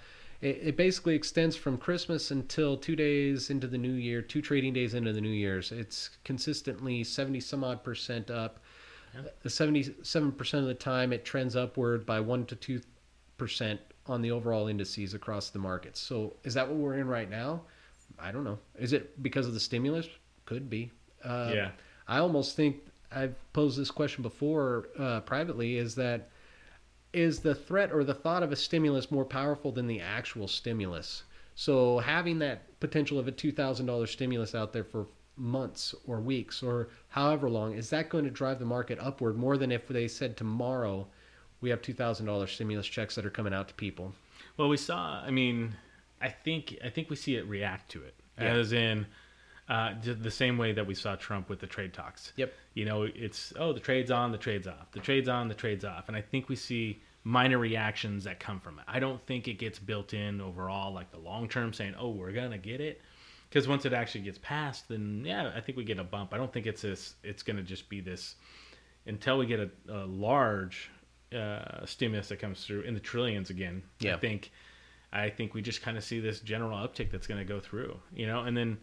it, 0.42 0.60
it 0.62 0.78
basically 0.78 1.16
extends 1.16 1.56
from 1.56 1.78
Christmas 1.78 2.32
until 2.32 2.78
two 2.78 2.96
days 2.96 3.50
into 3.50 3.68
the 3.68 3.78
new 3.78 3.94
year, 3.94 4.22
two 4.22 4.42
trading 4.42 4.74
days 4.74 4.94
into 4.94 5.14
the 5.14 5.22
new 5.22 5.30
year's. 5.30 5.72
It's 5.72 6.12
consistently 6.24 7.04
seventy 7.04 7.40
some 7.40 7.64
odd 7.64 7.84
percent 7.84 8.30
up. 8.30 8.60
The 9.42 9.50
seventy-seven 9.50 10.34
percent 10.34 10.62
of 10.62 10.68
the 10.68 10.76
time, 10.76 11.12
it 11.12 11.26
trends 11.26 11.56
upward 11.56 12.06
by 12.06 12.20
one 12.20 12.46
to 12.46 12.56
two 12.56 12.82
percent 13.38 13.80
on 14.06 14.22
the 14.22 14.32
overall 14.32 14.68
indices 14.68 15.14
across 15.16 15.50
the 15.50 15.60
markets. 15.60 16.00
So, 16.00 16.36
is 16.44 16.54
that 16.54 16.68
what 16.68 16.78
we're 16.78 17.00
in 17.00 17.08
right 17.08 17.30
now? 17.30 17.62
I 18.20 18.32
don't 18.32 18.44
know. 18.44 18.60
Is 18.78 18.94
it 18.94 19.22
because 19.24 19.48
of 19.48 19.54
the 19.54 19.60
stimulus? 19.60 20.08
Could 20.46 20.70
be. 20.70 20.92
Uh, 21.24 21.52
Yeah. 21.54 21.72
I 22.08 22.20
almost 22.20 22.56
think 22.56 22.78
I've 23.12 23.36
posed 23.54 23.78
this 23.80 23.92
question 23.92 24.22
before 24.22 24.90
uh, 25.00 25.22
privately. 25.22 25.78
Is 25.78 25.96
that 25.96 26.30
is 27.18 27.40
the 27.40 27.56
threat 27.56 27.92
or 27.92 28.04
the 28.04 28.14
thought 28.14 28.44
of 28.44 28.52
a 28.52 28.56
stimulus 28.56 29.10
more 29.12 29.26
powerful 29.26 29.72
than 29.72 29.88
the 29.88 30.00
actual 30.00 30.48
stimulus? 30.48 31.24
So 31.56 31.98
having 32.00 32.38
that 32.40 32.80
potential 32.80 33.18
of 33.18 33.28
a 33.28 33.32
two 33.32 33.52
thousand 33.52 33.88
dollars 33.88 34.12
stimulus 34.12 34.54
out 34.54 34.72
there 34.74 34.84
for 34.84 35.08
months 35.36 35.94
or 36.08 36.20
weeks 36.20 36.64
or 36.64 36.90
however 37.10 37.48
long 37.50 37.74
is 37.74 37.90
that 37.92 38.10
going 38.10 38.24
to 38.24 38.32
drive 38.32 38.58
the 38.58 38.66
market 38.66 38.98
upward 39.00 39.38
more 39.38 39.56
than 39.56 39.72
if 39.72 39.88
they 39.88 40.08
said 40.08 40.36
tomorrow 40.36 41.06
we 41.62 41.70
have 41.70 41.82
two 41.82 41.94
thousand 41.94 42.26
dollars 42.28 42.52
stimulus 42.52 42.86
checks 42.88 43.16
that 43.16 43.26
are 43.26 43.32
coming 43.32 43.54
out 43.54 43.68
to 43.68 43.74
people? 43.74 44.14
Well, 44.58 44.70
we 44.70 44.78
saw. 44.78 45.22
I 45.26 45.32
mean, 45.32 45.76
I 46.22 46.30
think 46.30 46.78
I 46.84 46.90
think 46.90 47.10
we 47.10 47.16
see 47.16 47.36
it 47.36 47.46
react 47.48 47.90
to 47.92 48.04
it, 48.04 48.14
Yeah. 48.40 48.54
as 48.54 48.74
in 48.74 49.08
uh, 49.70 49.94
the 50.02 50.32
same 50.32 50.58
way 50.58 50.72
that 50.74 50.86
we 50.88 50.94
saw 50.94 51.16
Trump 51.16 51.50
with 51.50 51.60
the 51.60 51.68
trade 51.68 51.94
talks. 51.94 52.32
Yep. 52.38 52.54
You 52.76 52.86
know, 52.86 53.04
it's 53.04 53.54
oh 53.58 53.74
the 53.74 53.80
trade's 53.80 54.12
on, 54.12 54.32
the 54.32 54.38
trade's 54.38 54.68
off, 54.68 54.92
the 54.92 55.00
trade's 55.00 55.28
on, 55.28 55.48
the 55.48 55.56
trade's 55.56 55.84
off, 55.86 56.08
and 56.08 56.16
I 56.16 56.22
think 56.22 56.50
we 56.50 56.56
see 56.56 57.02
minor 57.28 57.58
reactions 57.58 58.24
that 58.24 58.40
come 58.40 58.58
from 58.58 58.80
it. 58.80 58.86
I 58.88 59.00
don't 59.00 59.22
think 59.28 59.50
it 59.50 59.56
gets 59.56 59.80
built 59.80 60.14
in 60.14 60.40
overall, 60.40 60.94
like 60.94 61.12
the 61.12 61.20
long 61.20 61.50
term 61.50 61.74
saying, 61.74 61.94
oh, 62.00 62.10
we're 62.10 62.32
gonna 62.32 62.58
get 62.58 62.80
it. 62.80 63.02
Because 63.50 63.68
once 63.68 63.86
it 63.86 63.94
actually 63.94 64.22
gets 64.22 64.38
passed, 64.38 64.88
then 64.88 65.24
yeah, 65.26 65.52
I 65.56 65.60
think 65.60 65.78
we 65.78 65.84
get 65.84 66.00
a 66.00 66.04
bump. 66.04 66.34
I 66.34 66.38
don't 66.38 66.52
think 66.52 66.66
it's 66.66 66.82
this. 66.82 67.16
It's 67.24 67.44
going 67.44 67.56
to 67.56 67.64
just 67.64 67.88
be 67.88 68.02
this 68.02 68.36
until 69.06 69.38
we 69.38 69.46
get 69.46 69.62
a, 69.62 69.70
a 69.88 70.06
large 70.06 70.92
uh, 71.34 71.86
stimulus 71.86 72.28
that 72.28 72.40
comes 72.40 72.66
through 72.66 72.82
in 72.82 72.94
the 72.94 73.00
trillions 73.00 73.50
again. 73.50 73.84
Yeah. 74.00 74.16
I 74.16 74.20
think 74.20 74.52
I 75.14 75.30
think 75.30 75.54
we 75.54 75.62
just 75.62 75.82
kind 75.82 75.98
of 75.98 76.04
see 76.04 76.20
this 76.20 76.42
general 76.42 76.78
uptick 76.78 77.10
that's 77.10 77.26
going 77.26 77.40
to 77.40 77.46
go 77.46 77.62
through, 77.62 77.98
you 78.14 78.28
know, 78.28 78.42
and 78.42 78.56
then 78.56 78.78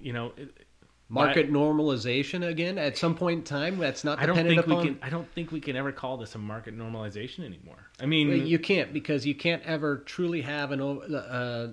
you 0.00 0.12
know, 0.12 0.32
it, 0.36 0.66
Market 1.12 1.50
normalization 1.52 2.46
again 2.46 2.78
at 2.78 2.96
some 2.96 3.16
point 3.16 3.38
in 3.38 3.44
time. 3.44 3.78
That's 3.78 4.04
not 4.04 4.20
I 4.20 4.26
don't 4.26 4.36
think 4.36 4.60
upon. 4.60 4.78
we 4.78 4.84
can. 4.84 4.98
I 5.02 5.10
don't 5.10 5.28
think 5.32 5.50
we 5.50 5.60
can 5.60 5.74
ever 5.74 5.90
call 5.90 6.16
this 6.16 6.34
a 6.36 6.38
market 6.38 6.78
normalization 6.78 7.40
anymore. 7.44 7.88
I 8.00 8.06
mean, 8.06 8.46
You 8.46 8.58
can't 8.60 8.92
because 8.92 9.26
you 9.26 9.34
can't 9.34 9.62
ever 9.64 9.98
truly 9.98 10.40
have 10.42 10.70
an 10.70 10.80
uh, 10.80 11.72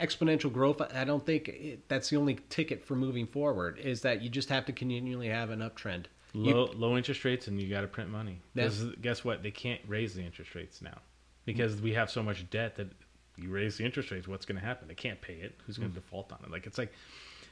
exponential 0.00 0.52
growth. 0.52 0.80
I 0.80 1.04
don't 1.04 1.24
think 1.24 1.48
it, 1.48 1.88
that's 1.88 2.10
the 2.10 2.16
only 2.16 2.38
ticket 2.50 2.84
for 2.84 2.96
moving 2.96 3.26
forward. 3.26 3.78
Is 3.78 4.00
that 4.02 4.20
you 4.22 4.28
just 4.28 4.48
have 4.48 4.64
to 4.66 4.72
continually 4.72 5.28
have 5.28 5.50
an 5.50 5.60
uptrend. 5.60 6.06
You- 6.32 6.54
low 6.54 6.70
low 6.74 6.96
interest 6.96 7.24
rates 7.24 7.46
and 7.46 7.60
you 7.60 7.70
got 7.70 7.82
to 7.82 7.86
print 7.86 8.10
money. 8.10 8.40
Guess 8.56 9.24
what? 9.24 9.42
They 9.42 9.50
can't 9.52 9.80
raise 9.86 10.14
the 10.14 10.22
interest 10.22 10.54
rates 10.54 10.82
now 10.82 10.98
because 11.44 11.80
we 11.80 11.94
have 11.94 12.10
so 12.10 12.22
much 12.22 12.48
debt 12.50 12.76
that 12.76 12.88
you 13.36 13.48
raise 13.48 13.76
the 13.78 13.84
interest 13.84 14.10
rates. 14.10 14.26
What's 14.26 14.44
going 14.44 14.58
to 14.60 14.66
happen? 14.66 14.88
They 14.88 14.94
can't 14.94 15.20
pay 15.20 15.34
it. 15.34 15.58
Who's 15.66 15.76
Mm. 15.76 15.80
going 15.82 15.92
to 15.92 16.00
default 16.00 16.32
on 16.32 16.40
it? 16.44 16.50
Like 16.50 16.66
it's 16.66 16.78
like 16.78 16.92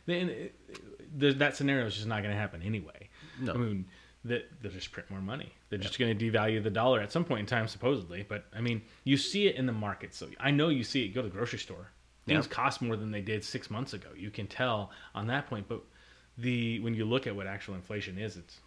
then 0.07 0.29
uh, 0.29 0.33
it- 1.21 1.39
that 1.39 1.57
scenario 1.57 1.87
is 1.87 1.95
just 1.95 2.07
not 2.09 2.23
going 2.23 2.35
to 2.35 2.41
happen 2.41 2.61
anyway. 2.63 3.09
No. 3.41 3.55
I 3.55 3.57
mean. 3.57 3.87
That 4.27 4.49
they'll 4.63 4.73
just 4.73 4.91
print 4.91 5.11
more 5.11 5.21
money. 5.21 5.53
They're 5.69 5.79
just 5.79 5.99
going 5.99 6.17
to 6.17 6.31
devalue 6.33 6.63
the 6.63 6.71
dollar 6.71 7.03
at 7.03 7.13
some 7.13 7.27
point 7.27 7.41
in 7.41 7.47
time, 7.47 7.69
supposedly. 7.69 8.25
But 8.27 8.47
I 8.57 8.63
mean, 8.63 8.81
you 9.05 9.19
see 9.19 9.49
it 9.49 9.57
in 9.57 9.67
the 9.67 9.73
market. 9.75 10.15
So 10.15 10.29
I 10.41 10.51
know 10.51 10.71
you 10.71 10.83
see 10.83 11.05
it. 11.05 11.09
Go 11.09 11.21
to 11.21 11.29
the 11.29 11.35
grocery 11.35 11.59
store. 11.59 11.91
Things 12.27 12.47
Yeah. 12.47 12.51
cost 12.55 12.81
more 12.81 12.97
than 12.97 13.11
they 13.11 13.21
did 13.21 13.45
six 13.45 13.69
months 13.71 13.93
ago. 13.93 14.09
You 14.17 14.31
can 14.31 14.47
tell 14.47 14.93
on 15.15 15.27
that 15.27 15.47
point. 15.47 15.69
But 15.69 15.83
the 16.39 16.81
when 16.81 16.95
you 16.95 17.05
look 17.05 17.27
at 17.27 17.37
what 17.37 17.47
actual 17.47 17.75
inflation 17.75 18.17
is, 18.17 18.39
it's 18.39 18.61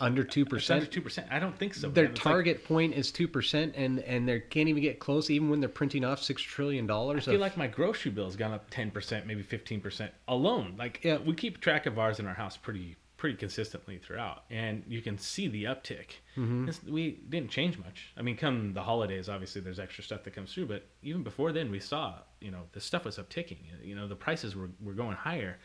Under 0.00 0.24
two 0.24 0.44
percent. 0.44 0.80
under 0.80 0.90
two 0.92 1.00
percent. 1.00 1.26
I 1.30 1.38
don't 1.38 1.56
think 1.58 1.74
so. 1.74 1.88
Their. 1.88 2.04
It's 2.06 2.16
like- 2.16 2.22
target 2.22 2.64
point 2.64 2.94
is 2.94 3.10
two 3.10 3.28
percent, 3.28 3.74
and 3.76 4.00
and 4.00 4.28
they 4.28 4.40
can't 4.40 4.68
even 4.68 4.82
get 4.82 4.98
close, 4.98 5.30
even 5.30 5.48
when 5.50 5.60
they're 5.60 5.68
printing 5.68 6.04
off 6.04 6.22
six 6.22 6.42
trillion 6.42 6.86
dollars. 6.86 7.26
I 7.28 7.32
feel 7.32 7.40
like 7.40 7.56
my 7.56 7.66
grocery 7.66 8.10
bill's 8.10 8.36
gone 8.36 8.52
up 8.52 8.66
ten 8.70 8.90
percent, 8.90 9.26
maybe 9.26 9.42
fifteen 9.42 9.80
percent 9.80 10.12
alone. 10.28 10.74
Like 10.78 11.00
Yeah. 11.02 11.18
we 11.18 11.34
keep 11.34 11.60
track 11.60 11.86
of 11.86 11.98
ours 11.98 12.18
in 12.18 12.26
our 12.26 12.34
house 12.34 12.56
pretty 12.56 12.96
pretty 13.16 13.34
consistently 13.36 13.96
throughout, 13.96 14.44
and 14.50 14.82
you 14.86 15.00
can 15.00 15.16
see 15.16 15.48
the 15.48 15.64
uptick. 15.64 16.08
Mm-hmm. 16.36 16.92
We 16.92 17.12
didn't 17.30 17.50
change 17.50 17.78
much. 17.78 18.10
I 18.14 18.20
mean, 18.20 18.36
come 18.36 18.74
the 18.74 18.82
holidays, 18.82 19.30
obviously 19.30 19.62
there's 19.62 19.78
extra 19.78 20.04
stuff 20.04 20.22
that 20.24 20.34
comes 20.34 20.52
through, 20.52 20.66
but 20.66 20.84
even 21.02 21.22
before 21.22 21.50
then, 21.52 21.70
we 21.70 21.80
saw 21.80 22.16
you 22.42 22.50
know 22.50 22.64
the 22.72 22.80
stuff 22.80 23.04
was 23.06 23.16
upticking. 23.16 23.56
You 23.82 23.94
know 23.96 24.06
the 24.06 24.16
prices 24.16 24.54
were 24.54 24.68
were 24.82 24.92
going 24.92 25.16
higher. 25.16 25.56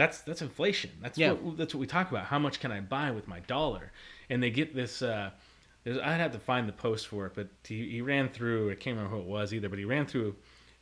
That's 0.00 0.22
that's 0.22 0.40
inflation. 0.40 0.90
That's 1.02 1.18
Yeah. 1.18 1.32
what 1.32 1.58
that's 1.58 1.74
what 1.74 1.80
we 1.80 1.86
talk 1.86 2.10
about. 2.10 2.24
How 2.24 2.38
much 2.38 2.58
can 2.58 2.72
I 2.72 2.80
buy 2.80 3.10
with 3.10 3.28
my 3.28 3.40
dollar? 3.40 3.92
And 4.30 4.42
they 4.42 4.50
get 4.50 4.74
this. 4.74 5.02
Uh, 5.02 5.28
there's, 5.84 5.98
I'd 5.98 6.20
have 6.20 6.32
to 6.32 6.38
find 6.38 6.66
the 6.66 6.72
post 6.72 7.06
for 7.08 7.26
it, 7.26 7.32
but 7.34 7.48
he, 7.64 7.86
he 7.90 8.00
ran 8.00 8.30
through. 8.30 8.70
I 8.70 8.76
can't 8.76 8.96
remember 8.96 9.14
who 9.16 9.22
it 9.22 9.28
was 9.28 9.52
either, 9.52 9.68
but 9.68 9.78
he 9.78 9.84
ran 9.84 10.06
through, 10.06 10.36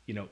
you 0.07 0.15
know, 0.15 0.29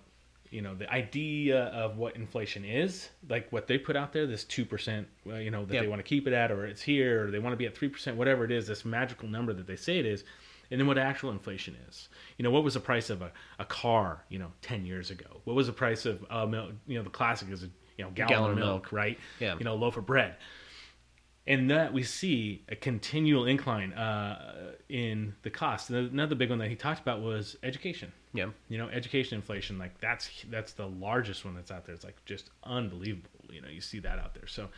you 0.50 0.62
know 0.62 0.76
the 0.76 0.88
idea 0.92 1.64
of 1.84 1.96
what 1.98 2.14
inflation 2.14 2.64
is, 2.64 3.08
like 3.28 3.50
what 3.52 3.66
they 3.66 3.76
put 3.76 3.96
out 3.96 4.12
there, 4.12 4.24
this 4.24 4.44
two 4.44 4.64
percent, 4.64 5.08
well, 5.24 5.40
you 5.40 5.50
know, 5.50 5.64
that 5.64 5.74
Yep. 5.74 5.82
they 5.82 5.88
want 5.88 5.98
to 5.98 6.08
keep 6.08 6.28
it 6.28 6.32
at, 6.32 6.52
or 6.52 6.64
it's 6.66 6.82
here, 6.82 7.26
or 7.26 7.30
they 7.32 7.40
want 7.40 7.52
to 7.54 7.56
be 7.56 7.66
at 7.66 7.76
three 7.76 7.88
percent, 7.88 8.16
whatever 8.16 8.44
it 8.44 8.52
is, 8.52 8.68
this 8.68 8.84
magical 8.84 9.28
number 9.28 9.52
that 9.52 9.66
they 9.66 9.74
say 9.76 9.98
it 9.98 10.06
is, 10.06 10.22
and 10.70 10.78
then 10.78 10.86
what 10.86 10.96
actual 10.96 11.30
inflation 11.32 11.76
is. 11.88 12.08
You 12.38 12.44
know, 12.44 12.52
what 12.52 12.62
was 12.62 12.74
the 12.74 12.80
price 12.80 13.10
of 13.10 13.20
a, 13.22 13.32
a 13.58 13.64
car, 13.64 14.22
you 14.28 14.38
know, 14.38 14.52
ten 14.62 14.86
years 14.86 15.10
ago? 15.10 15.40
What 15.42 15.56
was 15.56 15.66
the 15.66 15.72
price 15.72 16.06
of 16.06 16.20
milk? 16.48 16.70
You 16.86 16.98
know, 16.98 17.02
the 17.02 17.10
classic 17.10 17.50
is 17.50 17.64
a 17.64 17.70
you 17.96 18.04
know 18.04 18.10
gallon, 18.10 18.28
Gallon 18.28 18.50
of 18.52 18.58
milk, 18.58 18.68
milk. 18.68 18.92
right? 18.92 19.18
Yeah. 19.40 19.56
You 19.58 19.64
know, 19.64 19.74
loaf 19.74 19.96
of 19.96 20.06
bread 20.06 20.36
and 21.46 21.70
that 21.70 21.92
we 21.92 22.02
see 22.02 22.64
a 22.68 22.76
continual 22.76 23.46
incline 23.46 23.92
uh, 23.92 24.72
in 24.88 25.34
the 25.42 25.50
cost. 25.50 25.90
Another 25.90 26.34
big 26.34 26.50
one 26.50 26.58
that 26.58 26.68
he 26.68 26.74
talked 26.74 27.00
about 27.00 27.20
was 27.22 27.56
education. 27.62 28.12
yeah, 28.32 28.48
You 28.68 28.78
know, 28.78 28.88
education 28.88 29.36
inflation, 29.36 29.78
like 29.78 29.98
that's 30.00 30.28
that's 30.50 30.72
the 30.72 30.86
largest 30.88 31.44
one 31.44 31.54
that's 31.54 31.70
out 31.70 31.86
there. 31.86 31.94
It's 31.94 32.04
like 32.04 32.16
just 32.24 32.50
unbelievable. 32.64 33.30
You 33.48 33.60
know, 33.60 33.68
you 33.68 33.80
see 33.80 34.00
that 34.00 34.18
out 34.18 34.34
there. 34.34 34.48
So 34.48 34.68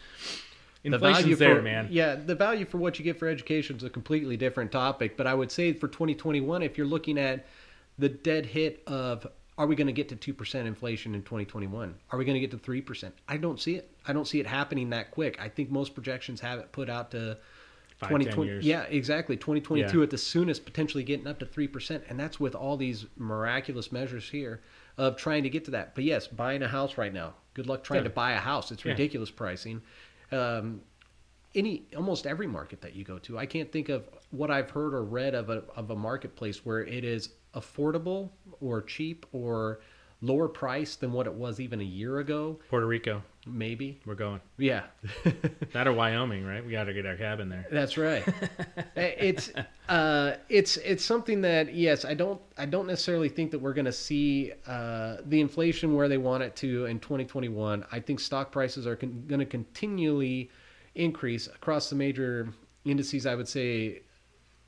the 0.84 0.98
value 0.98 1.36
there, 1.36 1.56
for 1.56 1.62
man. 1.62 1.88
yeah, 1.90 2.14
the 2.16 2.34
value 2.34 2.66
for 2.66 2.78
what 2.78 2.98
you 2.98 3.04
get 3.04 3.18
for 3.18 3.28
education 3.28 3.76
is 3.76 3.82
a 3.82 3.90
completely 3.90 4.36
different 4.36 4.70
topic. 4.70 5.16
But 5.16 5.26
I 5.26 5.34
would 5.34 5.50
say 5.50 5.72
for 5.72 5.88
2021, 5.88 6.62
if 6.62 6.76
you're 6.76 6.86
looking 6.86 7.18
at 7.18 7.46
the 7.98 8.08
dead 8.10 8.46
hit 8.46 8.82
of 8.86 9.26
are 9.58 9.66
we 9.66 9.74
going 9.74 9.88
to 9.88 9.92
get 9.92 10.08
to 10.08 10.16
2% 10.34 10.54
inflation 10.66 11.14
in 11.16 11.22
2021? 11.22 11.94
Are 12.12 12.18
we 12.18 12.24
going 12.24 12.40
to 12.40 12.40
get 12.40 12.52
to 12.52 12.56
3%? 12.56 13.10
I 13.28 13.36
don't 13.36 13.60
see 13.60 13.74
it. 13.74 13.90
I 14.06 14.12
don't 14.12 14.26
see 14.26 14.38
it 14.38 14.46
happening 14.46 14.90
that 14.90 15.10
quick. 15.10 15.36
I 15.40 15.48
think 15.48 15.70
most 15.70 15.94
projections 15.94 16.40
have 16.40 16.60
it 16.60 16.70
put 16.72 16.88
out 16.88 17.10
to 17.10 17.36
Five, 17.98 18.10
2020 18.10 18.60
Yeah, 18.64 18.82
exactly. 18.82 19.36
2022 19.36 19.98
Yeah. 19.98 20.02
at 20.04 20.10
the 20.10 20.16
soonest, 20.18 20.64
potentially 20.64 21.02
getting 21.02 21.26
up 21.26 21.40
to 21.40 21.46
3%. 21.46 22.04
And 22.08 22.18
that's 22.20 22.38
with 22.38 22.54
all 22.54 22.76
these 22.76 23.06
miraculous 23.16 23.90
measures 23.90 24.30
here 24.30 24.62
of 24.96 25.16
trying 25.16 25.42
to 25.42 25.50
get 25.50 25.64
to 25.64 25.72
that. 25.72 25.96
But 25.96 26.04
yes, 26.04 26.28
buying 26.28 26.62
a 26.62 26.68
house 26.68 26.96
right 26.96 27.12
now. 27.12 27.34
Good 27.54 27.66
luck 27.66 27.82
trying 27.82 28.02
Yeah. 28.02 28.04
to 28.04 28.10
buy 28.10 28.32
a 28.32 28.38
house. 28.38 28.70
It's 28.70 28.84
Yeah. 28.84 28.92
ridiculous 28.92 29.32
pricing. 29.32 29.82
Um, 30.30 30.82
any 31.56 31.88
almost 31.96 32.24
every 32.28 32.46
market 32.46 32.80
that 32.82 32.94
you 32.94 33.02
go 33.02 33.18
to, 33.18 33.36
I 33.36 33.46
can't 33.46 33.72
think 33.72 33.88
of 33.88 34.08
what 34.30 34.50
I've 34.52 34.70
heard 34.70 34.94
or 34.94 35.02
read 35.02 35.34
of 35.34 35.50
a 35.50 35.64
of 35.74 35.90
a 35.90 35.96
marketplace 35.96 36.64
where 36.64 36.84
it 36.84 37.02
is 37.02 37.30
affordable 37.58 38.30
or 38.60 38.82
cheap 38.82 39.26
or 39.32 39.80
lower 40.20 40.48
price 40.48 40.96
than 40.96 41.12
what 41.12 41.26
it 41.26 41.32
was 41.32 41.60
even 41.60 41.80
a 41.80 41.84
year 41.84 42.18
ago. 42.18 42.58
Puerto 42.70 42.86
Rico, 42.86 43.22
Maybe, 43.46 44.00
we're 44.04 44.14
going. 44.16 44.40
yeah. 44.58 44.82
That 45.72 45.86
or 45.86 45.92
Wyoming, 45.92 46.44
right? 46.46 46.64
We 46.64 46.72
got 46.72 46.84
to 46.84 46.94
get 46.94 47.06
our 47.06 47.16
cabin 47.16 47.48
there. 47.48 47.66
That's 47.70 47.96
right. 47.96 48.24
it's 48.96 49.52
uh, 49.88 50.34
it's 50.48 50.76
it's 50.78 51.04
something 51.04 51.42
that 51.42 51.74
yes, 51.74 52.04
I 52.04 52.14
don't 52.14 52.40
I 52.56 52.64
don't 52.66 52.86
necessarily 52.86 53.28
think 53.28 53.50
that 53.52 53.58
we're 53.60 53.74
going 53.74 53.84
to 53.84 53.92
see 53.92 54.52
uh, 54.66 55.18
the 55.26 55.40
inflation 55.40 55.94
where 55.94 56.08
they 56.08 56.18
want 56.18 56.42
it 56.42 56.56
to 56.56 56.86
in 56.86 56.98
2021. 57.00 57.84
I 57.92 58.00
think 58.00 58.18
stock 58.18 58.50
prices 58.50 58.86
are 58.86 58.96
con- 58.96 59.24
going 59.28 59.40
to 59.40 59.46
continually 59.46 60.50
increase 60.94 61.46
across 61.46 61.90
the 61.90 61.96
major 61.96 62.48
indices. 62.84 63.26
I 63.26 63.34
would 63.34 63.48
say 63.48 64.02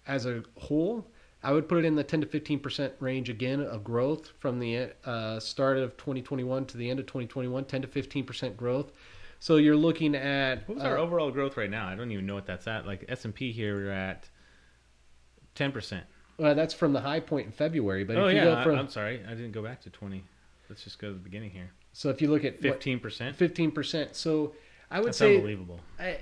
as 0.07 0.27
a 0.27 0.43
whole, 0.59 1.07
I 1.43 1.53
would 1.53 1.69
put 1.69 1.79
it 1.79 1.85
in 1.87 1.95
the 1.95 2.05
10 2.05 2.21
to 2.23 2.27
15 2.27 2.59
percent 2.61 2.93
range 3.01 3.29
again 3.31 3.61
of 3.61 3.83
growth 3.85 4.29
from 4.39 4.59
the 4.59 4.91
uh, 5.05 5.41
start 5.41 5.79
of 5.79 5.97
2021 5.97 6.67
to 6.67 6.77
the 6.77 6.91
end 6.91 7.01
of 7.01 7.07
2021. 7.07 7.65
10 7.65 7.83
to 7.83 7.89
15 7.89 8.25
percent 8.25 8.57
growth. 8.57 8.93
So 9.39 9.57
you're 9.57 9.77
looking 9.77 10.15
at 10.15 10.69
What 10.69 10.75
was 10.77 10.85
uh, 10.85 10.89
our 10.89 10.99
overall 10.99 11.31
growth 11.31 11.57
right 11.57 11.71
now? 11.71 11.89
I 11.89 11.95
don't 11.95 12.11
even 12.11 12.27
know 12.27 12.35
what 12.35 12.45
that's 12.47 12.67
at. 12.67 12.87
Like 12.87 13.07
S 13.09 13.25
and 13.25 13.35
P 13.35 13.53
here, 13.53 13.75
we're 13.75 13.91
at 13.91 14.29
ten 15.55 15.73
percent. 15.73 16.05
well, 16.39 16.55
that's 16.55 16.75
from 16.75 16.93
the 16.93 17.01
high 17.01 17.21
point 17.21 17.47
in 17.47 17.53
February. 17.53 18.05
But 18.05 18.17
Oh 18.19 18.27
if 18.27 18.33
you 18.35 18.39
yeah, 18.39 18.45
go 18.45 18.55
I, 18.57 18.65
from 18.65 18.79
I'm 18.79 18.89
sorry, 18.89 19.23
I 19.27 19.31
didn't 19.31 19.53
go 19.53 19.63
back 19.63 19.81
to 19.83 19.91
twenty. 19.91 20.25
Let's 20.69 20.85
just 20.85 20.99
go 20.99 21.09
to 21.09 21.15
the 21.15 21.21
beginning 21.21 21.51
here. 21.51 21.71
so 21.95 22.11
if 22.11 22.21
you 22.21 22.29
look 22.31 22.45
at 22.45 22.59
Fifteen 22.61 23.01
percent. 23.01 23.35
fifteen 23.35 23.71
percent, 23.71 24.15
so 24.15 24.53
I 24.91 24.99
would 24.99 25.09
That's 25.09 25.19
say 25.19 25.37
unbelievable. 25.37 25.81
I, 25.99 26.19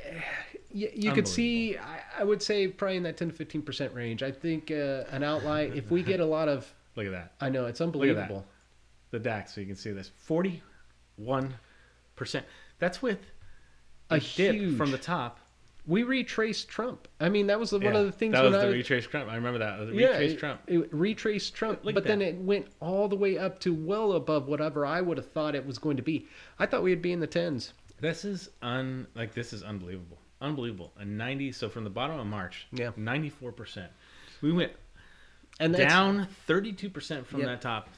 you, 0.70 0.90
you 0.94 1.12
could 1.12 1.26
see. 1.26 1.76
I, 1.78 2.00
I 2.18 2.24
would 2.24 2.42
say 2.42 2.68
probably 2.68 2.98
in 2.98 3.02
that 3.04 3.16
10 3.16 3.28
to 3.28 3.34
15 3.34 3.62
percent 3.62 3.94
range. 3.94 4.22
I 4.22 4.30
think 4.30 4.70
uh, 4.70 5.04
an 5.10 5.22
outlier. 5.22 5.72
if 5.74 5.90
we 5.90 6.02
get 6.02 6.20
a 6.20 6.26
lot 6.26 6.48
of, 6.48 6.72
Look 6.96 7.06
at 7.06 7.12
that. 7.12 7.32
I 7.40 7.48
know 7.48 7.66
it's 7.66 7.80
unbelievable. 7.80 8.44
The 9.10 9.18
DAX, 9.18 9.54
so 9.54 9.60
you 9.62 9.66
can 9.66 9.76
see 9.76 9.92
this. 9.92 10.10
Forty-one 10.16 11.54
percent. 12.14 12.44
That's 12.78 13.00
with 13.00 13.20
a, 14.10 14.16
A 14.16 14.20
dip 14.20 14.54
huge- 14.54 14.76
from 14.76 14.90
the 14.90 14.98
top. 14.98 15.38
We 15.86 16.02
retraced 16.02 16.68
Trump. 16.68 17.08
I 17.18 17.30
mean, 17.30 17.46
that 17.46 17.58
was 17.58 17.70
the, 17.70 17.78
one 17.78 17.96
of 17.96 18.04
the 18.04 18.12
things 18.12 18.32
That 18.32 18.44
was 18.44 18.54
I 18.54 18.66
the 18.66 18.72
retrace 18.72 19.06
Trump. 19.06 19.30
I 19.30 19.36
remember 19.36 19.60
that. 19.60 19.86
The 19.86 19.94
yeah, 19.94 20.08
retrace 20.08 20.32
it- 20.32 20.38
Trump. 20.38 20.60
It, 20.66 20.92
retraced 20.92 21.54
Trump, 21.54 21.80
but 21.82 22.04
then 22.04 22.20
it 22.20 22.36
went 22.36 22.66
all 22.80 23.08
the 23.08 23.16
way 23.16 23.38
up 23.38 23.58
to 23.60 23.72
well 23.72 24.12
above 24.12 24.48
whatever 24.48 24.84
I 24.84 25.00
would 25.00 25.16
have 25.16 25.30
thought 25.32 25.54
it 25.54 25.64
was 25.64 25.78
going 25.78 25.96
to 25.96 26.02
be. 26.02 26.26
I 26.58 26.66
thought 26.66 26.82
we'd 26.82 27.00
be 27.00 27.12
in 27.12 27.20
the 27.20 27.26
tens. 27.26 27.72
This 28.01 28.24
is 28.24 28.51
un 28.62 29.07
like 29.14 29.34
this 29.34 29.53
is 29.53 29.62
unbelievable. 29.62 30.18
Unbelievable. 30.40 30.92
A 30.99 31.05
ninety. 31.05 31.53
So 31.53 31.68
from 31.68 31.84
the 31.84 31.90
bottom 31.90 32.18
of 32.18 32.26
March, 32.26 32.66
Yeah. 32.72 32.90
ninety-four 32.96 33.53
percent. 33.53 33.90
We 34.40 34.53
went 34.53 34.72
And 35.61 35.74
down 35.76 36.28
32% 36.46 37.26
from 37.26 37.40
Yep. 37.40 37.49
that 37.49 37.61
top, 37.61 37.88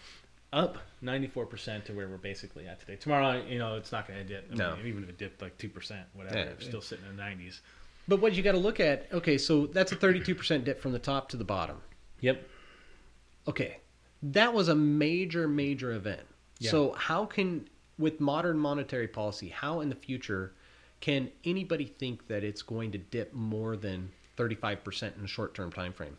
up 0.50 0.78
94% 1.02 1.84
to 1.84 1.92
where 1.92 2.08
we're 2.08 2.16
basically 2.16 2.66
at 2.66 2.80
today. 2.80 2.96
Tomorrow, 2.96 3.44
you 3.46 3.58
know, 3.58 3.74
it's 3.76 3.92
not 3.92 4.08
going 4.08 4.18
to 4.18 4.24
dip. 4.24 4.48
I 4.50 4.54
No. 4.54 4.76
mean, 4.76 4.86
even 4.86 5.02
if 5.02 5.10
it 5.10 5.18
dipped 5.18 5.42
like 5.42 5.58
2%, 5.58 6.06
whatever, 6.14 6.38
Yeah, 6.38 6.44
it's 6.44 6.64
still 6.64 6.80
sitting 6.80 7.04
in 7.04 7.16
the 7.16 7.22
90s. 7.22 7.60
But 8.08 8.20
what 8.20 8.32
you 8.34 8.42
got 8.42 8.52
to 8.52 8.58
look 8.58 8.80
at? 8.80 9.12
Okay, 9.12 9.36
so 9.36 9.66
that's 9.66 9.92
a 9.92 9.96
32 9.96 10.34
percent 10.34 10.64
dip 10.64 10.80
from 10.80 10.92
the 10.92 10.98
top 10.98 11.28
to 11.28 11.36
the 11.36 11.44
bottom. 11.44 11.82
Yep. 12.20 12.48
Okay, 13.48 13.76
that 14.22 14.54
was 14.54 14.68
a 14.68 14.74
major, 14.74 15.46
major 15.46 15.92
event. 15.92 16.22
Yeah. 16.58 16.70
So 16.70 16.92
how 16.92 17.26
can, 17.26 17.68
with 18.00 18.18
modern 18.18 18.58
monetary 18.58 19.06
policy, 19.06 19.48
how 19.48 19.80
in 19.80 19.88
the 19.88 19.94
future 19.94 20.52
can 21.00 21.30
anybody 21.44 21.86
think 21.86 22.26
that 22.28 22.42
it's 22.42 22.62
going 22.62 22.92
to 22.92 22.98
dip 22.98 23.32
more 23.32 23.76
than 23.76 24.10
35 24.36 24.82
percent 24.82 25.16
in 25.16 25.24
a 25.24 25.28
short-term 25.28 25.70
time 25.70 25.92
frame? 25.92 26.16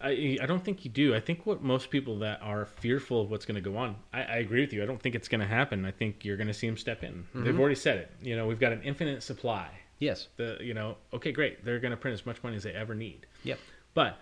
I, 0.00 0.38
I 0.42 0.46
don't 0.46 0.62
think 0.62 0.84
you 0.84 0.90
do. 0.90 1.14
I 1.14 1.20
think 1.20 1.46
what 1.46 1.62
most 1.62 1.90
people 1.90 2.18
that 2.18 2.42
are 2.42 2.66
fearful 2.66 3.22
of 3.22 3.30
what's 3.30 3.46
going 3.46 3.54
to 3.54 3.60
go 3.60 3.76
on, 3.76 3.96
I, 4.12 4.22
I 4.22 4.36
agree 4.36 4.60
with 4.60 4.72
you. 4.72 4.82
I 4.82 4.86
don't 4.86 5.00
think 5.00 5.14
it's 5.14 5.28
going 5.28 5.40
to 5.40 5.46
happen. 5.46 5.84
I 5.84 5.92
think 5.92 6.24
you're 6.24 6.36
going 6.36 6.48
to 6.48 6.54
see 6.54 6.66
them 6.66 6.76
step 6.76 7.02
in. 7.02 7.12
Mm-hmm. 7.12 7.44
They've 7.44 7.58
already 7.58 7.76
said 7.76 7.98
it. 7.98 8.10
You 8.20 8.36
know, 8.36 8.46
we've 8.46 8.60
got 8.60 8.72
an 8.72 8.82
infinite 8.82 9.22
supply. 9.22 9.68
Yes. 10.00 10.28
The 10.36 10.58
you 10.60 10.74
know, 10.74 10.96
okay, 11.12 11.32
great. 11.32 11.64
They're 11.64 11.78
going 11.78 11.92
to 11.92 11.96
print 11.96 12.14
as 12.14 12.26
much 12.26 12.42
money 12.42 12.56
as 12.56 12.64
they 12.64 12.72
ever 12.72 12.94
need. 12.94 13.26
Yep. 13.44 13.58
But 13.94 14.18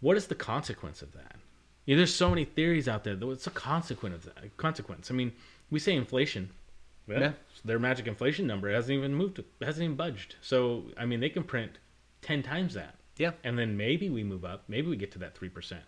what 0.00 0.16
is 0.16 0.26
the 0.26 0.34
consequence 0.34 1.02
of 1.02 1.12
that? 1.12 1.36
Yeah, 1.86 1.96
there's 1.96 2.14
so 2.14 2.30
many 2.30 2.44
theories 2.44 2.88
out 2.88 3.04
there. 3.04 3.16
What's 3.16 3.44
the 3.44 3.50
consequence 3.50 4.26
of 4.26 4.34
that? 4.34 4.56
Consequence. 4.56 5.10
I 5.10 5.14
mean, 5.14 5.32
we 5.72 5.80
say 5.80 5.94
inflation. 5.96 6.50
Well, 7.08 7.20
Yeah. 7.20 7.32
their 7.64 7.80
magic 7.80 8.06
inflation 8.06 8.46
number 8.46 8.70
hasn't 8.72 8.96
even 8.96 9.14
moved. 9.14 9.42
Hasn't 9.60 9.82
even 9.82 9.96
budged. 9.96 10.36
So 10.40 10.84
I 10.96 11.06
mean, 11.06 11.18
they 11.18 11.30
can 11.30 11.42
print 11.42 11.78
ten 12.20 12.44
times 12.44 12.74
that. 12.74 12.96
Yeah. 13.16 13.32
And 13.42 13.58
then 13.58 13.76
maybe 13.76 14.08
we 14.08 14.22
move 14.22 14.44
up. 14.44 14.64
Maybe 14.68 14.86
we 14.88 14.96
get 14.96 15.10
to 15.12 15.18
that 15.18 15.34
three 15.34 15.48
percent. 15.48 15.82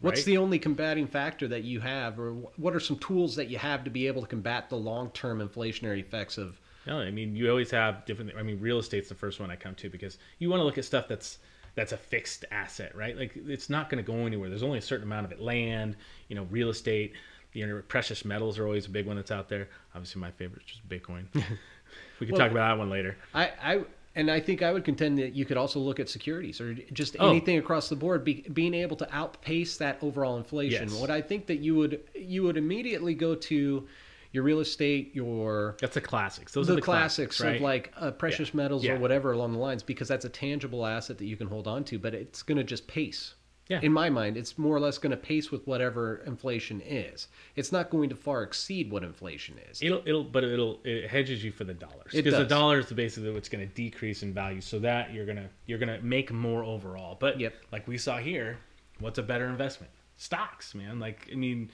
What's 0.00 0.24
the 0.24 0.36
only 0.36 0.58
combating 0.58 1.06
factor 1.06 1.46
that 1.48 1.62
you 1.62 1.78
have, 1.78 2.18
or 2.18 2.32
what 2.56 2.74
are 2.74 2.80
some 2.80 2.98
tools 2.98 3.36
that 3.36 3.48
you 3.48 3.58
have 3.58 3.84
to 3.84 3.90
be 3.90 4.08
able 4.08 4.20
to 4.22 4.26
combat 4.26 4.68
the 4.68 4.76
long-term 4.76 5.38
inflationary 5.40 6.00
effects 6.00 6.38
of? 6.38 6.60
No, 6.88 6.98
I 6.98 7.12
mean 7.12 7.36
you 7.36 7.48
always 7.48 7.70
have 7.70 8.04
different. 8.04 8.32
I 8.36 8.42
mean, 8.42 8.60
real 8.60 8.78
estate's 8.78 9.08
the 9.08 9.14
first 9.14 9.38
one 9.40 9.50
I 9.50 9.56
come 9.56 9.74
to 9.76 9.88
because 9.88 10.18
you 10.38 10.50
want 10.50 10.60
to 10.60 10.64
look 10.64 10.78
at 10.78 10.84
stuff 10.84 11.06
that's 11.08 11.38
that's 11.74 11.92
a 11.92 11.96
fixed 11.96 12.44
asset, 12.50 12.94
right? 12.94 13.16
Like 13.16 13.32
it's 13.46 13.70
not 13.70 13.88
going 13.88 14.04
to 14.04 14.12
go 14.12 14.26
anywhere. 14.26 14.48
There's 14.48 14.62
only 14.64 14.78
a 14.78 14.82
certain 14.82 15.04
amount 15.06 15.24
of 15.26 15.32
it. 15.32 15.40
Land, 15.40 15.96
you 16.28 16.36
know, 16.36 16.44
real 16.50 16.68
estate. 16.68 17.14
You 17.52 17.66
know, 17.66 17.82
precious 17.86 18.24
metals 18.24 18.58
are 18.58 18.64
always 18.64 18.86
a 18.86 18.90
big 18.90 19.06
one 19.06 19.16
that's 19.16 19.30
out 19.30 19.48
there. 19.48 19.68
Obviously, 19.94 20.20
my 20.20 20.30
favorite 20.30 20.62
is 20.62 20.68
just 20.72 20.88
Bitcoin. 20.88 21.24
we 21.34 22.26
can 22.26 22.32
Well- 22.34 22.38
talk 22.40 22.50
about 22.50 22.68
that 22.68 22.78
one 22.78 22.90
later. 22.90 23.16
I, 23.34 23.50
I 23.62 23.84
and 24.14 24.30
I 24.30 24.40
think 24.40 24.62
I 24.62 24.72
would 24.72 24.84
contend 24.84 25.16
that 25.18 25.34
you 25.34 25.44
could 25.46 25.56
also 25.56 25.80
look 25.80 25.98
at 25.98 26.08
securities 26.08 26.60
or 26.60 26.74
just 26.92 27.16
Oh. 27.18 27.30
anything 27.30 27.56
across 27.58 27.88
the 27.88 27.96
board, 27.96 28.24
be, 28.24 28.42
being 28.52 28.74
able 28.74 28.96
to 28.98 29.14
outpace 29.14 29.78
that 29.78 29.96
overall 30.02 30.36
inflation. 30.36 30.88
Yes. 30.90 31.00
What 31.00 31.10
I 31.10 31.22
think 31.22 31.46
that 31.46 31.60
you 31.60 31.74
would 31.76 32.00
you 32.14 32.42
would 32.42 32.56
immediately 32.58 33.14
go 33.14 33.34
to 33.34 33.86
your 34.32 34.44
real 34.44 34.60
estate, 34.60 35.14
your 35.14 35.76
That's 35.80 35.94
the 35.94 36.00
classics. 36.00 36.52
Those 36.52 36.66
the, 36.66 36.72
are 36.72 36.76
the 36.76 36.82
classics, 36.82 37.38
right? 37.40 37.56
of 37.56 37.62
like 37.62 37.92
uh, 37.98 38.10
precious 38.12 38.54
metals 38.54 38.82
Yeah. 38.82 38.94
or 38.94 38.98
whatever 38.98 39.32
along 39.32 39.52
the 39.52 39.58
lines, 39.58 39.82
because 39.82 40.08
that's 40.08 40.24
a 40.24 40.30
tangible 40.30 40.86
asset 40.86 41.18
that 41.18 41.26
you 41.26 41.36
can 41.36 41.48
hold 41.48 41.68
on 41.68 41.84
to. 41.84 41.98
But 41.98 42.14
it's 42.14 42.42
going 42.42 42.56
to 42.58 42.64
just 42.64 42.86
pace. 42.86 43.34
Yeah. 43.68 43.78
In 43.80 43.92
my 43.92 44.10
mind, 44.10 44.36
it's 44.36 44.58
more 44.58 44.74
or 44.74 44.80
less 44.80 44.98
going 44.98 45.12
to 45.12 45.16
pace 45.16 45.50
with 45.50 45.66
whatever 45.66 46.16
inflation 46.26 46.82
is. 46.84 47.28
It's 47.56 47.70
not 47.72 47.90
going 47.90 48.08
to 48.10 48.16
far 48.16 48.42
exceed 48.42 48.90
what 48.90 49.04
inflation 49.04 49.54
is. 49.70 49.80
It'll, 49.80 50.02
it'll, 50.04 50.24
but 50.24 50.44
it'll, 50.44 50.80
it 50.84 51.08
hedges 51.08 51.42
you 51.44 51.52
for 51.52 51.64
the 51.64 51.72
dollars 51.72 52.12
because 52.12 52.34
the 52.34 52.44
dollar 52.44 52.80
is 52.80 52.92
basically 52.92 53.32
what's 53.32 53.48
going 53.48 53.66
to 53.66 53.74
decrease 53.74 54.22
in 54.22 54.34
value, 54.34 54.60
so 54.60 54.78
that 54.80 55.14
you're 55.14 55.26
gonna, 55.26 55.48
you're 55.66 55.78
gonna 55.78 56.00
make 56.02 56.32
more 56.32 56.64
overall. 56.64 57.16
But 57.18 57.38
Yep. 57.38 57.54
like 57.70 57.86
we 57.86 57.98
saw 57.98 58.18
here, 58.18 58.58
what's 58.98 59.18
a 59.18 59.22
better 59.22 59.46
investment? 59.46 59.92
Stocks, 60.16 60.74
man. 60.74 60.98
Like 60.98 61.28
I 61.32 61.36
mean, 61.36 61.70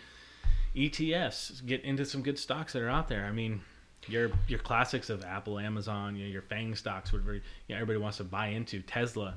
ETFs 0.76 1.64
get 1.66 1.82
into 1.84 2.04
some 2.04 2.22
good 2.22 2.38
stocks 2.38 2.72
that 2.74 2.82
are 2.82 2.88
out 2.88 3.08
there. 3.08 3.24
I 3.24 3.32
mean, 3.32 3.60
your 4.06 4.30
your 4.46 4.58
classics 4.58 5.10
of 5.10 5.24
Apple, 5.24 5.58
Amazon, 5.58 6.16
you 6.16 6.24
know, 6.24 6.30
your 6.30 6.42
Fang 6.42 6.74
stocks, 6.74 7.12
whatever 7.12 7.34
you 7.34 7.40
know, 7.70 7.76
everybody 7.76 7.98
wants 7.98 8.18
to 8.18 8.24
buy 8.24 8.48
into, 8.48 8.80
Tesla. 8.80 9.34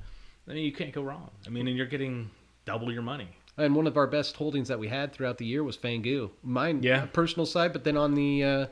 I 0.47 0.53
mean, 0.53 0.65
you 0.65 0.71
can't 0.71 0.91
go 0.93 1.01
wrong. 1.01 1.29
I 1.45 1.49
mean, 1.49 1.67
and 1.67 1.77
you're 1.77 1.85
getting 1.85 2.29
double 2.65 2.91
your 2.91 3.01
money. 3.01 3.27
And 3.57 3.75
one 3.75 3.85
of 3.87 3.97
our 3.97 4.07
best 4.07 4.35
holdings 4.37 4.67
that 4.69 4.79
we 4.79 4.87
had 4.87 5.11
throughout 5.13 5.37
the 5.37 5.45
year 5.45 5.63
was 5.63 5.77
Fangu. 5.77 6.31
Mine, 6.43 6.81
Yeah. 6.83 7.05
personal 7.07 7.45
side, 7.45 7.73
but 7.73 7.83
then 7.83 7.97
on 7.97 8.15
the 8.15 8.43
uh, 8.43 8.65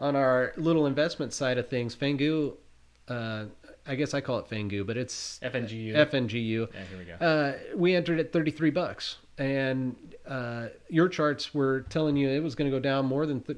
on 0.00 0.16
our 0.16 0.52
little 0.56 0.86
investment 0.86 1.32
side 1.32 1.58
of 1.58 1.68
things, 1.68 1.94
Fangu. 1.96 2.54
Uh, 3.08 3.46
I 3.86 3.94
guess 3.94 4.12
I 4.12 4.20
call 4.20 4.38
it 4.38 4.48
Fangu, 4.50 4.86
but 4.86 4.98
it's 4.98 5.38
FNGU. 5.42 5.94
FNGU. 5.94 6.68
yeah, 6.74 6.84
here 6.90 6.98
we 6.98 7.04
go. 7.04 7.14
Uh, 7.14 7.54
we 7.74 7.94
entered 7.94 8.20
at 8.20 8.32
33 8.34 8.68
bucks, 8.70 9.16
and 9.38 9.96
uh, 10.26 10.66
your 10.90 11.08
charts 11.08 11.54
were 11.54 11.82
telling 11.88 12.14
you 12.14 12.28
it 12.28 12.42
was 12.42 12.54
going 12.54 12.70
to 12.70 12.76
go 12.76 12.80
down 12.82 13.06
more 13.06 13.24
than 13.24 13.40
th- 13.40 13.56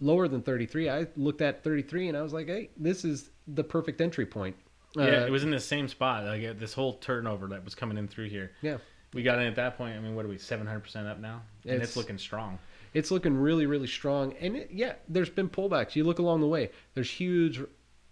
lower 0.00 0.28
than 0.28 0.40
33. 0.40 0.88
I 0.88 1.06
looked 1.16 1.40
at 1.42 1.64
33 1.64 2.08
and 2.08 2.16
I 2.16 2.22
was 2.22 2.32
like, 2.32 2.46
hey, 2.46 2.70
this 2.76 3.04
is 3.04 3.30
the 3.48 3.64
perfect 3.64 4.00
entry 4.00 4.24
point. 4.24 4.54
Uh, 4.96 5.02
yeah, 5.02 5.26
it 5.26 5.32
was 5.32 5.42
in 5.42 5.50
the 5.50 5.58
same 5.58 5.88
spot. 5.88 6.24
Like 6.24 6.44
uh, 6.44 6.52
this 6.56 6.72
whole 6.72 6.94
turnover 6.98 7.48
that 7.48 7.64
was 7.64 7.74
coming 7.74 7.98
in 7.98 8.06
through 8.06 8.28
here. 8.28 8.52
yeah. 8.62 8.76
We 9.14 9.22
got 9.22 9.38
in 9.38 9.46
at 9.46 9.56
that 9.56 9.76
point. 9.78 9.96
I 9.96 10.00
mean, 10.00 10.14
what 10.14 10.24
are 10.24 10.28
we? 10.28 10.38
Seven 10.38 10.66
hundred 10.66 10.80
percent 10.80 11.06
up 11.06 11.18
now, 11.20 11.42
and 11.64 11.74
it's, 11.74 11.90
It's- 11.92 11.96
looking 11.96 12.18
strong. 12.18 12.58
It's 12.94 13.10
looking 13.10 13.36
really, 13.36 13.66
really 13.66 13.86
strong. 13.88 14.32
And 14.40 14.56
it, 14.56 14.70
yeah, 14.72 14.94
there's 15.06 15.28
been 15.28 15.50
pullbacks. 15.50 15.94
You 15.96 16.04
look 16.04 16.18
along 16.18 16.40
the 16.40 16.46
way. 16.46 16.70
There's 16.94 17.10
huge 17.10 17.60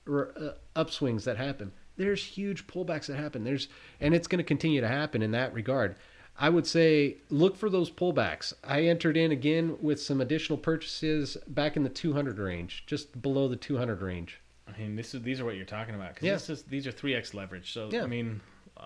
r- 0.07 0.35
uh, 0.39 0.53
upswings 0.77 1.25
that 1.25 1.39
happen. 1.39 1.73
There's 1.97 2.23
huge 2.23 2.67
pullbacks 2.67 3.07
that 3.07 3.17
happen. 3.17 3.45
There's 3.45 3.69
and 4.01 4.15
it's 4.15 4.27
going 4.29 4.39
to 4.39 4.45
continue 4.45 4.81
to 4.83 4.89
happen 4.89 5.23
in 5.23 5.31
that 5.31 5.55
regard. 5.55 5.97
I 6.39 6.51
would 6.51 6.67
say 6.67 7.17
look 7.31 7.57
for 7.57 7.71
those 7.71 7.91
pullbacks. 7.91 8.53
I 8.63 8.83
entered 8.83 9.17
in 9.17 9.31
again 9.33 9.79
with 9.81 10.03
some 10.03 10.21
additional 10.21 10.59
purchases 10.59 11.37
back 11.47 11.77
in 11.79 11.83
the 11.85 11.89
200 11.89 12.39
range, 12.39 12.85
just 12.87 13.23
below 13.23 13.49
the 13.49 13.57
200 13.57 14.03
range. 14.03 14.41
I 14.69 14.77
mean, 14.79 14.97
this 14.97 15.15
is 15.15 15.23
these 15.23 15.41
are 15.41 15.45
what 15.47 15.55
you're 15.57 15.65
talking 15.65 15.95
about 15.95 16.15
because 16.17 16.49
Yeah. 16.49 16.57
these 16.69 16.87
are 16.87 16.93
three 16.93 17.15
x 17.15 17.33
leverage. 17.33 17.73
So 17.73 17.89
Yeah. 17.91 18.03
I 18.03 18.07
mean, 18.07 18.41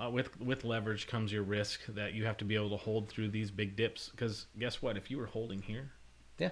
uh, 0.04 0.10
with 0.10 0.38
with 0.40 0.64
leverage 0.64 1.06
comes 1.06 1.32
your 1.32 1.42
risk 1.42 1.80
that 1.88 2.12
you 2.14 2.24
have 2.24 2.36
to 2.38 2.44
be 2.44 2.54
able 2.54 2.70
to 2.70 2.76
hold 2.76 3.08
through 3.08 3.28
these 3.28 3.50
big 3.50 3.76
dips. 3.76 4.08
Because 4.10 4.46
guess 4.58 4.80
what? 4.82 4.96
If 4.96 5.10
you 5.10 5.18
were 5.18 5.26
holding 5.26 5.62
here, 5.62 5.90
Yeah, 6.38 6.50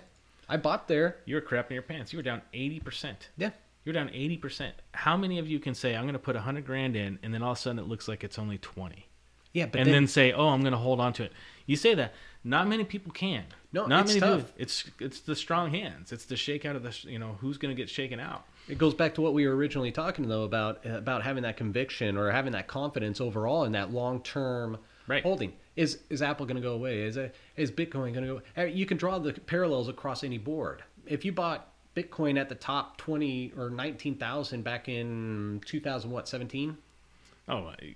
I 0.49 0.57
bought 0.57 0.89
there. 0.89 1.17
you 1.25 1.35
were 1.37 1.41
crapping 1.41 1.71
your 1.73 1.83
pants. 1.83 2.13
You 2.13 2.19
were 2.19 2.23
down 2.23 2.43
eighty 2.53 2.81
percent. 2.81 3.29
Yeah, 3.37 3.51
You're 3.85 3.93
down 3.95 4.11
eighty 4.13 4.37
percent. 4.37 4.75
How 4.93 5.17
many 5.17 5.39
of 5.39 5.49
you 5.49 5.59
can 5.59 5.75
say 5.75 5.95
I'm 5.97 6.05
going 6.05 6.13
to 6.15 6.19
put 6.19 6.37
hundred 6.37 6.67
grand 6.67 6.97
in, 6.97 7.19
and 7.23 7.33
then 7.33 7.43
all 7.43 7.53
of 7.53 7.59
a 7.59 7.61
sudden 7.61 7.79
it 7.79 7.87
looks 7.89 8.09
like 8.09 8.25
it's 8.25 8.39
only 8.39 8.59
twenty? 8.59 9.07
yeah, 9.53 9.65
but 9.67 9.81
and 9.81 9.87
then, 9.87 9.95
then, 9.95 10.07
say, 10.07 10.33
"Oh, 10.33 10.49
I'm 10.49 10.61
going 10.61 10.73
to 10.73 10.79
hold 10.79 11.01
on 11.01 11.13
to 11.15 11.25
it." 11.25 11.33
You 11.67 11.77
say 11.77 11.95
that. 11.95 12.13
Not 12.45 12.69
many 12.69 12.85
people 12.85 13.11
can. 13.11 13.45
No, 13.73 13.87
not 13.87 14.03
it's 14.03 14.11
many 14.11 14.21
tough. 14.21 14.41
people. 14.47 14.53
It's 14.59 14.85
it's 15.01 15.21
the 15.21 15.35
strong 15.35 15.71
hands. 15.73 16.13
It's 16.13 16.27
the 16.27 16.37
shake 16.37 16.65
out 16.65 16.77
of 16.77 16.83
the 16.85 16.97
you 17.11 17.19
know 17.19 17.37
who's 17.41 17.59
going 17.59 17.75
to 17.75 17.81
get 17.83 17.91
shaken 17.91 18.21
out. 18.21 18.45
It 18.69 18.79
goes 18.79 18.95
back 18.95 19.15
to 19.15 19.21
what 19.21 19.33
we 19.35 19.47
were 19.47 19.55
originally 19.55 19.93
talking 19.93 20.29
though 20.29 20.43
about 20.43 20.85
about 20.85 21.23
having 21.23 21.43
that 21.45 21.57
conviction 21.57 22.17
or 22.17 22.31
having 22.31 22.53
that 22.53 22.67
confidence 22.67 23.21
overall 23.21 23.65
in 23.65 23.73
that 23.73 23.93
long 23.93 24.21
term 24.23 24.79
Right. 25.09 25.23
holding. 25.23 25.53
Is 25.77 26.01
is 26.11 26.21
Apple 26.21 26.47
going 26.47 26.57
to 26.57 26.63
go 26.63 26.73
away? 26.73 27.03
Is 27.03 27.17
it, 27.17 27.35
is 27.57 27.71
Bitcoin 27.71 28.13
going 28.13 28.27
to 28.27 28.41
go? 28.57 28.65
You 28.65 28.87
can 28.87 28.97
draw 28.97 29.19
the 29.21 29.33
parallels 29.35 29.89
across 29.89 30.25
any 30.25 30.39
board. 30.39 30.83
If 31.07 31.25
you 31.25 31.31
bought 31.33 31.69
Bitcoin 31.95 32.39
at 32.41 32.49
the 32.49 32.57
top 32.57 32.97
twenty 32.97 33.53
or 33.57 33.71
nineteen 33.71 34.17
thousand 34.17 34.65
back 34.65 34.89
in 34.89 35.61
two 35.65 35.81
thousand 35.81 36.11
what 36.11 36.29
seventeen? 36.29 36.77
Oh, 37.49 37.69
I- 37.69 37.95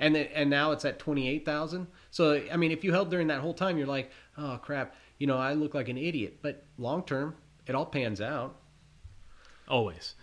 and 0.00 0.14
then, 0.14 0.26
and 0.34 0.50
now 0.50 0.72
it's 0.72 0.84
at 0.84 0.98
twenty 0.98 1.28
eight 1.28 1.46
thousand. 1.46 1.86
So 2.10 2.42
I 2.52 2.56
mean, 2.58 2.72
if 2.72 2.84
you 2.84 2.92
held 2.92 3.10
during 3.10 3.28
that 3.28 3.40
whole 3.40 3.54
time, 3.54 3.78
you're 3.78 3.86
like, 3.86 4.10
oh 4.36 4.58
crap, 4.60 4.94
you 5.18 5.26
know, 5.26 5.38
I 5.38 5.54
look 5.54 5.72
like 5.72 5.88
an 5.88 5.96
idiot. 5.96 6.40
But 6.42 6.64
long 6.76 7.04
term, 7.04 7.36
it 7.66 7.74
all 7.74 7.86
pans 7.86 8.20
out. 8.20 8.56
Always. 9.68 10.14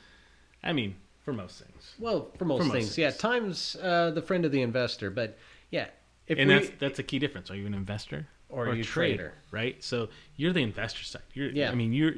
I 0.64 0.74
mean, 0.74 0.96
for 1.24 1.34
most 1.34 1.60
things. 1.60 1.94
Well, 2.00 2.32
for 2.38 2.46
most, 2.46 2.60
For 2.60 2.64
most 2.66 2.74
things, 2.74 2.86
things. 2.96 2.98
yeah. 2.98 3.12
Time's 3.12 3.76
uh, 3.82 4.12
the 4.12 4.22
friend 4.22 4.46
of 4.46 4.52
the 4.52 4.62
investor, 4.62 5.10
but 5.10 5.38
yeah, 5.72 5.88
if 6.28 6.38
and 6.38 6.48
we, 6.50 6.54
that's 6.56 6.72
that's 6.80 7.00
a 7.00 7.04
key 7.04 7.20
difference. 7.20 7.50
Are 7.52 7.56
you 7.56 7.66
an 7.66 7.74
investor 7.74 8.28
Or 8.50 8.68
are 8.68 8.72
a 8.72 8.76
you 8.76 8.82
a 8.82 8.86
trader? 8.86 9.34
Right. 9.52 9.84
So 9.84 10.10
you're 10.36 10.54
the 10.54 10.62
investor 10.62 11.04
side. 11.04 11.22
You're, 11.34 11.50
Yeah. 11.50 11.72
I 11.72 11.76
mean, 11.76 11.94
you're, 11.94 12.14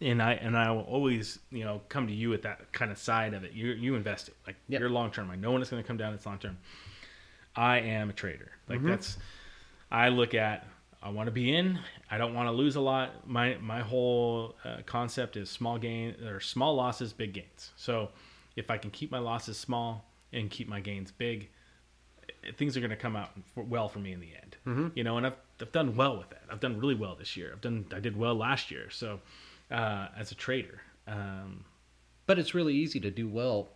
and 0.00 0.22
I 0.22 0.34
and 0.34 0.56
I 0.56 0.70
will 0.70 0.82
always 0.82 1.38
you 1.50 1.64
know 1.64 1.82
come 1.88 2.06
to 2.06 2.14
you 2.14 2.32
at 2.34 2.42
that 2.42 2.72
kind 2.72 2.90
of 2.90 2.98
side 2.98 3.34
of 3.34 3.44
it. 3.44 3.52
You 3.52 3.72
you 3.72 3.94
invest 3.94 4.28
it 4.28 4.36
like 4.46 4.56
Yep. 4.68 4.80
you're 4.80 4.90
long 4.90 5.10
term. 5.10 5.30
I 5.30 5.36
know 5.36 5.52
when 5.52 5.60
it's 5.60 5.70
going 5.70 5.82
to 5.82 5.86
come 5.86 5.96
down. 5.98 6.14
It's 6.14 6.24
long 6.26 6.38
term. 6.38 6.56
I 7.54 7.80
am 7.80 8.08
a 8.10 8.12
trader. 8.14 8.52
Like 8.68 8.78
Mm-hmm. 8.78 8.88
that's. 8.88 9.18
I 9.90 10.08
look 10.08 10.34
at. 10.34 10.66
I 11.02 11.10
want 11.10 11.26
to 11.26 11.32
be 11.32 11.54
in. 11.54 11.78
I 12.10 12.18
don't 12.18 12.34
want 12.34 12.46
to 12.48 12.52
lose 12.52 12.76
a 12.76 12.80
lot. 12.80 13.28
My 13.28 13.56
my 13.60 13.80
whole 13.80 14.54
uh, 14.64 14.78
concept 14.86 15.36
is 15.36 15.50
small 15.50 15.78
gain 15.78 16.14
or 16.24 16.40
small 16.40 16.74
losses, 16.74 17.12
big 17.12 17.34
gains. 17.34 17.72
So 17.76 18.10
if 18.56 18.70
I 18.70 18.78
can 18.78 18.90
keep 18.90 19.10
my 19.10 19.18
losses 19.18 19.58
small 19.58 20.04
and 20.32 20.50
keep 20.50 20.68
my 20.68 20.80
gains 20.80 21.10
big, 21.10 21.48
things 22.56 22.76
are 22.76 22.80
going 22.80 22.90
to 22.90 22.96
come 22.96 23.16
out 23.16 23.30
for, 23.54 23.64
well 23.64 23.88
for 23.88 23.98
me 23.98 24.12
in 24.12 24.20
the 24.20 24.30
end. 24.40 24.56
Mm-hmm. 24.66 24.88
You 24.94 25.04
know, 25.04 25.16
and 25.16 25.26
I've 25.26 25.36
I've 25.60 25.72
done 25.72 25.96
well 25.96 26.18
with 26.18 26.30
that. 26.30 26.42
I've 26.50 26.60
done 26.60 26.78
really 26.78 26.94
well 26.94 27.16
this 27.16 27.36
year. 27.36 27.50
I've 27.52 27.60
done 27.60 27.86
I 27.92 28.00
did 28.00 28.16
well 28.16 28.34
last 28.34 28.70
year. 28.70 28.90
So 28.90 29.20
uh, 29.70 30.08
as 30.16 30.30
a 30.30 30.34
trader 30.34 30.82
um, 31.06 31.64
but 32.26 32.38
it's 32.38 32.54
really 32.54 32.74
easy 32.74 33.00
to 33.00 33.10
do 33.10 33.28
well 33.28 33.68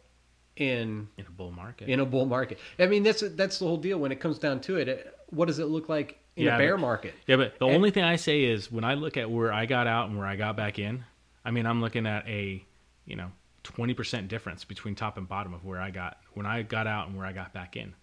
in 0.57 1.09
in 1.19 1.27
a 1.27 1.31
bull 1.31 1.51
market, 1.51 1.89
in 1.89 2.01
a 2.01 2.07
bull 2.07 2.27
market. 2.27 2.59
I 2.79 2.87
mean, 2.87 3.03
that's 3.03 3.23
that's 3.35 3.59
the 3.59 3.67
whole 3.67 3.77
deal. 3.77 3.99
When 3.99 4.13
it 4.13 4.21
comes 4.21 4.39
down 4.39 4.61
to 4.63 4.77
it, 4.77 4.89
it 4.89 5.19
what 5.31 5.47
does 5.47 5.59
it 5.59 5.67
look 5.67 5.89
like 5.89 6.19
in 6.37 6.45
Yeah, 6.45 6.55
a 6.57 6.59
bear 6.59 6.77
but- 6.77 6.81
market? 6.83 7.15
yeah. 7.27 7.37
But 7.37 7.59
the 7.59 7.67
And- 7.67 7.75
only 7.77 7.91
thing 7.91 8.05
I 8.05 8.17
say 8.17 8.45
is 8.45 8.71
when 8.71 8.85
I 8.85 8.95
look 8.95 9.17
at 9.17 9.31
where 9.31 9.53
I 9.53 9.67
got 9.67 9.87
out 9.87 10.09
and 10.09 10.17
where 10.19 10.27
I 10.27 10.37
got 10.37 10.57
back 10.57 10.79
in, 10.79 11.05
I 11.45 11.51
mean 11.51 11.67
I'm 11.67 11.81
looking 11.81 12.07
at 12.07 12.27
a 12.29 12.65
you 13.07 13.17
know 13.17 13.33
twenty 13.63 13.95
percent 13.95 14.29
difference 14.29 14.65
between 14.65 14.95
top 14.95 15.17
and 15.19 15.29
bottom 15.29 15.53
of 15.55 15.65
where 15.65 15.81
I 15.81 15.91
got 15.91 16.19
when 16.35 16.47
I 16.47 16.63
got 16.63 16.87
out 16.87 17.09
and 17.09 17.17
where 17.17 17.27
I 17.27 17.33
got 17.33 17.53
back 17.53 17.77
in 17.77 17.95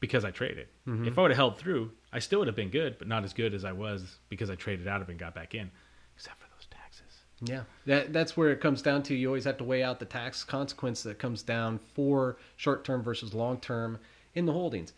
because 0.00 0.24
I 0.24 0.30
traded. 0.30 0.68
Mm-hmm. 0.86 1.08
If 1.08 1.18
I 1.18 1.22
would 1.22 1.30
have 1.32 1.36
held 1.38 1.58
through, 1.58 1.90
I 2.12 2.20
still 2.20 2.38
would 2.38 2.48
have 2.48 2.56
been 2.56 2.70
good, 2.70 2.98
but 2.98 3.08
not 3.08 3.24
as 3.24 3.32
good 3.32 3.52
as 3.54 3.64
I 3.64 3.72
was 3.72 4.18
because 4.28 4.48
I 4.50 4.54
traded 4.54 4.86
out 4.86 5.02
of 5.02 5.08
and 5.08 5.18
got 5.18 5.34
back 5.34 5.54
in, 5.54 5.70
except 6.14 6.38
for 6.40 6.46
those 6.56 6.66
taxes. 6.70 7.24
Yeah, 7.40 7.62
that 7.86 8.12
that's 8.12 8.36
where 8.36 8.50
it 8.50 8.60
comes 8.60 8.80
down 8.82 9.02
to. 9.04 9.14
You 9.14 9.26
always 9.28 9.44
have 9.44 9.56
to 9.58 9.64
weigh 9.64 9.82
out 9.82 9.98
the 9.98 10.04
tax 10.06 10.44
consequence 10.44 11.02
that 11.02 11.18
comes 11.18 11.42
down 11.42 11.80
for 11.94 12.36
short 12.56 12.84
term 12.84 13.02
versus 13.02 13.34
long 13.34 13.58
term 13.60 13.98
in 14.34 14.46
the 14.46 14.52
holdings. 14.52 14.92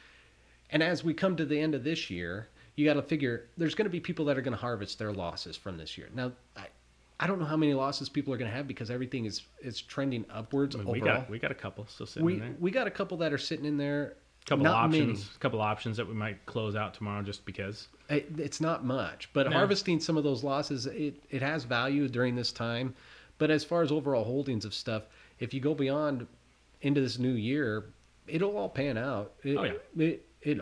And 0.70 0.82
as 0.82 1.02
we 1.04 1.14
come 1.14 1.36
to 1.36 1.44
the 1.44 1.58
end 1.58 1.74
of 1.74 1.84
this 1.84 2.10
year, 2.10 2.48
you 2.76 2.84
got 2.86 2.94
to 2.94 3.02
figure 3.02 3.48
there's 3.56 3.74
going 3.74 3.86
to 3.86 3.90
be 3.90 4.00
people 4.00 4.24
that 4.26 4.38
are 4.38 4.42
going 4.42 4.54
to 4.54 4.60
harvest 4.60 4.98
their 4.98 5.12
losses 5.12 5.56
from 5.56 5.76
this 5.76 5.98
year. 5.98 6.08
Now, 6.14 6.32
I, 6.56 6.66
I 7.18 7.26
don't 7.26 7.38
know 7.38 7.44
how 7.44 7.56
many 7.56 7.74
losses 7.74 8.08
people 8.08 8.32
are 8.32 8.36
going 8.38 8.50
to 8.50 8.56
have 8.56 8.66
because 8.68 8.90
everything 8.90 9.24
is 9.26 9.42
is 9.60 9.80
trending 9.80 10.24
upwards 10.30 10.74
I 10.76 10.78
mean, 10.78 10.88
overall. 10.88 11.02
we 11.02 11.06
got 11.20 11.30
we 11.30 11.38
got 11.38 11.50
a 11.50 11.54
couple 11.54 11.86
still 11.86 12.06
sitting 12.06 12.24
we 12.24 12.34
in 12.34 12.40
there. 12.40 12.54
we 12.60 12.70
got 12.70 12.86
a 12.86 12.90
couple 12.90 13.18
that 13.18 13.32
are 13.32 13.38
sitting 13.38 13.66
in 13.66 13.76
there. 13.76 14.14
couple 14.46 14.64
not 14.64 14.86
options, 14.86 15.18
many. 15.18 15.30
couple 15.40 15.60
options 15.60 15.96
that 15.98 16.06
we 16.08 16.14
might 16.14 16.46
close 16.46 16.74
out 16.76 16.94
tomorrow 16.94 17.22
just 17.22 17.44
because. 17.44 17.88
It, 18.08 18.28
it's 18.38 18.60
not 18.60 18.84
much, 18.84 19.28
but 19.32 19.48
No. 19.50 19.56
harvesting 19.56 20.00
some 20.00 20.16
of 20.16 20.24
those 20.24 20.42
losses, 20.42 20.86
it, 20.86 21.22
it 21.30 21.42
has 21.42 21.64
value 21.64 22.08
during 22.08 22.34
this 22.36 22.50
time. 22.52 22.94
But 23.38 23.50
as 23.50 23.64
far 23.64 23.82
as 23.82 23.92
overall 23.92 24.24
holdings 24.24 24.64
of 24.64 24.74
stuff, 24.74 25.04
if 25.38 25.52
you 25.54 25.60
go 25.60 25.74
beyond 25.74 26.26
into 26.82 27.00
this 27.00 27.18
new 27.18 27.32
year, 27.32 27.84
it'll 28.26 28.56
all 28.56 28.68
pan 28.68 28.96
out. 28.98 29.32
It, 29.44 29.56
Oh, 29.56 29.62
yeah. 29.64 29.72
it, 30.04 30.26
it 30.43 30.59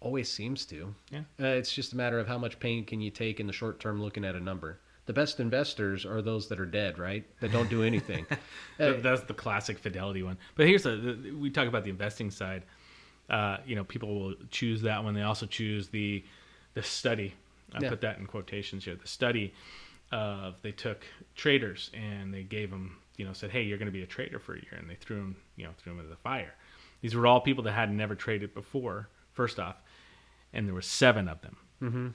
always 0.00 0.30
seems 0.30 0.64
to. 0.66 0.94
Yeah. 1.10 1.20
Uh, 1.40 1.46
it's 1.46 1.72
just 1.72 1.92
a 1.92 1.96
matter 1.96 2.18
of 2.18 2.26
how 2.28 2.38
much 2.38 2.58
pain 2.60 2.84
can 2.84 3.00
you 3.00 3.10
take 3.10 3.40
in 3.40 3.46
the 3.46 3.52
short 3.52 3.80
term 3.80 4.00
looking 4.02 4.24
at 4.24 4.34
a 4.34 4.40
number. 4.40 4.78
The 5.06 5.12
best 5.12 5.38
investors 5.38 6.06
are 6.06 6.22
those 6.22 6.48
that 6.48 6.58
are 6.58 6.64
dead, 6.66 6.98
right? 6.98 7.24
That 7.40 7.52
don't 7.52 7.68
do 7.68 7.82
anything. 7.82 8.26
Uh, 8.80 8.94
That's 9.00 9.20
the 9.22 9.34
classic 9.34 9.78
fidelity 9.78 10.24
one. 10.24 10.36
But 10.56 10.66
here's 10.66 10.82
the, 10.82 10.96
the 10.96 11.30
we 11.32 11.48
talk 11.48 11.68
about 11.68 11.84
the 11.84 11.90
investing 11.90 12.28
side. 12.32 12.64
Uh, 13.30 13.58
you 13.64 13.76
know, 13.76 13.84
people 13.84 14.18
will 14.18 14.34
choose 14.50 14.82
that 14.82 15.04
one. 15.04 15.14
They 15.14 15.22
also 15.22 15.46
choose 15.46 15.88
the 15.88 16.24
the 16.74 16.82
study. 16.82 17.34
I 17.72 17.82
Yeah. 17.82 17.90
put 17.90 18.00
that 18.00 18.18
in 18.18 18.26
quotations 18.26 18.84
here. 18.84 18.96
The 18.96 19.06
study 19.06 19.54
of 20.10 20.56
they 20.62 20.72
took 20.72 21.04
traders 21.36 21.90
and 21.94 22.32
they 22.34 22.42
gave 22.42 22.70
them, 22.70 22.96
you 23.16 23.24
know, 23.24 23.32
said, 23.32 23.50
hey, 23.50 23.62
you're 23.62 23.78
going 23.78 23.86
to 23.86 23.92
be 23.92 24.02
a 24.02 24.06
trader 24.06 24.38
for 24.40 24.54
a 24.54 24.56
year, 24.56 24.74
and 24.78 24.88
they 24.90 24.96
threw 24.96 25.16
them, 25.18 25.36
you 25.56 25.64
know, 25.64 25.70
threw 25.78 25.92
them 25.92 26.00
into 26.00 26.10
the 26.10 26.16
fire. 26.20 26.54
These 27.04 27.14
were 27.14 27.26
all 27.26 27.42
people 27.42 27.64
that 27.64 27.72
had 27.72 27.92
never 27.92 28.14
traded 28.14 28.54
before. 28.54 29.10
First 29.32 29.60
off, 29.60 29.76
and 30.54 30.66
there 30.66 30.72
were 30.72 30.80
seven 30.80 31.28
of 31.28 31.38
them. 31.42 31.56
hmm 31.80 32.08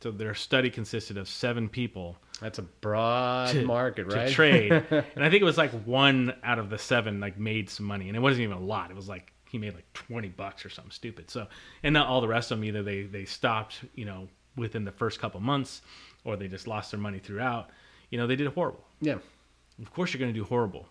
So 0.00 0.10
their 0.10 0.34
study 0.34 0.70
consisted 0.70 1.16
of 1.16 1.28
seven 1.28 1.68
people 1.68 2.16
That's 2.40 2.58
a 2.58 2.62
broad 2.62 3.50
to, 3.52 3.64
market, 3.64 4.12
right? 4.12 4.26
to 4.26 4.34
trade. 4.34 4.72
and 4.90 5.24
I 5.24 5.30
think 5.30 5.40
it 5.40 5.44
was 5.44 5.56
like 5.56 5.70
one 5.86 6.34
out 6.42 6.58
of 6.58 6.68
the 6.68 6.78
seven 6.78 7.20
like 7.20 7.38
made 7.38 7.70
some 7.70 7.86
money, 7.86 8.08
and 8.08 8.16
it 8.16 8.20
wasn't 8.20 8.42
even 8.42 8.56
a 8.56 8.60
lot. 8.60 8.90
It 8.90 8.96
was 8.96 9.08
like 9.08 9.32
he 9.48 9.56
made 9.56 9.72
like 9.74 9.86
twenty 9.92 10.30
bucks 10.30 10.66
or 10.66 10.68
something 10.68 10.90
stupid. 10.90 11.30
So, 11.30 11.46
and 11.84 11.92
not 11.94 12.08
all 12.08 12.20
the 12.20 12.26
rest 12.26 12.50
of 12.50 12.58
them 12.58 12.64
either 12.64 12.82
they 12.82 13.02
they 13.04 13.24
stopped, 13.24 13.84
you 13.94 14.04
know, 14.04 14.26
within 14.56 14.84
the 14.84 14.90
first 14.90 15.20
couple 15.20 15.38
months, 15.38 15.80
or 16.24 16.36
they 16.36 16.48
just 16.48 16.66
lost 16.66 16.90
their 16.90 16.98
money 16.98 17.20
throughout. 17.20 17.70
You 18.10 18.18
know, 18.18 18.26
they 18.26 18.34
did 18.34 18.48
horrible. 18.48 18.84
yeah. 19.00 19.18
Of 19.80 19.92
course, 19.94 20.12
you're 20.12 20.18
going 20.18 20.34
to 20.34 20.38
do 20.38 20.44
horrible. 20.44 20.86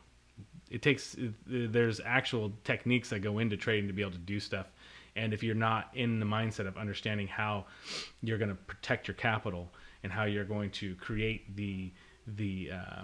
It 0.72 0.82
takes 0.82 1.16
there's 1.46 2.00
actual 2.04 2.52
techniques 2.64 3.10
that 3.10 3.20
go 3.20 3.38
into 3.40 3.58
trading 3.58 3.88
to 3.88 3.94
be 3.94 4.02
able 4.02 4.14
to 4.14 4.18
do 4.18 4.40
stuff. 4.40 4.68
And 5.16 5.34
if 5.34 5.44
you're 5.44 5.54
not 5.56 5.90
in 5.94 6.20
the 6.22 6.26
mindset 6.26 6.66
of 6.68 6.78
understanding 6.78 7.28
how 7.28 7.66
you're 8.24 8.38
going 8.38 8.50
to 8.50 8.56
protect 8.56 9.08
your 9.08 9.16
capital 9.16 9.70
and 10.04 10.12
how 10.12 10.24
you're 10.24 10.46
going 10.46 10.72
to 10.72 10.96
create 10.96 11.56
the 11.56 11.92
the 12.26 12.72
uh, 12.74 13.02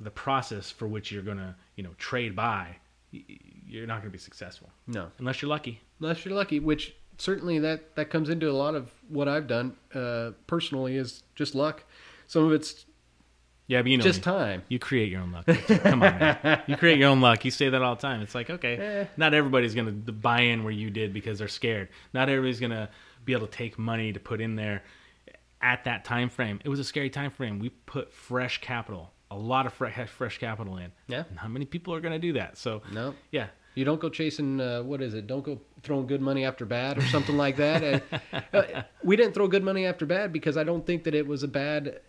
the 0.00 0.10
process 0.10 0.70
for 0.70 0.88
which 0.88 1.12
you're 1.12 1.22
going 1.22 1.36
to 1.36 1.54
you 1.76 1.82
know 1.84 1.90
trade 1.98 2.34
by, 2.34 2.74
you're 3.12 3.86
not 3.86 3.96
going 3.96 4.08
to 4.10 4.10
be 4.10 4.18
successful 4.18 4.70
No. 4.86 5.08
unless 5.18 5.42
you're 5.42 5.48
lucky. 5.50 5.80
unless 6.00 6.24
you're 6.24 6.34
lucky 6.34 6.58
which 6.60 6.94
certainly 7.18 7.58
that 7.58 7.94
that 7.96 8.08
comes 8.08 8.30
into 8.30 8.48
a 8.50 8.52
lot 8.52 8.74
of 8.74 8.90
what 9.08 9.28
i've 9.28 9.46
done 9.46 9.76
uh, 9.94 10.30
personally 10.46 10.96
is 10.96 11.22
just 11.34 11.54
luck 11.54 11.84
some 12.26 12.44
of 12.44 12.52
it's 12.52 12.86
Yeah, 13.70 13.82
but 13.82 13.90
you 13.92 13.98
know 13.98 14.02
just 14.02 14.24
time 14.24 14.64
You 14.68 14.80
create 14.80 15.12
your 15.12 15.20
own 15.20 15.30
luck. 15.30 15.46
Come 15.46 16.02
on, 16.02 16.18
man. 16.18 16.62
You 16.66 16.76
create 16.76 16.98
your 16.98 17.08
own 17.08 17.20
luck. 17.20 17.44
You 17.44 17.52
say 17.52 17.68
that 17.68 17.80
all 17.80 17.94
the 17.94 18.00
time. 18.02 18.20
It's 18.20 18.34
like, 18.34 18.50
okay, 18.50 18.76
Eh. 18.76 19.04
not 19.16 19.32
everybody's 19.32 19.74
going 19.76 20.02
to 20.06 20.12
buy 20.12 20.40
in 20.40 20.64
where 20.64 20.72
you 20.72 20.90
did 20.90 21.12
because 21.12 21.38
they're 21.38 21.46
scared. 21.46 21.88
Not 22.12 22.28
everybody's 22.28 22.58
going 22.58 22.72
to 22.72 22.88
be 23.24 23.32
able 23.32 23.46
to 23.46 23.52
take 23.52 23.78
money 23.78 24.12
to 24.12 24.18
put 24.18 24.40
in 24.40 24.56
there 24.56 24.82
at 25.62 25.84
that 25.84 26.04
time 26.04 26.30
frame. 26.30 26.58
It 26.64 26.68
was 26.68 26.80
a 26.80 26.84
scary 26.84 27.10
time 27.10 27.30
frame. 27.30 27.60
We 27.60 27.68
put 27.68 28.12
fresh 28.12 28.60
capital, 28.60 29.12
a 29.30 29.36
lot 29.36 29.66
of 29.66 29.72
fresh 29.72 29.94
fresh 30.10 30.38
capital 30.38 30.76
in. 30.78 30.90
Yeah. 31.06 31.22
How 31.36 31.46
many 31.46 31.64
people 31.64 31.94
are 31.94 32.00
going 32.00 32.14
to 32.14 32.18
do 32.18 32.32
that? 32.32 32.58
So, 32.58 32.82
no 32.92 33.14
yeah. 33.30 33.46
you 33.76 33.84
don't 33.84 34.00
go 34.00 34.08
chasing 34.08 34.60
uh, 34.60 34.82
what 34.82 35.00
is 35.00 35.14
it 35.14 35.28
don't 35.28 35.44
go 35.44 35.60
throwing 35.84 36.08
good 36.08 36.20
money 36.20 36.44
after 36.44 36.66
bad 36.66 36.98
or 36.98 37.02
something 37.02 37.36
like 37.36 37.56
that 37.56 37.84
And, 37.84 38.02
uh, 38.52 38.82
we 39.04 39.14
didn't 39.14 39.32
throw 39.34 39.46
good 39.46 39.62
money 39.62 39.86
after 39.86 40.06
bad 40.06 40.32
because 40.32 40.56
i 40.56 40.64
don't 40.64 40.84
think 40.84 41.04
that 41.04 41.14
it 41.14 41.24
was 41.26 41.44
a 41.44 41.48
bad 41.48 42.00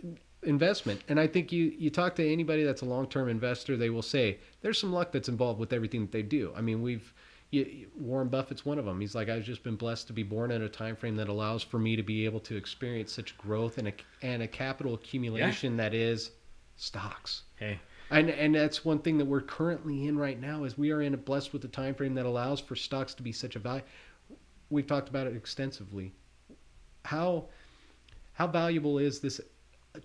investment 0.44 1.02
and 1.08 1.20
i 1.20 1.28
think 1.28 1.52
you 1.52 1.74
you 1.78 1.90
talk 1.90 2.16
to 2.16 2.28
anybody 2.28 2.64
that's 2.64 2.82
a 2.82 2.86
long-term 2.86 3.30
investor 3.30 3.78
they 3.78 3.90
will 3.90 4.02
say 4.02 4.40
there's 4.62 4.80
some 4.80 4.92
luck 4.92 5.12
that's 5.12 5.30
involved 5.30 5.60
with 5.60 5.72
everything 5.72 6.02
that 6.02 6.12
they 6.12 6.24
do 6.24 6.52
i 6.56 6.62
mean 6.62 6.82
we've 6.82 7.14
you, 7.52 7.88
Warren 8.00 8.30
Buffett's 8.30 8.66
one 8.66 8.80
of 8.80 8.86
them. 8.86 9.00
He's 9.00 9.14
like, 9.14 9.30
I've 9.30 9.44
just 9.44 9.64
been 9.64 9.76
blessed 9.76 10.08
to 10.08 10.14
be 10.14 10.24
born 10.24 10.52
in 10.52 10.62
a 10.62 10.70
time 10.70 10.96
frame 10.96 11.18
that 11.18 11.28
allows 11.28 11.62
for 11.62 11.78
me 11.78 11.96
to 11.98 12.04
be 12.04 12.26
able 12.26 12.40
to 12.42 12.56
experience 12.56 13.12
such 13.12 13.38
growth 13.38 13.78
and 13.78 13.90
a, 13.90 13.94
and 14.22 14.42
a 14.42 14.48
capital 14.48 14.94
accumulation 14.94 15.78
that 15.78 15.94
is 15.94 16.32
stocks. 16.78 17.44
Hey, 17.58 17.80
And 18.10 18.30
and 18.30 18.56
that's 18.56 18.84
one 18.84 19.00
thing 19.00 19.18
that 19.18 19.26
we're 19.26 19.42
currently 19.42 20.08
in 20.08 20.18
right 20.18 20.40
now 20.40 20.64
is 20.64 20.78
we 20.78 20.92
are 20.92 21.02
in 21.02 21.14
a 21.14 21.18
blessed 21.18 21.54
with 21.54 21.64
a 21.66 21.68
time 21.68 21.94
frame 21.94 22.16
that 22.16 22.26
allows 22.26 22.60
for 22.60 22.76
stocks 22.76 23.14
to 23.16 23.24
be 23.24 23.32
such 23.32 23.56
a 23.56 23.60
value. 23.60 23.84
We've 24.70 24.88
talked 24.88 25.10
about 25.10 25.28
it 25.28 25.36
extensively. 25.36 26.14
How 27.04 27.50
how 28.34 28.48
valuable 28.48 28.98
is 28.98 29.20
this 29.20 29.42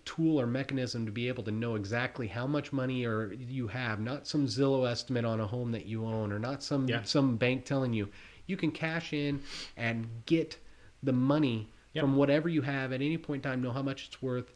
tool 0.05 0.41
or 0.41 0.47
mechanism 0.47 1.07
to 1.07 1.13
be 1.13 1.29
able 1.29 1.45
to 1.45 1.51
know 1.53 1.75
exactly 1.77 2.27
how 2.27 2.47
much 2.47 2.73
money 2.73 3.05
or 3.05 3.33
you 3.33 3.69
have, 3.69 4.01
not 4.01 4.27
some 4.27 4.47
Zillow 4.47 4.91
estimate 4.91 5.25
on 5.25 5.41
a 5.41 5.47
home 5.47 5.73
that 5.73 5.87
you 5.87 6.05
own 6.05 6.33
or 6.33 6.39
not 6.39 6.63
some 6.63 6.89
Yeah. 6.89 7.03
some 7.05 7.37
bank 7.37 7.65
telling 7.65 7.93
you. 7.93 8.09
You 8.47 8.57
can 8.57 8.71
cash 8.73 9.13
in 9.13 9.43
and 9.77 10.09
get 10.27 10.59
the 11.03 11.13
money 11.13 11.71
Yep. 11.93 12.03
from 12.03 12.17
whatever 12.17 12.49
you 12.49 12.63
have 12.63 12.93
at 12.93 13.01
any 13.01 13.17
point 13.17 13.45
in 13.45 13.51
time, 13.51 13.63
know 13.63 13.73
how 13.73 13.83
much 13.83 14.07
it's 14.09 14.21
worth 14.21 14.53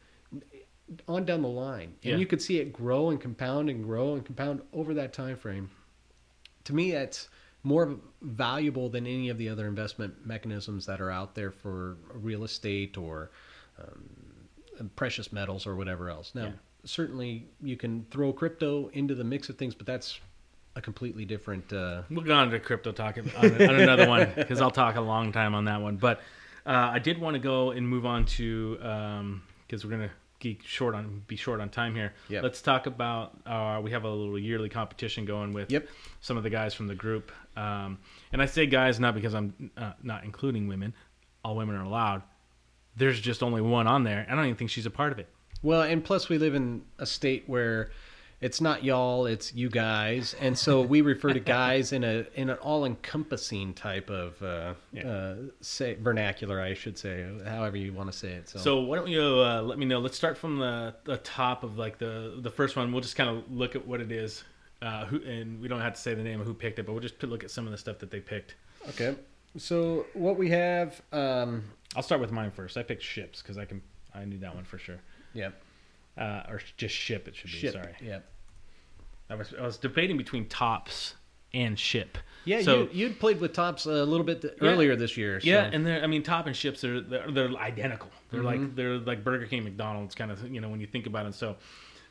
on 1.06 1.24
down 1.24 1.42
the 1.42 1.48
line. 1.48 1.94
And 2.02 2.12
Yeah. 2.12 2.16
you 2.16 2.26
could 2.26 2.42
see 2.42 2.58
it 2.58 2.72
grow 2.72 3.10
and 3.10 3.20
compound 3.20 3.70
and 3.70 3.84
grow 3.84 4.14
and 4.14 4.24
compound 4.24 4.62
over 4.72 4.92
that 4.94 5.12
time 5.12 5.36
frame. 5.36 5.70
To 6.64 6.74
me, 6.74 6.90
that's 6.90 7.28
more 7.62 8.00
valuable 8.20 8.88
than 8.88 9.06
any 9.06 9.28
of 9.28 9.38
the 9.38 9.48
other 9.48 9.66
investment 9.66 10.26
mechanisms 10.26 10.86
that 10.86 11.00
are 11.00 11.10
out 11.10 11.34
there 11.34 11.50
for 11.52 11.96
real 12.12 12.42
estate 12.44 12.96
or 12.98 13.30
um, 13.78 14.19
precious 14.88 15.32
metals 15.32 15.66
or 15.66 15.76
whatever 15.76 16.08
else. 16.10 16.34
Now, 16.34 16.44
Yeah. 16.46 16.52
certainly 16.84 17.46
you 17.62 17.76
can 17.76 18.06
throw 18.10 18.32
crypto 18.32 18.88
into 18.88 19.14
the 19.14 19.24
mix 19.24 19.48
of 19.48 19.56
things, 19.56 19.74
but 19.74 19.86
that's 19.86 20.18
a 20.76 20.80
completely 20.80 21.24
different. 21.24 21.72
Uh, 21.72 22.02
We'll 22.10 22.24
go 22.24 22.34
on 22.34 22.50
to 22.50 22.58
crypto 22.60 22.92
talk 22.92 23.18
on, 23.18 23.30
on 23.36 23.74
another 23.76 24.08
one 24.16 24.32
because 24.36 24.60
I'll 24.60 24.70
talk 24.70 24.96
a 24.96 25.00
long 25.00 25.32
time 25.32 25.54
on 25.54 25.64
that 25.66 25.80
one. 25.82 25.96
But 25.96 26.20
uh, 26.66 26.90
I 26.92 26.98
did 26.98 27.18
want 27.18 27.34
to 27.34 27.40
go 27.40 27.70
and 27.72 27.86
move 27.88 28.06
on 28.06 28.24
to 28.36 28.76
because 29.66 29.84
we're 29.84 29.90
gonna 29.90 30.10
geek 30.38 30.62
short 30.64 30.94
on 30.94 31.22
be 31.26 31.36
short 31.36 31.60
on 31.60 31.68
time 31.68 31.94
here. 31.94 32.14
Yep. 32.28 32.42
Let's 32.42 32.62
talk 32.62 32.86
about 32.86 33.36
uh, 33.44 33.80
we 33.82 33.90
have 33.90 34.04
a 34.04 34.10
little 34.10 34.38
yearly 34.38 34.68
competition 34.68 35.24
going 35.26 35.52
with 35.52 35.70
Yep. 35.70 35.88
some 36.20 36.36
of 36.36 36.42
the 36.44 36.50
guys 36.50 36.72
from 36.72 36.86
the 36.86 36.94
group. 36.94 37.30
Um, 37.56 37.98
and 38.32 38.40
I 38.40 38.46
say 38.46 38.64
guys 38.66 38.98
not 39.00 39.14
because 39.14 39.34
I'm 39.34 39.70
uh, 39.76 39.92
not 40.02 40.24
including 40.24 40.68
women. 40.68 40.94
All 41.44 41.56
women 41.56 41.74
are 41.76 41.82
allowed. 41.84 42.22
There's 42.96 43.20
just 43.20 43.42
only 43.42 43.60
one 43.60 43.86
on 43.86 44.04
there. 44.04 44.26
I 44.28 44.34
don't 44.34 44.44
even 44.44 44.56
think 44.56 44.70
she's 44.70 44.86
a 44.86 44.90
part 44.90 45.12
of 45.12 45.18
it. 45.18 45.28
well, 45.62 45.82
and 45.82 46.02
plus 46.04 46.28
we 46.28 46.38
live 46.38 46.54
in 46.54 46.82
a 46.98 47.06
state 47.06 47.44
where 47.46 47.90
it's 48.40 48.60
not 48.60 48.82
y'all, 48.82 49.26
it's 49.26 49.52
you 49.54 49.68
guys, 49.68 50.34
and 50.40 50.56
so 50.56 50.80
we 50.80 51.02
refer 51.02 51.30
to 51.34 51.40
guys 51.40 51.92
in 51.92 52.02
a 52.02 52.24
in 52.34 52.48
an 52.48 52.56
all 52.58 52.86
encompassing 52.86 53.74
type 53.74 54.08
of 54.08 54.42
uh, 54.42 54.72
Yeah. 54.92 55.06
uh, 55.10 55.36
say 55.60 55.94
vernacular, 56.00 56.58
I 56.60 56.72
should 56.72 56.96
say, 56.96 57.26
however 57.44 57.76
you 57.76 57.92
want 57.92 58.10
to 58.10 58.16
say 58.16 58.28
it. 58.32 58.48
So, 58.48 58.58
So 58.58 58.80
why 58.80 58.96
don't 58.96 59.08
you 59.08 59.20
uh, 59.22 59.60
let 59.62 59.78
me 59.78 59.84
know? 59.84 59.98
Let's 59.98 60.16
start 60.16 60.38
from 60.38 60.58
the, 60.58 60.94
the 61.04 61.18
top 61.18 61.64
of 61.64 61.76
like 61.76 61.98
the 61.98 62.38
the 62.40 62.50
first 62.50 62.76
one. 62.76 62.90
We'll 62.92 63.02
just 63.02 63.16
kind 63.16 63.28
of 63.28 63.50
look 63.52 63.76
at 63.76 63.86
what 63.86 64.00
it 64.00 64.10
is, 64.10 64.42
uh, 64.80 65.04
who, 65.04 65.22
and 65.22 65.60
we 65.60 65.68
don't 65.68 65.82
have 65.82 65.92
to 65.94 66.00
say 66.00 66.14
the 66.14 66.22
name 66.22 66.40
of 66.40 66.46
who 66.46 66.54
picked 66.54 66.78
it, 66.78 66.86
but 66.86 66.92
we'll 66.92 67.02
just 67.02 67.22
look 67.22 67.44
at 67.44 67.50
some 67.50 67.66
of 67.66 67.72
the 67.72 67.78
stuff 67.78 67.98
that 67.98 68.10
they 68.10 68.20
picked. 68.20 68.54
okay. 68.88 69.16
So 69.58 70.06
what 70.14 70.38
we 70.38 70.48
have, 70.50 71.02
um, 71.12 71.64
I'll 71.96 72.02
start 72.02 72.20
with 72.20 72.30
mine 72.32 72.50
first. 72.50 72.76
I 72.76 72.82
picked 72.82 73.02
ships 73.02 73.42
because 73.42 73.58
I 73.58 73.64
can 73.64 73.82
I 74.14 74.24
knew 74.24 74.38
that 74.38 74.54
one 74.54 74.64
for 74.64 74.78
sure, 74.78 74.98
yep, 75.34 75.60
uh, 76.18 76.42
or 76.48 76.60
just 76.76 76.94
ship. 76.94 77.28
It 77.28 77.36
should 77.36 77.50
be. 77.50 77.56
ship, 77.58 77.72
Sorry, 77.74 77.94
yep. 78.02 78.26
I 79.28 79.34
was 79.34 79.54
I 79.58 79.62
was 79.64 79.76
debating 79.76 80.16
between 80.16 80.46
tops 80.48 81.14
and 81.52 81.78
ship. 81.78 82.16
Yeah, 82.44 82.62
So- 82.62 82.82
you 82.84 82.88
you'd 83.08 83.18
played 83.20 83.40
with 83.40 83.52
tops 83.52 83.84
a 83.86 84.04
little 84.04 84.24
bit 84.24 84.40
th- 84.42 84.54
Yeah. 84.62 84.68
earlier 84.70 84.94
this 84.96 85.16
year. 85.16 85.40
So. 85.40 85.46
Yeah, 85.48 85.68
and 85.72 85.84
they're 85.84 86.02
I 86.02 86.06
mean 86.06 86.22
top 86.22 86.46
and 86.46 86.54
ships 86.56 86.84
are 86.84 87.00
they're, 87.00 87.30
they're 87.30 87.48
identical. 87.56 88.10
They're 88.30 88.40
Mm-hmm. 88.42 88.62
like 88.64 88.76
they're 88.76 88.98
like 88.98 89.24
Burger 89.24 89.46
King, 89.46 89.64
McDonald's 89.64 90.14
kind 90.14 90.30
of 90.30 90.48
you 90.48 90.60
know 90.60 90.68
when 90.68 90.80
you 90.80 90.86
think 90.86 91.06
about 91.06 91.26
it. 91.26 91.34
So 91.34 91.56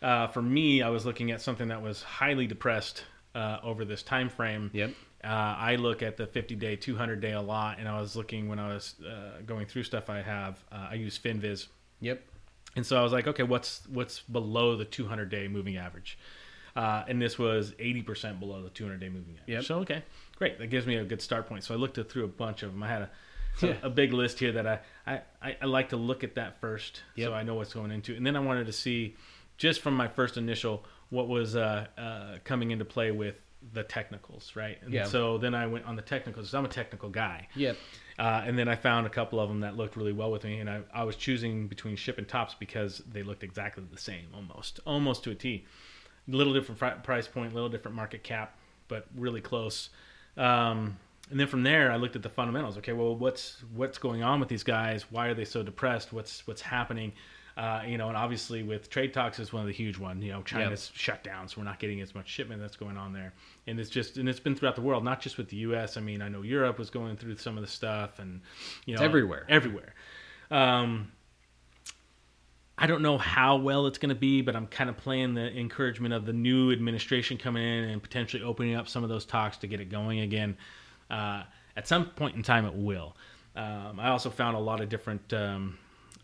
uh, 0.01 0.27
for 0.27 0.41
me, 0.41 0.81
I 0.81 0.89
was 0.89 1.05
looking 1.05 1.31
at 1.31 1.41
something 1.41 1.67
that 1.69 1.81
was 1.81 2.01
highly 2.03 2.47
depressed 2.47 3.03
uh, 3.35 3.57
over 3.63 3.83
this 3.85 4.01
time 4.03 4.29
frame. 4.29 4.69
Yep. 4.73 4.91
Uh, 5.23 5.27
I 5.27 5.75
look 5.75 6.01
at 6.01 6.15
the 6.17 6.25
50 6.27 6.55
day, 6.55 6.75
200 6.75 7.19
day 7.19 7.33
a 7.33 7.41
lot, 7.41 7.77
and 7.79 7.87
I 7.89 7.99
was 7.99 8.15
looking 8.15 8.47
when 8.47 8.57
I 8.59 8.73
was 8.73 8.95
uh, 9.05 9.41
going 9.45 9.65
through 9.65 9.83
stuff 9.83 10.09
I 10.09 10.21
have. 10.21 10.63
Uh, 10.71 10.87
I 10.91 10.93
use 10.93 11.19
FinViz, 11.19 11.67
Yep. 11.99 12.23
and 12.77 12.85
so 12.85 12.97
I 12.97 13.03
was 13.03 13.11
like, 13.11 13.27
okay, 13.27 13.43
what's 13.43 13.81
what's 13.89 14.21
below 14.21 14.77
the 14.77 14.85
200 14.85 15.29
day 15.29 15.47
moving 15.49 15.75
average? 15.77 16.17
Uh, 16.75 17.03
and 17.09 17.21
this 17.21 17.37
was 17.37 17.71
80% 17.73 18.39
below 18.39 18.61
the 18.63 18.69
200 18.69 18.99
day 18.99 19.09
moving 19.09 19.33
average. 19.41 19.47
Yep. 19.55 19.63
So 19.65 19.79
okay, 19.79 20.03
great. 20.37 20.57
That 20.59 20.67
gives 20.67 20.87
me 20.87 20.95
a 20.95 21.03
good 21.03 21.21
start 21.21 21.47
point. 21.47 21.63
So 21.65 21.73
I 21.73 21.77
looked 21.77 21.99
through 22.09 22.23
a 22.23 22.27
bunch 22.29 22.63
of 22.63 22.71
them. 22.71 22.81
I 22.83 22.87
had 22.87 23.01
a 23.01 23.09
Yeah. 23.61 23.73
a, 23.83 23.87
a 23.87 23.89
big 23.89 24.13
list 24.13 24.39
here 24.39 24.53
that 24.53 24.65
I, 24.67 24.79
I, 25.05 25.21
I, 25.41 25.57
I 25.63 25.65
like 25.65 25.89
to 25.89 25.97
look 25.97 26.23
at 26.23 26.35
that 26.35 26.61
first 26.61 27.01
Yep. 27.15 27.27
so 27.27 27.33
I 27.33 27.43
know 27.43 27.55
what's 27.55 27.73
going 27.73 27.91
into. 27.91 28.15
And 28.15 28.25
then 28.25 28.37
I 28.37 28.39
wanted 28.39 28.67
to 28.67 28.71
see 28.73 29.17
just 29.57 29.81
from 29.81 29.95
my 29.95 30.07
first 30.07 30.37
initial 30.37 30.85
what 31.09 31.27
was 31.27 31.57
uh, 31.57 31.87
uh, 31.97 32.37
coming 32.45 32.71
into 32.71 32.85
play 32.85 33.11
with 33.11 33.35
the 33.73 33.83
technicals, 33.83 34.55
right? 34.55 34.77
And 34.81 34.93
Yeah. 34.93 35.05
so 35.05 35.37
then 35.37 35.53
I 35.53 35.67
went 35.67 35.85
on 35.85 35.95
the 35.95 36.01
technicals. 36.01 36.53
I'm 36.53 36.65
a 36.65 36.69
technical 36.69 37.09
guy. 37.09 37.47
Yep. 37.55 37.77
Uh, 38.17 38.41
and 38.45 38.57
then 38.57 38.67
I 38.67 38.75
found 38.75 39.05
a 39.05 39.09
couple 39.09 39.39
of 39.39 39.49
them 39.49 39.59
that 39.61 39.75
looked 39.77 39.95
really 39.95 40.13
well 40.13 40.31
with 40.31 40.43
me, 40.43 40.59
and 40.59 40.69
I, 40.69 40.81
I 40.93 41.03
was 41.03 41.15
choosing 41.15 41.67
between 41.67 41.95
ship 41.95 42.17
and 42.17 42.27
tops 42.27 42.55
because 42.57 42.99
they 42.99 43.23
looked 43.23 43.43
exactly 43.43 43.83
the 43.91 43.97
same, 43.99 44.27
almost, 44.33 44.79
almost 44.85 45.23
to 45.25 45.31
a 45.31 45.35
T. 45.35 45.65
Little 46.27 46.53
different 46.53 46.77
fri- 46.79 47.01
price 47.03 47.27
point, 47.27 47.51
a 47.51 47.55
little 47.55 47.69
different 47.69 47.95
market 47.95 48.23
cap, 48.23 48.57
but 48.87 49.07
really 49.15 49.41
close. 49.41 49.89
Um, 50.37 50.97
and 51.31 51.39
then 51.39 51.47
from 51.47 51.63
there, 51.63 51.91
I 51.91 51.95
looked 51.97 52.15
at 52.15 52.23
the 52.23 52.29
fundamentals. 52.29 52.77
Okay, 52.77 52.93
well, 52.93 53.15
what's 53.15 53.63
what's 53.73 53.97
going 53.97 54.23
on 54.23 54.39
with 54.39 54.49
these 54.49 54.63
guys? 54.63 55.11
Why 55.11 55.27
are 55.27 55.33
they 55.33 55.45
so 55.45 55.63
depressed? 55.63 56.11
What's 56.13 56.45
what's 56.47 56.61
happening? 56.61 57.13
Uh, 57.59 57.83
you 57.85 57.97
know, 57.97 58.07
and 58.07 58.15
obviously 58.15 58.63
with 58.63 58.89
trade 58.89 59.13
talks 59.13 59.37
is 59.37 59.51
one 59.51 59.59
of 59.59 59.67
the 59.67 59.73
huge 59.73 59.97
ones. 59.99 60.23
You 60.23 60.31
know, 60.31 60.41
China's 60.43 60.91
shut 60.95 61.25
down, 61.25 61.49
so 61.49 61.55
we're 61.57 61.65
not 61.65 61.77
getting 61.77 61.99
as 61.99 62.15
much 62.15 62.29
shipment 62.29 62.61
that's 62.61 62.77
going 62.77 62.95
on 62.95 63.11
there. 63.11 63.33
And 63.67 63.77
it's 63.77 63.89
just 63.89 64.15
and 64.15 64.29
it's 64.29 64.39
been 64.39 64.55
throughout 64.55 64.75
the 64.75 64.81
world, 64.81 65.03
not 65.03 65.19
just 65.19 65.37
with 65.37 65.49
the 65.49 65.57
U.S. 65.57 65.97
I 65.97 65.99
mean, 65.99 66.21
I 66.21 66.29
know 66.29 66.41
Europe 66.41 66.79
was 66.79 66.89
going 66.89 67.17
through 67.17 67.35
some 67.35 67.57
of 67.57 67.61
the 67.61 67.69
stuff, 67.69 68.19
and 68.19 68.39
you 68.85 68.95
know, 68.95 69.01
It's 69.01 69.05
everywhere. 69.05 69.45
everywhere. 69.49 69.93
Um, 70.49 71.11
I 72.77 72.87
don't 72.87 73.01
know 73.01 73.17
how 73.17 73.57
well 73.57 73.87
it's 73.87 73.97
going 73.97 74.15
to 74.15 74.15
be, 74.15 74.41
but 74.41 74.55
I'm 74.55 74.67
kind 74.67 74.89
of 74.89 74.95
playing 74.95 75.33
the 75.33 75.51
encouragement 75.51 76.13
of 76.13 76.25
the 76.25 76.31
new 76.31 76.71
administration 76.71 77.35
coming 77.37 77.61
in 77.61 77.89
and 77.89 78.01
potentially 78.01 78.41
opening 78.41 78.75
up 78.75 78.87
some 78.87 79.03
of 79.03 79.09
those 79.09 79.25
talks 79.25 79.57
to 79.57 79.67
get 79.67 79.81
it 79.81 79.89
going 79.89 80.21
again. 80.21 80.55
Uh, 81.11 81.43
at 81.75 81.89
some 81.89 82.05
point 82.05 82.37
in 82.37 82.41
time, 82.43 82.65
it 82.65 82.73
will. 82.73 83.17
Um, 83.57 83.99
I 83.99 84.11
also 84.11 84.29
found 84.29 84.55
a 84.55 84.61
lot 84.61 84.79
of 84.79 84.87
different 84.87 85.33
um, 85.33 85.77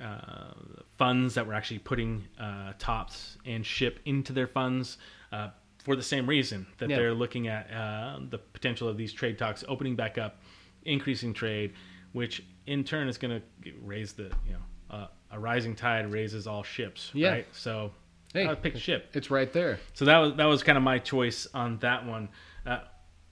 uh, 0.04 0.54
funds 0.98 1.36
that 1.36 1.46
were 1.48 1.54
actually 1.54 1.80
putting 1.80 2.24
uh, 2.39 2.74
tops 2.80 3.38
and 3.46 3.66
ship 3.66 4.00
into 4.06 4.34
their 4.34 4.48
funds 4.48 4.98
uh, 5.32 5.50
for 5.84 5.96
the 5.96 6.04
same 6.04 6.28
reason 6.28 6.66
that 6.80 6.89
Yeah. 6.89 6.98
they're 6.98 7.14
looking 7.14 7.48
at 7.48 7.72
uh, 7.72 8.20
the 8.30 8.38
potential 8.38 8.88
of 8.88 8.98
these 8.98 9.14
trade 9.14 9.38
talks 9.38 9.64
opening 9.68 9.96
back 9.96 10.18
up, 10.18 10.41
increasing 10.84 11.34
trade, 11.34 11.74
which 12.14 12.43
in 12.68 12.84
turn 12.84 13.08
is 13.08 13.18
going 13.18 13.41
to 13.64 13.72
raise 13.82 14.14
the 14.14 14.32
you 14.48 14.54
know 14.54 14.96
uh, 14.96 15.08
a 15.32 15.39
rising 15.39 15.76
tide 15.76 16.12
raises 16.12 16.48
all 16.48 16.64
ships. 16.64 17.12
Yeah. 17.14 17.32
Right. 17.32 17.48
So 17.52 17.91
Hey. 18.34 18.46
I 18.46 18.50
would 18.50 18.62
pick 18.62 18.76
a 18.76 18.80
ship. 18.80 19.12
It's 19.14 19.32
right 19.32 19.52
there. 19.54 19.80
So 19.93 20.04
that 20.06 20.18
was 20.18 20.34
that 20.36 20.46
was 20.46 20.62
kind 20.62 20.78
of 20.78 20.84
my 20.84 21.00
choice 21.00 21.48
on 21.54 21.78
that 21.80 22.06
one. 22.06 22.28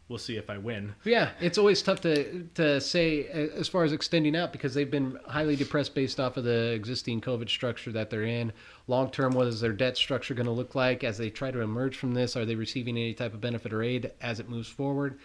We'll 0.09 0.19
see 0.19 0.35
if 0.35 0.49
I 0.49 0.57
win. 0.57 0.95
Yeah, 1.05 1.31
it's 1.39 1.57
always 1.57 1.81
tough 1.81 2.01
to 2.01 2.43
to 2.55 2.81
say 2.81 3.29
uh, 3.29 3.57
as 3.57 3.69
far 3.69 3.83
as 3.83 3.93
extending 3.93 4.35
out 4.35 4.51
because 4.51 4.73
they've 4.73 4.91
been 4.91 5.17
highly 5.25 5.55
depressed 5.55 5.95
based 5.95 6.19
off 6.19 6.35
of 6.35 6.43
the 6.43 6.71
existing 6.71 7.21
COVID 7.21 7.49
structure 7.49 7.91
that 7.93 8.09
they're 8.09 8.23
in. 8.23 8.51
Long 8.87 9.09
term, 9.09 9.33
what 9.33 9.47
is 9.47 9.61
their 9.61 9.71
debt 9.71 9.95
structure 9.95 10.33
going 10.33 10.45
to 10.45 10.51
look 10.51 10.75
like 10.75 11.05
as 11.05 11.17
they 11.17 11.29
try 11.29 11.51
to 11.51 11.61
emerge 11.61 11.97
from 11.97 12.13
this? 12.13 12.35
Are 12.35 12.45
they 12.45 12.55
receiving 12.55 12.97
any 12.97 13.13
type 13.13 13.33
of 13.33 13.39
benefit 13.39 13.71
or 13.71 13.81
aid 13.81 14.11
as 14.21 14.41
it 14.41 14.49
moves 14.49 14.67
forward? 14.67 15.19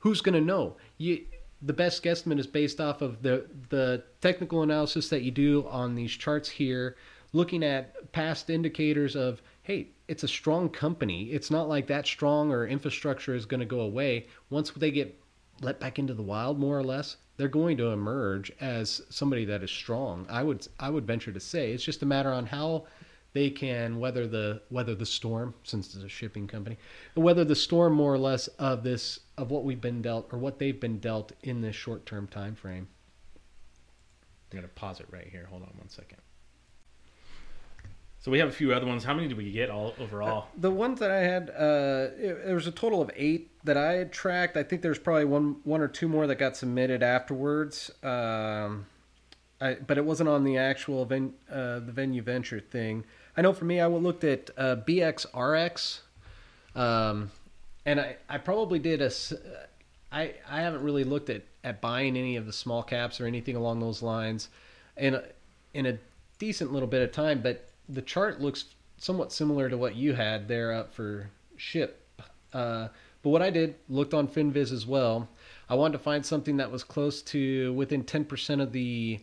Who's 0.00 0.20
going 0.20 0.34
to 0.34 0.40
know? 0.40 0.76
You, 0.98 1.24
the 1.62 1.72
best 1.72 2.02
guesstimate 2.02 2.38
is 2.38 2.46
based 2.46 2.80
off 2.80 3.00
of 3.00 3.22
the 3.22 3.46
the 3.70 4.04
technical 4.20 4.62
analysis 4.62 5.08
that 5.08 5.22
you 5.22 5.30
do 5.30 5.66
on 5.68 5.94
these 5.94 6.12
charts 6.12 6.48
here, 6.48 6.96
looking 7.32 7.64
at 7.64 8.12
past 8.12 8.50
indicators 8.50 9.16
of 9.16 9.40
hey, 9.62 9.88
it's 10.08 10.24
a 10.24 10.28
strong 10.28 10.68
company. 10.68 11.24
It's 11.30 11.50
not 11.50 11.68
like 11.68 11.86
that 11.86 12.06
strong 12.06 12.50
or 12.50 12.66
infrastructure 12.66 13.34
is 13.34 13.46
going 13.46 13.60
to 13.60 13.66
go 13.66 13.80
away 13.80 14.26
once 14.48 14.70
they 14.70 14.90
get 14.90 15.16
let 15.60 15.78
back 15.78 15.98
into 15.98 16.14
the 16.14 16.22
wild, 16.22 16.58
more 16.58 16.78
or 16.78 16.82
less. 16.82 17.16
They're 17.36 17.48
going 17.48 17.76
to 17.78 17.88
emerge 17.88 18.50
as 18.60 19.02
somebody 19.10 19.44
that 19.46 19.62
is 19.62 19.70
strong. 19.70 20.26
I 20.28 20.42
would 20.42 20.66
I 20.78 20.90
would 20.90 21.06
venture 21.06 21.32
to 21.32 21.40
say 21.40 21.72
it's 21.72 21.84
just 21.84 22.02
a 22.02 22.06
matter 22.06 22.32
on 22.32 22.46
how 22.46 22.86
they 23.32 23.50
can 23.50 24.00
weather 24.00 24.26
the 24.26 24.62
weather 24.70 24.94
the 24.94 25.06
storm 25.06 25.54
since 25.62 25.94
it's 25.94 26.02
a 26.02 26.08
shipping 26.08 26.48
company 26.48 26.76
weather 27.14 27.44
the 27.44 27.54
storm 27.54 27.92
more 27.92 28.12
or 28.12 28.18
less 28.18 28.48
of 28.58 28.82
this 28.82 29.20
of 29.38 29.52
what 29.52 29.62
we've 29.62 29.80
been 29.80 30.02
dealt 30.02 30.26
or 30.32 30.38
what 30.40 30.58
they've 30.58 30.80
been 30.80 30.98
dealt 30.98 31.30
in 31.44 31.60
this 31.60 31.76
short 31.76 32.04
term 32.04 32.26
time 32.26 32.56
frame 32.56 32.88
I'm 34.50 34.58
gonna 34.58 34.68
pause 34.68 35.00
it 35.00 35.06
right 35.10 35.28
here. 35.28 35.46
Hold 35.46 35.62
on 35.62 35.72
one 35.76 35.88
second. 35.88 36.18
So 38.22 38.30
we 38.30 38.38
have 38.38 38.48
a 38.48 38.52
few 38.52 38.72
other 38.74 38.84
ones. 38.86 39.02
How 39.02 39.14
many 39.14 39.28
did 39.28 39.36
we 39.38 39.50
get 39.50 39.70
all 39.70 39.94
overall? 39.98 40.48
the 40.56 40.70
ones 40.70 41.00
that 41.00 41.10
i 41.10 41.18
had 41.20 41.48
uh 41.50 42.10
there 42.44 42.54
was 42.54 42.66
a 42.66 42.70
total 42.72 43.00
of 43.00 43.10
eight 43.16 43.50
that 43.64 43.76
i 43.78 43.92
had 43.94 44.12
tracked 44.12 44.56
i 44.58 44.62
think 44.62 44.82
there's 44.82 44.98
probably 44.98 45.24
one 45.24 45.56
one 45.64 45.80
or 45.80 45.88
two 45.88 46.06
more 46.08 46.26
that 46.26 46.36
got 46.36 46.56
submitted 46.56 47.02
afterwards 47.02 47.90
um 48.02 48.86
I, 49.62 49.74
but 49.74 49.98
it 49.98 50.04
wasn't 50.06 50.30
on 50.30 50.44
the 50.44 50.56
actual 50.56 51.04
ven, 51.04 51.34
uh, 51.52 51.80
the 51.80 51.92
venue 51.92 52.22
venture 52.22 52.60
thing. 52.60 53.04
I 53.36 53.42
know 53.42 53.52
for 53.52 53.66
me, 53.66 53.78
I 53.78 53.86
looked 53.88 54.24
at 54.24 54.48
uh, 54.56 54.76
BXRX, 54.76 56.00
um, 56.74 57.30
and 57.84 58.00
I, 58.00 58.16
I 58.26 58.38
probably 58.38 58.78
did 58.78 59.02
a. 59.02 59.06
s- 59.06 59.34
I 60.10 60.32
I 60.48 60.62
haven't 60.62 60.82
really 60.82 61.04
looked 61.04 61.28
at, 61.28 61.42
at 61.62 61.82
buying 61.82 62.16
any 62.16 62.36
of 62.36 62.46
the 62.46 62.54
small 62.54 62.82
caps 62.82 63.20
or 63.20 63.26
anything 63.26 63.54
along 63.54 63.80
those 63.80 64.00
lines, 64.02 64.48
in 64.96 65.14
a, 65.16 65.24
in 65.74 65.84
a 65.84 65.98
decent 66.38 66.72
little 66.72 66.88
bit 66.88 67.02
of 67.02 67.12
time. 67.12 67.42
But 67.42 67.68
the 67.92 68.02
chart 68.02 68.40
looks 68.40 68.66
somewhat 68.98 69.32
similar 69.32 69.68
to 69.68 69.76
what 69.76 69.96
you 69.96 70.14
had 70.14 70.48
there 70.48 70.72
up 70.72 70.94
for 70.94 71.30
ship. 71.56 72.06
Uh, 72.52 72.88
but 73.22 73.30
what 73.30 73.42
I 73.42 73.50
did 73.50 73.74
looked 73.88 74.14
on 74.14 74.26
Finviz 74.28 74.72
as 74.72 74.86
well. 74.86 75.28
I 75.68 75.74
wanted 75.74 75.92
to 75.92 76.04
find 76.04 76.24
something 76.24 76.56
that 76.56 76.70
was 76.70 76.82
close 76.84 77.22
to 77.22 77.72
within 77.74 78.02
ten 78.04 78.24
percent 78.24 78.60
of 78.60 78.72
the 78.72 79.20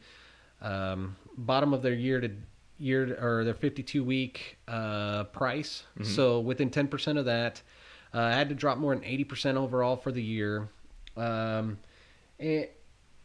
um, 0.61 1.15
bottom 1.37 1.73
of 1.73 1.81
their 1.81 1.93
year 1.93 2.21
to 2.21 2.31
year 2.79 3.17
or 3.21 3.43
their 3.43 3.53
52 3.53 4.03
week 4.03 4.57
uh, 4.67 5.25
price. 5.25 5.83
So 6.03 6.39
within 6.39 6.69
10% 6.69 7.17
of 7.17 7.25
that, 7.25 7.61
uh, 8.13 8.19
I 8.19 8.33
had 8.33 8.49
to 8.49 8.55
drop 8.55 8.77
more 8.77 8.95
than 8.95 9.03
80% 9.03 9.55
overall 9.55 9.95
for 9.95 10.11
the 10.11 10.21
year. 10.21 10.69
Um, 11.15 11.79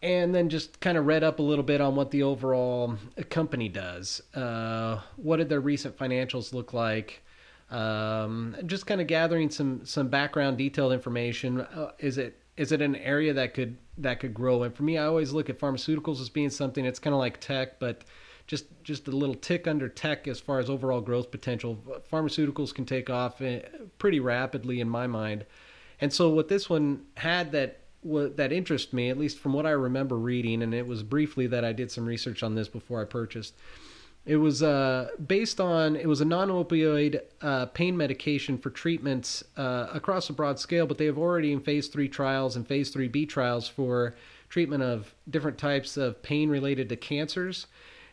and 0.03 0.35
then 0.35 0.49
just 0.49 0.81
kind 0.81 0.99
of 0.99 1.07
read 1.07 1.23
up 1.23 1.39
a 1.39 1.43
little 1.43 1.63
bit 1.63 1.81
on 1.81 1.95
what 1.95 2.11
the 2.11 2.25
overall 2.25 2.97
company 3.31 3.69
does. 3.69 4.21
Uh, 4.35 5.01
what 5.17 5.37
did 5.37 5.49
their 5.49 5.61
recent 5.61 5.97
financials 5.97 6.53
look 6.53 6.73
like? 6.73 7.23
Um, 7.71 8.57
just 8.67 8.87
kind 8.87 9.01
of 9.01 9.07
gathering 9.07 9.49
some 9.49 9.85
some 9.87 10.09
background, 10.09 10.59
detailed 10.59 10.93
information. 10.93 11.61
Uh, 11.61 11.93
is 11.99 12.19
it 12.19 12.39
is 12.57 12.73
it 12.73 12.83
an 12.83 12.97
area 12.97 13.33
that 13.33 13.55
could 13.55 13.79
that 13.99 14.21
could 14.21 14.35
grow? 14.35 14.65
And 14.65 14.75
for 14.75 14.83
me, 14.83 14.99
I 14.99 15.05
always 15.05 15.33
look 15.33 15.49
at 15.49 15.59
pharmaceuticals 15.59 16.21
as 16.21 16.29
being 16.29 16.51
something 16.51 16.85
that's 16.85 16.99
kind 16.99 17.15
of 17.15 17.21
like 17.21 17.41
tech, 17.41 17.79
but 17.79 18.05
just 18.47 18.67
just 18.83 19.07
a 19.09 19.13
little 19.13 19.37
tick 19.37 19.67
under 19.67 19.89
tech 19.89 20.27
as 20.27 20.41
far 20.41 20.59
as 20.59 20.69
overall 20.69 21.01
growth 21.01 21.31
potential. 21.31 21.79
Pharmaceuticals 22.13 22.75
can 22.75 22.85
take 22.85 23.09
off 23.09 23.41
eh, 23.41 23.61
pretty 23.99 24.21
rapidly 24.21 24.81
in 24.81 24.89
my 24.89 25.07
mind, 25.07 25.47
and 26.01 26.13
so 26.13 26.29
what 26.29 26.49
this 26.49 26.69
one 26.69 27.07
had 27.15 27.53
that 27.53 27.82
that 28.05 28.53
interest 28.53 28.93
me, 28.93 29.11
at 29.11 29.19
least 29.19 29.39
from 29.39 29.53
what 29.53 29.67
I 29.67 29.71
remember 29.71 30.17
reading, 30.17 30.63
and 30.63 30.75
it 30.75 30.87
was 30.87 31.03
briefly 31.03 31.47
that 31.47 31.65
I 31.65 31.73
did 31.73 31.91
some 31.91 32.05
research 32.05 32.43
on 32.43 32.55
this 32.55 32.69
before 32.69 33.01
I 33.01 33.05
purchased. 33.05 33.55
It 34.25 34.37
was 34.37 34.63
uh, 34.63 35.09
based 35.27 35.61
on 35.61 35.97
it 35.97 36.07
was 36.07 36.21
a 36.21 36.25
non-opioid 36.25 37.21
uh, 37.41 37.67
pain 37.67 37.97
medication 37.97 38.57
for 38.57 38.71
treatments 38.71 39.43
uh, 39.57 39.89
across 39.93 40.31
a 40.31 40.33
broad 40.33 40.61
scale, 40.61 40.87
but 40.87 40.99
they 40.99 41.07
have 41.07 41.19
already 41.19 41.53
in 41.53 41.61
phase 41.61 41.89
three 41.89 42.09
trials 42.09 42.55
and 42.55 42.67
phase 42.67 42.91
three 42.91 43.09
B 43.09 43.27
trials 43.27 43.69
for 43.69 44.15
treatment 44.49 44.83
of 44.83 45.15
different 45.29 45.59
types 45.59 45.97
of 45.97 46.23
pain 46.23 46.51
related 46.51 46.89
to 46.91 46.97
cancers, 46.97 47.67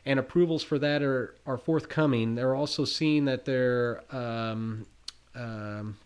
and 0.05 0.19
approvals 0.19 0.63
for 0.63 0.79
that 0.79 1.03
are 1.03 1.35
are 1.45 1.57
forthcoming. 1.57 2.35
They're 2.35 2.55
also 2.55 2.85
seeing 2.85 3.25
that 3.25 3.45
their 3.45 4.03
um, 4.11 4.87
um, 5.35 5.97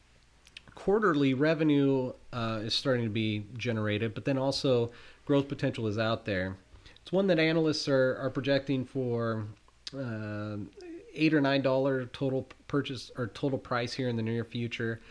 quarterly 0.76 1.34
revenue 1.34 2.14
uh, 2.32 2.60
is 2.64 2.74
starting 2.74 3.06
to 3.06 3.10
be 3.12 3.46
generated, 3.58 4.14
but 4.14 4.26
then 4.26 4.38
also 4.38 4.92
growth 5.26 5.48
potential 5.48 5.88
is 5.88 5.98
out 5.98 6.26
there. 6.26 6.58
It's 7.02 7.12
one 7.12 7.28
that 7.28 7.40
analysts 7.40 7.88
are, 7.88 8.18
are 8.18 8.30
projecting 8.30 8.86
for 8.86 9.46
uh, 9.98 10.58
eight 11.14 11.34
or 11.34 11.42
nine 11.42 11.62
dollar 11.62 12.06
total 12.06 12.48
purchase 12.68 13.12
or 13.18 13.28
total 13.28 13.60
price 13.60 13.94
here 13.94 14.10
in 14.10 14.16
the 14.16 14.24
near 14.24 14.44
future. 14.44 15.02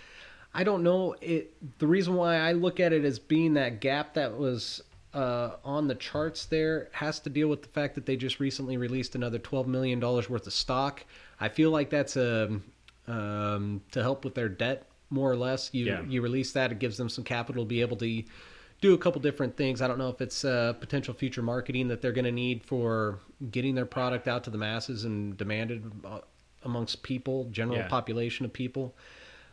I 0.55 0.65
don't 0.65 0.83
know 0.83 1.17
it. 1.21 1.55
The 1.79 1.87
reason 1.87 2.15
why 2.15 2.37
I 2.37 2.53
look 2.53 2.81
at 2.81 2.93
it 2.93 3.05
as 3.05 3.19
being 3.19 3.55
that 3.55 3.81
gap 3.81 4.15
that 4.15 4.37
was 4.37 4.83
uh, 5.15 5.53
on 5.65 5.89
the 5.89 5.95
charts 5.95 6.47
there 6.47 6.89
has 6.93 7.21
to 7.21 7.31
deal 7.31 7.49
with 7.49 7.63
the 7.63 7.69
fact 7.69 7.95
that 7.95 8.07
they 8.07 8.17
just 8.17 8.41
recently 8.41 8.77
released 8.77 9.15
another 9.15 9.39
twelve 9.39 9.67
million 9.67 10.01
dollars 10.01 10.29
worth 10.29 10.47
of 10.47 10.53
stock. 10.53 11.05
I 11.41 11.49
feel 11.49 11.71
like 11.71 11.91
that's 11.91 12.17
a 12.17 12.61
um, 13.07 13.83
to 13.93 14.03
help 14.03 14.25
with 14.25 14.35
their 14.35 14.49
debt 14.49 14.87
more 15.13 15.31
or 15.31 15.37
less. 15.37 15.71
You 15.73 15.85
Yeah. 15.87 16.03
you 16.09 16.23
release 16.23 16.53
that, 16.53 16.73
it 16.73 16.79
gives 16.79 16.97
them 16.97 17.09
some 17.09 17.25
capital 17.25 17.65
to 17.65 17.69
be 17.69 17.81
able 17.81 17.97
to 17.99 18.23
do 18.81 18.95
a 18.95 18.99
couple 18.99 19.21
different 19.21 19.57
things. 19.57 19.81
I 19.81 19.87
don't 19.87 19.99
know 19.99 20.09
if 20.09 20.21
it's 20.21 20.45
uh, 20.45 20.73
potential 20.81 21.15
future 21.15 21.43
marketing 21.43 21.89
that 21.89 22.03
they're 22.03 22.13
going 22.13 22.25
to 22.25 22.33
need 22.33 22.65
for 22.65 23.21
getting 23.51 23.75
their 23.77 23.87
product 23.87 24.27
out 24.27 24.43
to 24.45 24.51
the 24.51 24.59
masses 24.59 25.05
and 25.05 25.37
demanded 25.37 25.89
uh, 26.05 26.19
amongst 26.65 27.03
people, 27.05 27.45
general 27.53 27.79
Yeah. 27.79 27.89
population 27.89 28.45
of 28.45 28.53
people, 28.53 28.95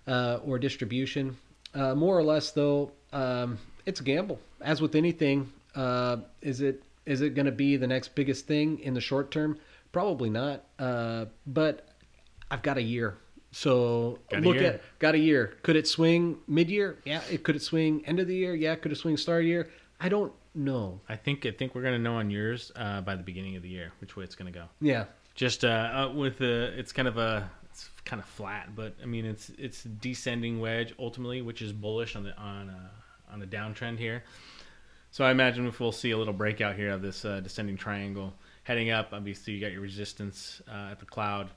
uh, 0.08 0.40
or 0.44 0.58
distribution. 0.58 1.38
Uh, 1.76 1.94
more 1.94 2.18
or 2.18 2.24
less, 2.24 2.50
though, 2.52 2.92
um, 3.14 3.60
it's 3.86 4.00
a 4.00 4.04
gamble. 4.04 4.40
As 4.62 4.82
with 4.82 4.96
anything, 4.96 5.52
uh, 5.76 6.18
is 6.42 6.62
it 6.62 6.82
is 7.06 7.22
it 7.22 7.34
going 7.34 7.46
to 7.48 7.52
be 7.52 7.76
the 7.76 7.88
next 7.88 8.14
biggest 8.16 8.46
thing 8.48 8.80
in 8.80 8.94
the 8.94 9.02
short 9.02 9.32
term? 9.32 9.58
Probably 9.92 10.30
not. 10.30 10.64
Uh, 10.78 11.26
but 11.48 11.88
I've 12.52 12.62
got 12.62 12.78
a 12.78 12.82
year. 12.84 13.18
So 13.52 14.20
Got 14.30 14.44
look 14.44 14.58
at 14.58 14.82
got 15.00 15.16
a 15.16 15.20
year. 15.20 15.58
Could 15.64 15.76
it 15.76 15.88
swing 15.88 16.38
mid 16.48 16.70
year? 16.70 16.98
Yeah. 17.06 17.22
It 17.32 17.44
could 17.44 17.56
it 17.56 17.62
swing 17.62 18.06
end 18.06 18.20
of 18.20 18.28
the 18.28 18.36
year? 18.36 18.54
Yeah. 18.54 18.76
Could 18.76 18.92
it 18.92 18.96
swing 18.96 19.18
start 19.18 19.46
year? 19.46 19.70
I 20.00 20.10
don't 20.10 20.34
know. 20.54 21.02
I 21.10 21.16
think 21.16 21.46
I 21.46 21.52
think 21.52 21.76
we're 21.76 21.82
gonna 21.82 22.00
know 22.00 22.16
on 22.16 22.30
yours 22.30 22.72
uh, 22.76 23.02
by 23.02 23.16
the 23.16 23.24
beginning 23.24 23.56
of 23.56 23.64
the 23.64 23.70
year 23.70 23.92
which 24.02 24.16
way 24.16 24.24
it's 24.24 24.36
gonna 24.36 24.52
go. 24.52 24.66
Yeah. 24.82 25.06
Just 25.36 25.66
uh, 25.66 25.68
uh, 26.10 26.14
with 26.14 26.38
the 26.38 26.78
it's 26.78 26.92
kind 26.92 27.08
of 27.08 27.18
a 27.18 27.50
it's 27.72 27.90
kind 28.06 28.22
of 28.22 28.28
flat, 28.28 28.76
but 28.76 28.96
I 29.02 29.06
mean 29.06 29.26
it's 29.26 29.50
it's 29.58 29.84
descending 29.84 30.60
wedge 30.60 30.94
ultimately, 31.00 31.42
which 31.42 31.62
is 31.62 31.74
bullish 31.74 32.16
on 32.16 32.24
the 32.24 32.38
on 32.38 32.70
uh, 32.70 33.34
on 33.34 33.40
the 33.40 33.48
downtrend 33.48 33.98
here. 33.98 34.24
So 35.12 35.26
I 35.26 35.32
imagine 35.32 35.66
if 35.66 35.80
we'll 35.80 35.92
see 35.92 36.12
a 36.12 36.18
little 36.18 36.34
breakout 36.34 36.76
here 36.76 36.92
of 36.92 37.02
this 37.02 37.26
uh, 37.26 37.40
descending 37.40 37.78
triangle 37.78 38.34
heading 38.64 38.92
up. 38.92 39.10
Obviously, 39.12 39.54
you 39.54 39.60
got 39.60 39.72
your 39.72 39.82
resistance 39.82 40.62
uh, 40.68 40.90
at 40.92 41.00
the 41.00 41.06
cloud, 41.06 41.50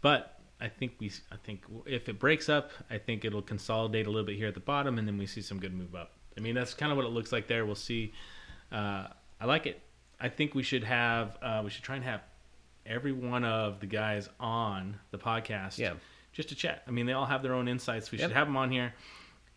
but 0.00 0.37
I 0.60 0.68
think 0.68 0.94
we 0.98 1.10
I 1.30 1.36
think 1.36 1.62
if 1.86 2.08
it 2.08 2.18
breaks 2.18 2.48
up, 2.48 2.70
I 2.90 2.98
think 2.98 3.24
it'll 3.24 3.42
consolidate 3.42 4.06
a 4.06 4.10
little 4.10 4.26
bit 4.26 4.36
here 4.36 4.48
at 4.48 4.54
the 4.54 4.60
bottom, 4.60 4.98
and 4.98 5.06
then 5.06 5.16
we 5.18 5.26
see 5.26 5.40
some 5.42 5.58
good 5.60 5.74
move 5.74 5.94
up. 5.94 6.12
I 6.36 6.40
mean 6.40 6.54
that's 6.54 6.74
kind 6.74 6.90
of 6.92 6.96
what 6.96 7.06
it 7.06 7.10
looks 7.10 7.32
like 7.32 7.46
there. 7.48 7.64
We'll 7.66 7.74
see. 7.74 8.12
Uh, 8.72 9.06
I 9.40 9.44
like 9.46 9.66
it. 9.66 9.80
I 10.20 10.28
think 10.28 10.54
we 10.54 10.62
should 10.62 10.84
have 10.84 11.36
uh, 11.42 11.60
we 11.64 11.70
should 11.70 11.84
try 11.84 11.96
and 11.96 12.04
have 12.04 12.22
every 12.86 13.12
one 13.12 13.44
of 13.44 13.80
the 13.80 13.86
guys 13.86 14.28
on 14.40 14.98
the 15.10 15.18
podcast 15.18 15.78
Yeah. 15.78 15.92
just 16.32 16.48
to 16.48 16.54
chat. 16.54 16.82
I 16.86 16.90
mean, 16.90 17.06
they 17.06 17.12
all 17.12 17.26
have 17.26 17.42
their 17.42 17.54
own 17.54 17.68
insights. 17.68 18.10
We 18.10 18.18
Yep. 18.18 18.28
should 18.30 18.36
have 18.36 18.46
them 18.46 18.56
on 18.56 18.70
here, 18.70 18.94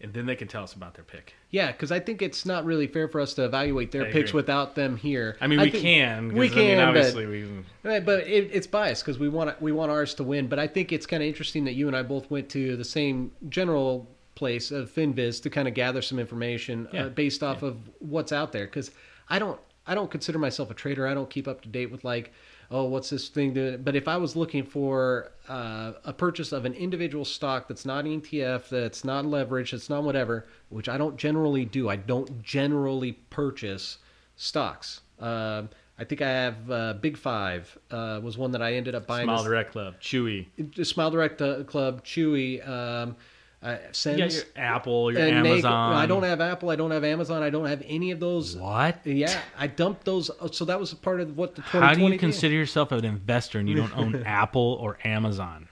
and 0.01 0.13
then 0.13 0.25
they 0.25 0.35
can 0.35 0.47
tell 0.47 0.63
us 0.63 0.73
about 0.73 0.93
their 0.95 1.03
pick. 1.03 1.33
Yeah, 1.49 1.71
because 1.71 1.91
I 1.91 1.99
think 1.99 2.21
it's 2.21 2.45
not 2.45 2.65
really 2.65 2.87
fair 2.87 3.07
for 3.07 3.21
us 3.21 3.33
to 3.35 3.45
evaluate 3.45 3.91
their 3.91 4.05
I 4.07 4.11
picks 4.11 4.31
agree. 4.31 4.39
without 4.39 4.75
them 4.75 4.97
here. 4.97 5.37
I 5.41 5.47
mean, 5.47 5.59
we 5.61 5.69
think- 5.69 5.83
can. 5.83 6.27
we 6.33 6.47
I 6.47 6.49
mean, 6.49 6.51
can, 6.51 6.77
but- 6.77 6.87
obviously, 6.87 7.25
we. 7.27 7.47
But 7.83 8.27
it, 8.27 8.49
it's 8.53 8.67
biased 8.67 9.03
because 9.03 9.19
we 9.19 9.29
want 9.29 9.61
we 9.61 9.71
want 9.71 9.91
ours 9.91 10.13
to 10.15 10.23
win. 10.23 10.47
But 10.47 10.59
I 10.59 10.67
think 10.67 10.91
it's 10.91 11.05
kind 11.05 11.21
of 11.23 11.27
interesting 11.27 11.65
that 11.65 11.73
you 11.73 11.87
and 11.87 11.95
I 11.95 12.03
both 12.03 12.29
went 12.31 12.49
to 12.49 12.75
the 12.77 12.85
same 12.85 13.31
general 13.49 14.07
place 14.35 14.71
of 14.71 14.89
Finviz 14.91 15.41
to 15.43 15.49
kind 15.49 15.67
of 15.67 15.73
gather 15.73 16.01
some 16.01 16.17
information 16.17 16.87
Yeah, 16.93 17.05
uh, 17.05 17.09
based 17.09 17.43
off 17.43 17.61
of 17.63 17.77
what's 17.99 18.31
out 18.31 18.51
there. 18.51 18.65
Because 18.65 18.91
I 19.29 19.39
don't 19.39 19.59
I 19.87 19.95
don't 19.95 20.09
consider 20.11 20.39
myself 20.39 20.69
a 20.71 20.73
trader. 20.73 21.07
I 21.07 21.13
don't 21.13 21.29
keep 21.29 21.47
up 21.47 21.61
to 21.61 21.69
date 21.69 21.91
with 21.91 22.03
like 22.03 22.31
oh 22.71 22.85
what's 22.85 23.09
this 23.09 23.29
thing 23.29 23.53
doing. 23.53 23.83
But 23.83 23.95
if 23.95 24.07
I 24.07 24.17
was 24.17 24.35
looking 24.35 24.63
for 24.63 25.31
uh, 25.47 25.93
a 26.03 26.13
purchase 26.13 26.51
of 26.51 26.65
an 26.65 26.73
individual 26.73 27.25
stock 27.25 27.67
that's 27.67 27.85
not 27.85 28.05
ETF, 28.05 28.69
that's 28.69 29.03
not 29.03 29.25
leveraged, 29.25 29.71
that's 29.71 29.89
not 29.89 30.03
whatever, 30.03 30.47
which 30.69 30.89
I 30.89 30.97
don't 30.97 31.17
generally 31.17 31.65
do. 31.65 31.89
I 31.89 31.97
don't 31.97 32.41
generally 32.41 33.13
purchase 33.29 33.99
stocks. 34.35 35.01
Um 35.19 35.69
I 36.01 36.03
think 36.03 36.23
I 36.23 36.29
have 36.29 36.71
uh, 36.71 36.93
Big 36.93 37.15
Five 37.15 37.77
uh, 37.91 38.19
was 38.23 38.35
one 38.35 38.49
that 38.53 38.61
I 38.63 38.73
ended 38.73 38.95
up 38.95 39.05
buying. 39.05 39.27
Smile 39.27 39.43
Direct 39.43 39.71
Club, 39.71 40.01
Chewy. 40.01 40.47
Smile 40.83 41.11
Direct 41.11 41.39
uh, 41.39 41.63
Club, 41.63 42.03
Chewy, 42.03 42.67
um, 42.67 43.15
uh, 43.63 43.77
You 44.05 44.15
your 44.15 44.29
Apple, 44.55 45.11
your. 45.13 45.21
Amazon. 45.21 45.93
I 45.93 46.05
don't 46.05 46.23
have 46.23 46.41
Apple. 46.41 46.69
I 46.71 46.75
don't 46.75 46.91
have 46.91 47.03
Amazon. 47.03 47.43
I 47.43 47.49
don't 47.49 47.67
have 47.67 47.83
any 47.85 48.11
of 48.11 48.19
those. 48.19 48.55
What? 48.57 49.05
Yeah, 49.05 49.39
I 49.57 49.67
dumped 49.67 50.03
those. 50.05 50.29
uh, 50.29 50.49
So 50.51 50.65
that 50.65 50.79
was 50.79 50.91
a 50.93 50.95
part 50.95 51.19
of 51.21 51.37
what 51.37 51.55
the 51.55 51.61
2020. 51.61 51.85
How 51.87 51.93
do 51.93 52.01
you 52.01 52.09
did. 52.09 52.19
consider 52.19 52.53
yourself 52.55 52.91
an 52.91 53.05
investor 53.05 53.59
and 53.59 53.69
you 53.69 53.75
don't 53.75 53.95
own 53.95 54.15
Apple 54.25 54.77
or 54.81 54.97
Amazon? 55.03 55.67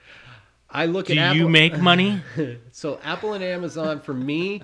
I 0.70 0.86
look 0.86 1.06
Do 1.06 1.14
at 1.14 1.18
Apple. 1.18 1.36
you 1.38 1.48
make 1.48 1.78
money? 1.80 2.22
So 2.72 3.00
Apple 3.02 3.32
and 3.32 3.42
Amazon 3.42 4.00
for 4.00 4.14
me 4.14 4.62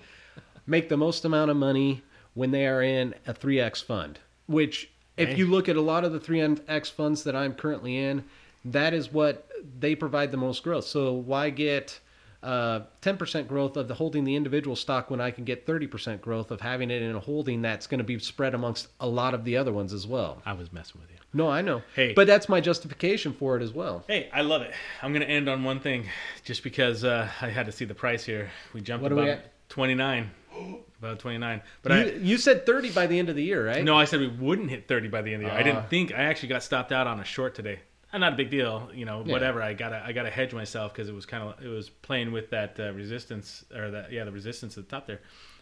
make 0.67 0.89
the 0.89 0.97
most 0.97 1.25
amount 1.25 1.51
of 1.51 1.57
money 1.57 2.03
when 2.35 2.51
they 2.53 2.67
are 2.67 2.83
in 2.83 3.15
a 3.27 3.35
3x 3.35 3.83
fund, 3.83 4.19
which 4.47 4.91
if 5.17 5.37
you 5.39 5.47
look 5.47 5.69
at 5.69 5.77
a 5.77 5.81
lot 5.81 6.05
of 6.05 6.13
the 6.13 6.21
3x 6.21 6.93
funds 6.93 7.25
that 7.25 7.35
I'm 7.35 7.55
currently 7.55 7.97
in, 7.97 8.25
that 8.67 8.93
is 8.95 9.13
what 9.13 9.49
they 9.81 9.95
provide 9.97 10.31
the 10.31 10.37
most 10.37 10.63
growth. 10.63 10.85
So 10.87 11.13
why 11.13 11.51
get 11.51 11.99
uh, 12.47 12.81
10% 13.03 13.49
growth 13.49 13.77
of 13.77 13.89
the 13.89 13.95
holding 13.95 14.25
the 14.25 14.37
individual 14.37 14.77
stock 14.77 15.11
when 15.11 15.21
I 15.21 15.31
can 15.31 15.45
get 15.45 15.67
30% 15.67 16.21
growth 16.21 16.51
of 16.51 16.61
having 16.61 16.91
it 16.91 17.03
in 17.03 17.15
a 17.17 17.21
holding 17.21 17.63
that's 17.63 17.87
going 17.87 17.99
to 17.99 18.05
be 18.05 18.19
spread 18.21 18.55
amongst 18.55 18.89
a 19.01 19.09
lot 19.09 19.35
of 19.35 19.45
the 19.45 19.57
other 19.57 19.73
ones 19.73 19.93
as 19.93 20.07
well. 20.07 20.41
I 20.47 20.53
was 20.53 20.73
messing 20.73 21.01
with 21.01 21.11
you. 21.11 21.17
No, 21.35 21.49
I 21.51 21.61
know. 21.61 21.83
Hey. 21.95 22.13
But 22.15 22.27
that's 22.27 22.49
my 22.49 22.61
justification 22.61 23.33
for 23.33 23.57
it 23.57 23.63
as 23.63 23.73
well. 23.73 24.05
Hey, 24.07 24.31
I 24.33 24.43
love 24.43 24.63
it. 24.63 24.73
I'm 25.03 25.13
going 25.13 25.27
to 25.27 25.29
end 25.31 25.49
on 25.49 25.65
one 25.65 25.81
thing 25.81 26.07
just 26.45 26.63
because 26.63 27.03
uh, 27.05 27.29
I 27.43 27.49
had 27.49 27.67
to 27.67 27.73
see 27.73 27.85
the 27.85 27.95
price 27.97 28.25
here. 28.25 28.51
We 28.73 28.81
jumped 28.81 29.03
What 29.03 29.15
we 29.15 29.35
29. 29.69 30.31
About 30.99 31.19
29. 31.19 31.61
But 31.83 31.93
you, 31.93 31.99
I 31.99 32.05
you 32.17 32.39
said 32.39 32.65
30 32.65 32.93
by 32.93 33.07
the 33.07 33.19
end 33.19 33.29
of 33.29 33.37
the 33.37 33.43
year, 33.43 33.67
right? 33.67 33.85
No, 33.85 33.99
I 33.99 34.07
said 34.07 34.21
we 34.21 34.29
wouldn't 34.29 34.71
hit 34.71 34.89
30 34.89 35.09
by 35.09 35.21
the 35.21 35.35
end 35.35 35.43
of 35.43 35.51
the 35.51 35.55
year. 35.55 35.59
I 35.59 35.61
Ah. 35.61 35.75
didn't 35.75 35.91
think 35.91 36.13
I 36.15 36.23
actually 36.23 36.49
got 36.49 36.63
stopped 36.63 36.91
out 36.93 37.07
on 37.07 37.21
a 37.21 37.25
short 37.25 37.55
today. 37.55 37.81
Uh, 38.17 38.19
Not 38.19 38.33
a 38.33 38.37
big 38.37 38.51
deal, 38.51 38.89
you 38.95 39.05
know. 39.05 39.23
Yeah. 39.25 39.33
Whatever. 39.33 39.63
I 39.63 39.75
gotta 39.75 40.03
I 40.05 40.13
gotta 40.13 40.31
hedge 40.31 40.55
myself 40.55 40.93
because 40.93 41.09
it 41.09 41.15
was 41.15 41.27
kind 41.27 41.43
of 41.43 41.63
it 41.63 41.69
was 41.69 41.91
playing 41.91 42.33
with 42.33 42.49
that 42.51 42.81
uh, 42.81 42.93
resistance 42.93 43.65
or 43.75 43.91
that 43.91 44.11
yeah 44.11 44.25
the 44.25 44.33
resistance 44.33 44.79
at 44.79 44.89
the 44.89 44.91
top 44.91 45.07
there, 45.07 45.21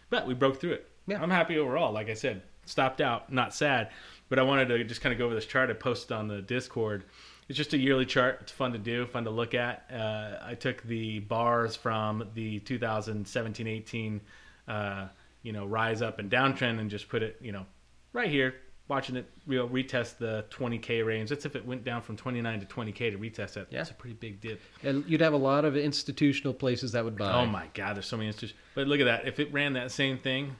but 0.09 0.25
we 0.25 0.33
broke 0.33 0.61
through 0.61 0.73
it. 0.73 0.89
Yeah. 1.05 1.21
I'm 1.21 1.29
happy 1.29 1.57
overall. 1.57 1.91
Like 1.91 2.09
I 2.09 2.13
said, 2.13 2.41
stopped 2.65 3.01
out, 3.01 3.31
not 3.31 3.53
sad. 3.53 3.91
But 4.29 4.39
I 4.39 4.43
wanted 4.43 4.69
to 4.69 4.83
just 4.85 5.01
kind 5.01 5.11
of 5.11 5.19
go 5.19 5.25
over 5.25 5.35
this 5.35 5.45
chart 5.45 5.69
I 5.69 5.73
posted 5.73 6.13
on 6.13 6.27
the 6.27 6.41
Discord. 6.41 7.03
It's 7.47 7.57
just 7.57 7.73
a 7.73 7.77
yearly 7.77 8.05
chart. 8.05 8.39
It's 8.41 8.51
fun 8.51 8.71
to 8.71 8.79
do, 8.79 9.05
fun 9.05 9.25
to 9.25 9.29
look 9.29 9.53
at. 9.53 9.85
Uh, 9.93 10.37
I 10.43 10.55
took 10.55 10.81
the 10.81 11.19
bars 11.19 11.75
from 11.75 12.27
the 12.33 12.59
2017-18, 12.61 14.19
uh, 14.67 15.07
you 15.43 15.51
know, 15.51 15.67
rise 15.67 16.01
up 16.01 16.17
and 16.17 16.31
downtrend, 16.31 16.79
and 16.79 16.89
just 16.89 17.07
put 17.07 17.21
it, 17.21 17.37
you 17.39 17.51
know, 17.51 17.67
right 18.13 18.31
here. 18.31 18.55
Watching 18.87 19.15
it, 19.15 19.25
real 19.47 19.67
retest 19.67 20.19
the 20.19 20.45
20k 20.51 21.03
range. 21.03 21.29
That's 21.29 21.45
if 21.45 21.55
it 21.55 21.65
went 21.65 21.83
down 21.83 22.03
from 22.03 22.15
29 22.17 22.59
to 22.59 22.65
20k 22.67 22.97
to 23.11 23.17
retest 23.17 23.53
that. 23.53 23.67
Yeah. 23.71 23.79
That's 23.79 23.89
a 23.89 23.95
pretty 23.95 24.15
big 24.15 24.41
dip. 24.41 24.61
And 24.83 25.03
you'd 25.07 25.21
have 25.21 25.33
a 25.33 25.37
lot 25.37 25.65
of 25.65 25.75
institutional 25.75 26.53
places 26.53 26.91
that 26.91 27.03
would 27.03 27.17
buy. 27.17 27.31
Oh 27.33 27.47
my 27.47 27.67
God, 27.73 27.95
there's 27.95 28.05
so 28.05 28.15
many 28.15 28.27
institutions. 28.27 28.59
But 28.75 28.85
look 28.87 28.99
at 28.99 29.05
that. 29.05 29.27
If 29.27 29.39
it 29.39 29.51
ran 29.51 29.73
that 29.73 29.89
same 29.91 30.19
thing, 30.19 30.55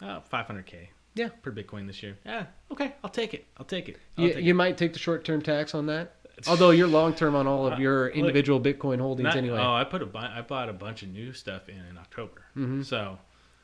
oh, 0.00 0.22
500k. 0.32 0.88
Yeah. 1.14 1.28
per 1.42 1.50
Bitcoin 1.52 1.86
this 1.88 2.02
year. 2.02 2.16
Yeah, 2.24 2.46
okay, 2.70 2.94
I'll 3.04 3.10
take 3.10 3.34
it. 3.34 3.44
I'll 3.58 3.66
take 3.66 3.88
it. 3.88 3.96
I'll 4.16 4.24
You, 4.24 4.32
take 4.34 4.44
you 4.44 4.54
might 4.54 4.78
take 4.78 4.92
the 4.94 4.98
short 5.00 5.24
term 5.24 5.42
tax 5.42 5.74
on 5.74 5.86
that. 5.86 6.14
Although 6.46 6.70
you're 6.70 6.86
long 6.86 7.12
term 7.12 7.34
on 7.34 7.46
all 7.48 7.66
of 7.66 7.72
Uh, 7.74 7.76
your 7.78 8.04
look, 8.06 8.14
individual 8.14 8.60
Bitcoin 8.60 9.00
holdings 9.00 9.24
Not- 9.24 9.36
anyway. 9.36 9.58
Oh, 9.60 9.74
I 9.74 9.82
put 9.84 10.00
a 10.00 10.08
I 10.16 10.40
bought 10.42 10.68
a 10.68 10.72
bunch 10.72 11.02
of 11.02 11.08
new 11.08 11.32
stuff 11.32 11.68
in 11.68 11.76
in 11.90 11.98
October. 11.98 12.44
Mhm. 12.56 12.84
So 12.84 13.18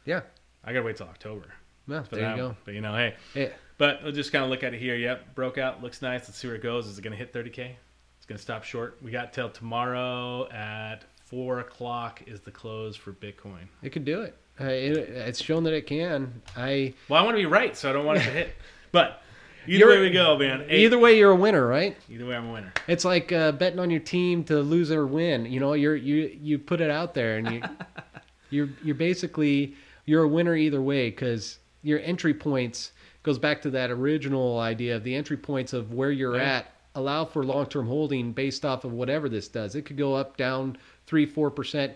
Yeah. 0.04 0.22
I 0.64 0.72
gotta 0.72 0.84
wait 0.84 0.96
till 0.96 1.06
October. 1.06 1.54
Yeah, 1.86 2.02
for 2.02 2.16
there 2.16 2.30
you 2.30 2.36
go. 2.36 2.56
But 2.64 2.74
you 2.74 2.80
know, 2.80 2.94
hey, 2.96 3.14
Yeah. 3.34 3.48
But 3.78 4.02
we'll 4.02 4.12
just 4.12 4.32
kind 4.32 4.44
of 4.44 4.50
look 4.50 4.62
at 4.62 4.74
it 4.74 4.80
here. 4.80 4.96
Yep, 4.96 5.34
broke 5.34 5.58
out, 5.58 5.82
looks 5.82 6.02
nice. 6.02 6.22
Let's 6.28 6.38
see 6.38 6.46
where 6.48 6.56
it 6.56 6.62
goes. 6.62 6.86
Is 6.86 6.98
it 6.98 7.02
gonna 7.02 7.16
hit 7.16 7.32
30k? 7.32 7.70
It's 8.16 8.26
gonna 8.26 8.38
stop 8.38 8.64
short. 8.64 8.98
We 9.02 9.10
got 9.10 9.32
till 9.32 9.50
tomorrow 9.50 10.48
at 10.50 11.04
four 11.24 11.60
o'clock 11.60 12.22
is 12.26 12.40
the 12.40 12.50
close 12.50 12.96
for 12.96 13.12
Bitcoin. 13.12 13.66
It 13.82 13.90
could 13.90 14.04
do 14.04 14.22
it. 14.22 14.36
Uh, 14.60 14.64
it. 14.66 14.96
It's 15.10 15.42
shown 15.42 15.64
that 15.64 15.72
it 15.72 15.86
can. 15.86 16.40
I 16.56 16.94
Well, 17.08 17.20
I 17.20 17.24
want 17.24 17.34
to 17.36 17.40
be 17.40 17.46
right, 17.46 17.76
so 17.76 17.90
I 17.90 17.92
don't 17.92 18.04
want 18.06 18.20
it 18.20 18.24
to 18.24 18.30
hit. 18.30 18.54
But 18.92 19.22
either 19.66 19.78
You're- 19.86 19.96
way 19.96 20.02
we 20.02 20.10
go, 20.10 20.38
man. 20.38 20.66
Eight- 20.68 20.84
either 20.84 20.98
way 21.00 21.18
you're 21.18 21.32
a 21.32 21.36
winner, 21.36 21.66
right? 21.66 21.96
either 22.08 22.24
way, 22.26 22.36
I'm 22.36 22.48
a 22.50 22.52
winner. 22.52 22.72
It's 22.86 23.04
like 23.04 23.32
uh, 23.32 23.50
betting 23.50 23.80
on 23.80 23.90
your 23.90 23.98
team 23.98 24.44
to 24.44 24.60
lose 24.60 24.92
or 24.92 25.04
win. 25.04 25.46
You 25.46 25.58
know, 25.58 25.72
you're 25.72 25.96
you 25.96 26.30
you 26.40 26.60
put 26.60 26.80
it 26.80 26.90
out 26.90 27.12
there, 27.12 27.38
and 27.38 27.50
you 27.50 27.62
you're 28.50 28.68
you're 28.84 28.94
basically 28.94 29.74
you're 30.06 30.22
a 30.22 30.28
winner 30.28 30.54
either 30.54 30.80
way 30.80 31.10
because 31.10 31.58
your 31.82 31.98
entry 32.00 32.32
points 32.34 32.92
goes 33.24 33.38
back 33.38 33.62
to 33.62 33.70
that 33.70 33.90
original 33.90 34.60
idea 34.60 34.94
of 34.94 35.02
the 35.02 35.14
entry 35.16 35.36
points 35.36 35.72
of 35.72 35.92
where 35.92 36.12
you're 36.12 36.36
Yeah. 36.36 36.58
at 36.58 36.70
allow 36.94 37.24
for 37.24 37.42
long 37.44 37.66
term 37.66 37.88
holding 37.88 38.32
based 38.32 38.64
off 38.64 38.84
of 38.84 38.92
whatever 38.92 39.28
this 39.28 39.48
does. 39.48 39.74
It 39.74 39.82
could 39.82 39.96
go 39.96 40.14
up, 40.14 40.36
down 40.36 40.76
three, 41.06 41.26
four 41.26 41.50
percent. 41.50 41.94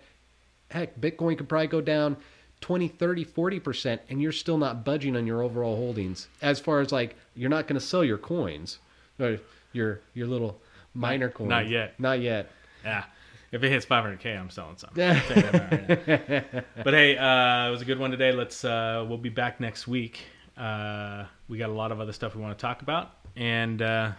Heck, 0.71 1.01
Bitcoin 1.01 1.39
could 1.39 1.49
probably 1.49 1.69
go 1.69 1.81
down 1.81 2.17
20, 2.61 2.89
30, 2.89 3.23
40 3.25 3.61
percent, 3.61 4.03
and 4.11 4.21
you're 4.21 4.33
still 4.33 4.59
not 4.59 4.85
budging 4.85 5.17
on 5.17 5.25
your 5.27 5.43
overall 5.45 5.77
holdings. 5.77 6.27
As 6.43 6.59
far 6.59 6.81
as 6.81 6.91
like 6.91 7.15
you're 7.37 7.49
not 7.51 7.69
going 7.69 7.79
to 7.81 7.87
sell 7.87 8.03
your 8.05 8.19
coins, 8.19 8.79
or 9.21 9.39
your 9.73 10.01
your 10.15 10.27
little 10.27 10.61
minor 10.95 11.29
coins. 11.29 11.49
not 11.51 11.69
yet. 11.69 11.99
Not 12.01 12.21
yet. 12.21 12.51
Yeah. 12.85 13.05
If 13.51 13.63
it 13.63 13.71
hits 13.71 13.87
500k, 13.87 14.39
I'm 14.39 14.51
selling 14.51 14.77
some. 14.77 14.91
I'll 14.99 15.21
tell 15.23 15.37
you 15.37 15.43
that 15.53 16.33
right 16.53 16.65
but 16.85 16.93
hey, 16.93 17.17
uh, 17.17 17.69
it 17.69 17.71
was 17.71 17.81
a 17.81 17.85
good 17.87 17.99
one 17.99 18.11
today. 18.11 18.33
Let's 18.33 18.65
uh, 18.65 19.07
we'll 19.09 19.17
be 19.19 19.29
back 19.31 19.61
next 19.61 19.87
week. 19.89 20.21
Uh, 20.59 21.27
we 21.49 21.59
got 21.59 21.71
a 21.71 21.73
lot 21.73 21.93
of 21.93 22.01
other 22.01 22.13
stuff 22.13 22.35
we 22.35 22.43
want 22.43 22.59
to 22.59 22.61
talk 22.61 22.83
about, 22.83 23.11
and 23.37 23.81
uh, 23.81 24.13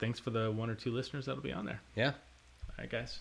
thanks 0.00 0.18
for 0.18 0.30
the 0.30 0.50
one 0.50 0.68
or 0.68 0.74
two 0.74 0.90
listeners 0.90 1.26
that'll 1.26 1.42
be 1.42 1.52
on 1.52 1.64
there. 1.64 1.80
Yeah. 1.94 2.08
All 2.08 2.74
right, 2.78 2.90
guys. 2.90 3.20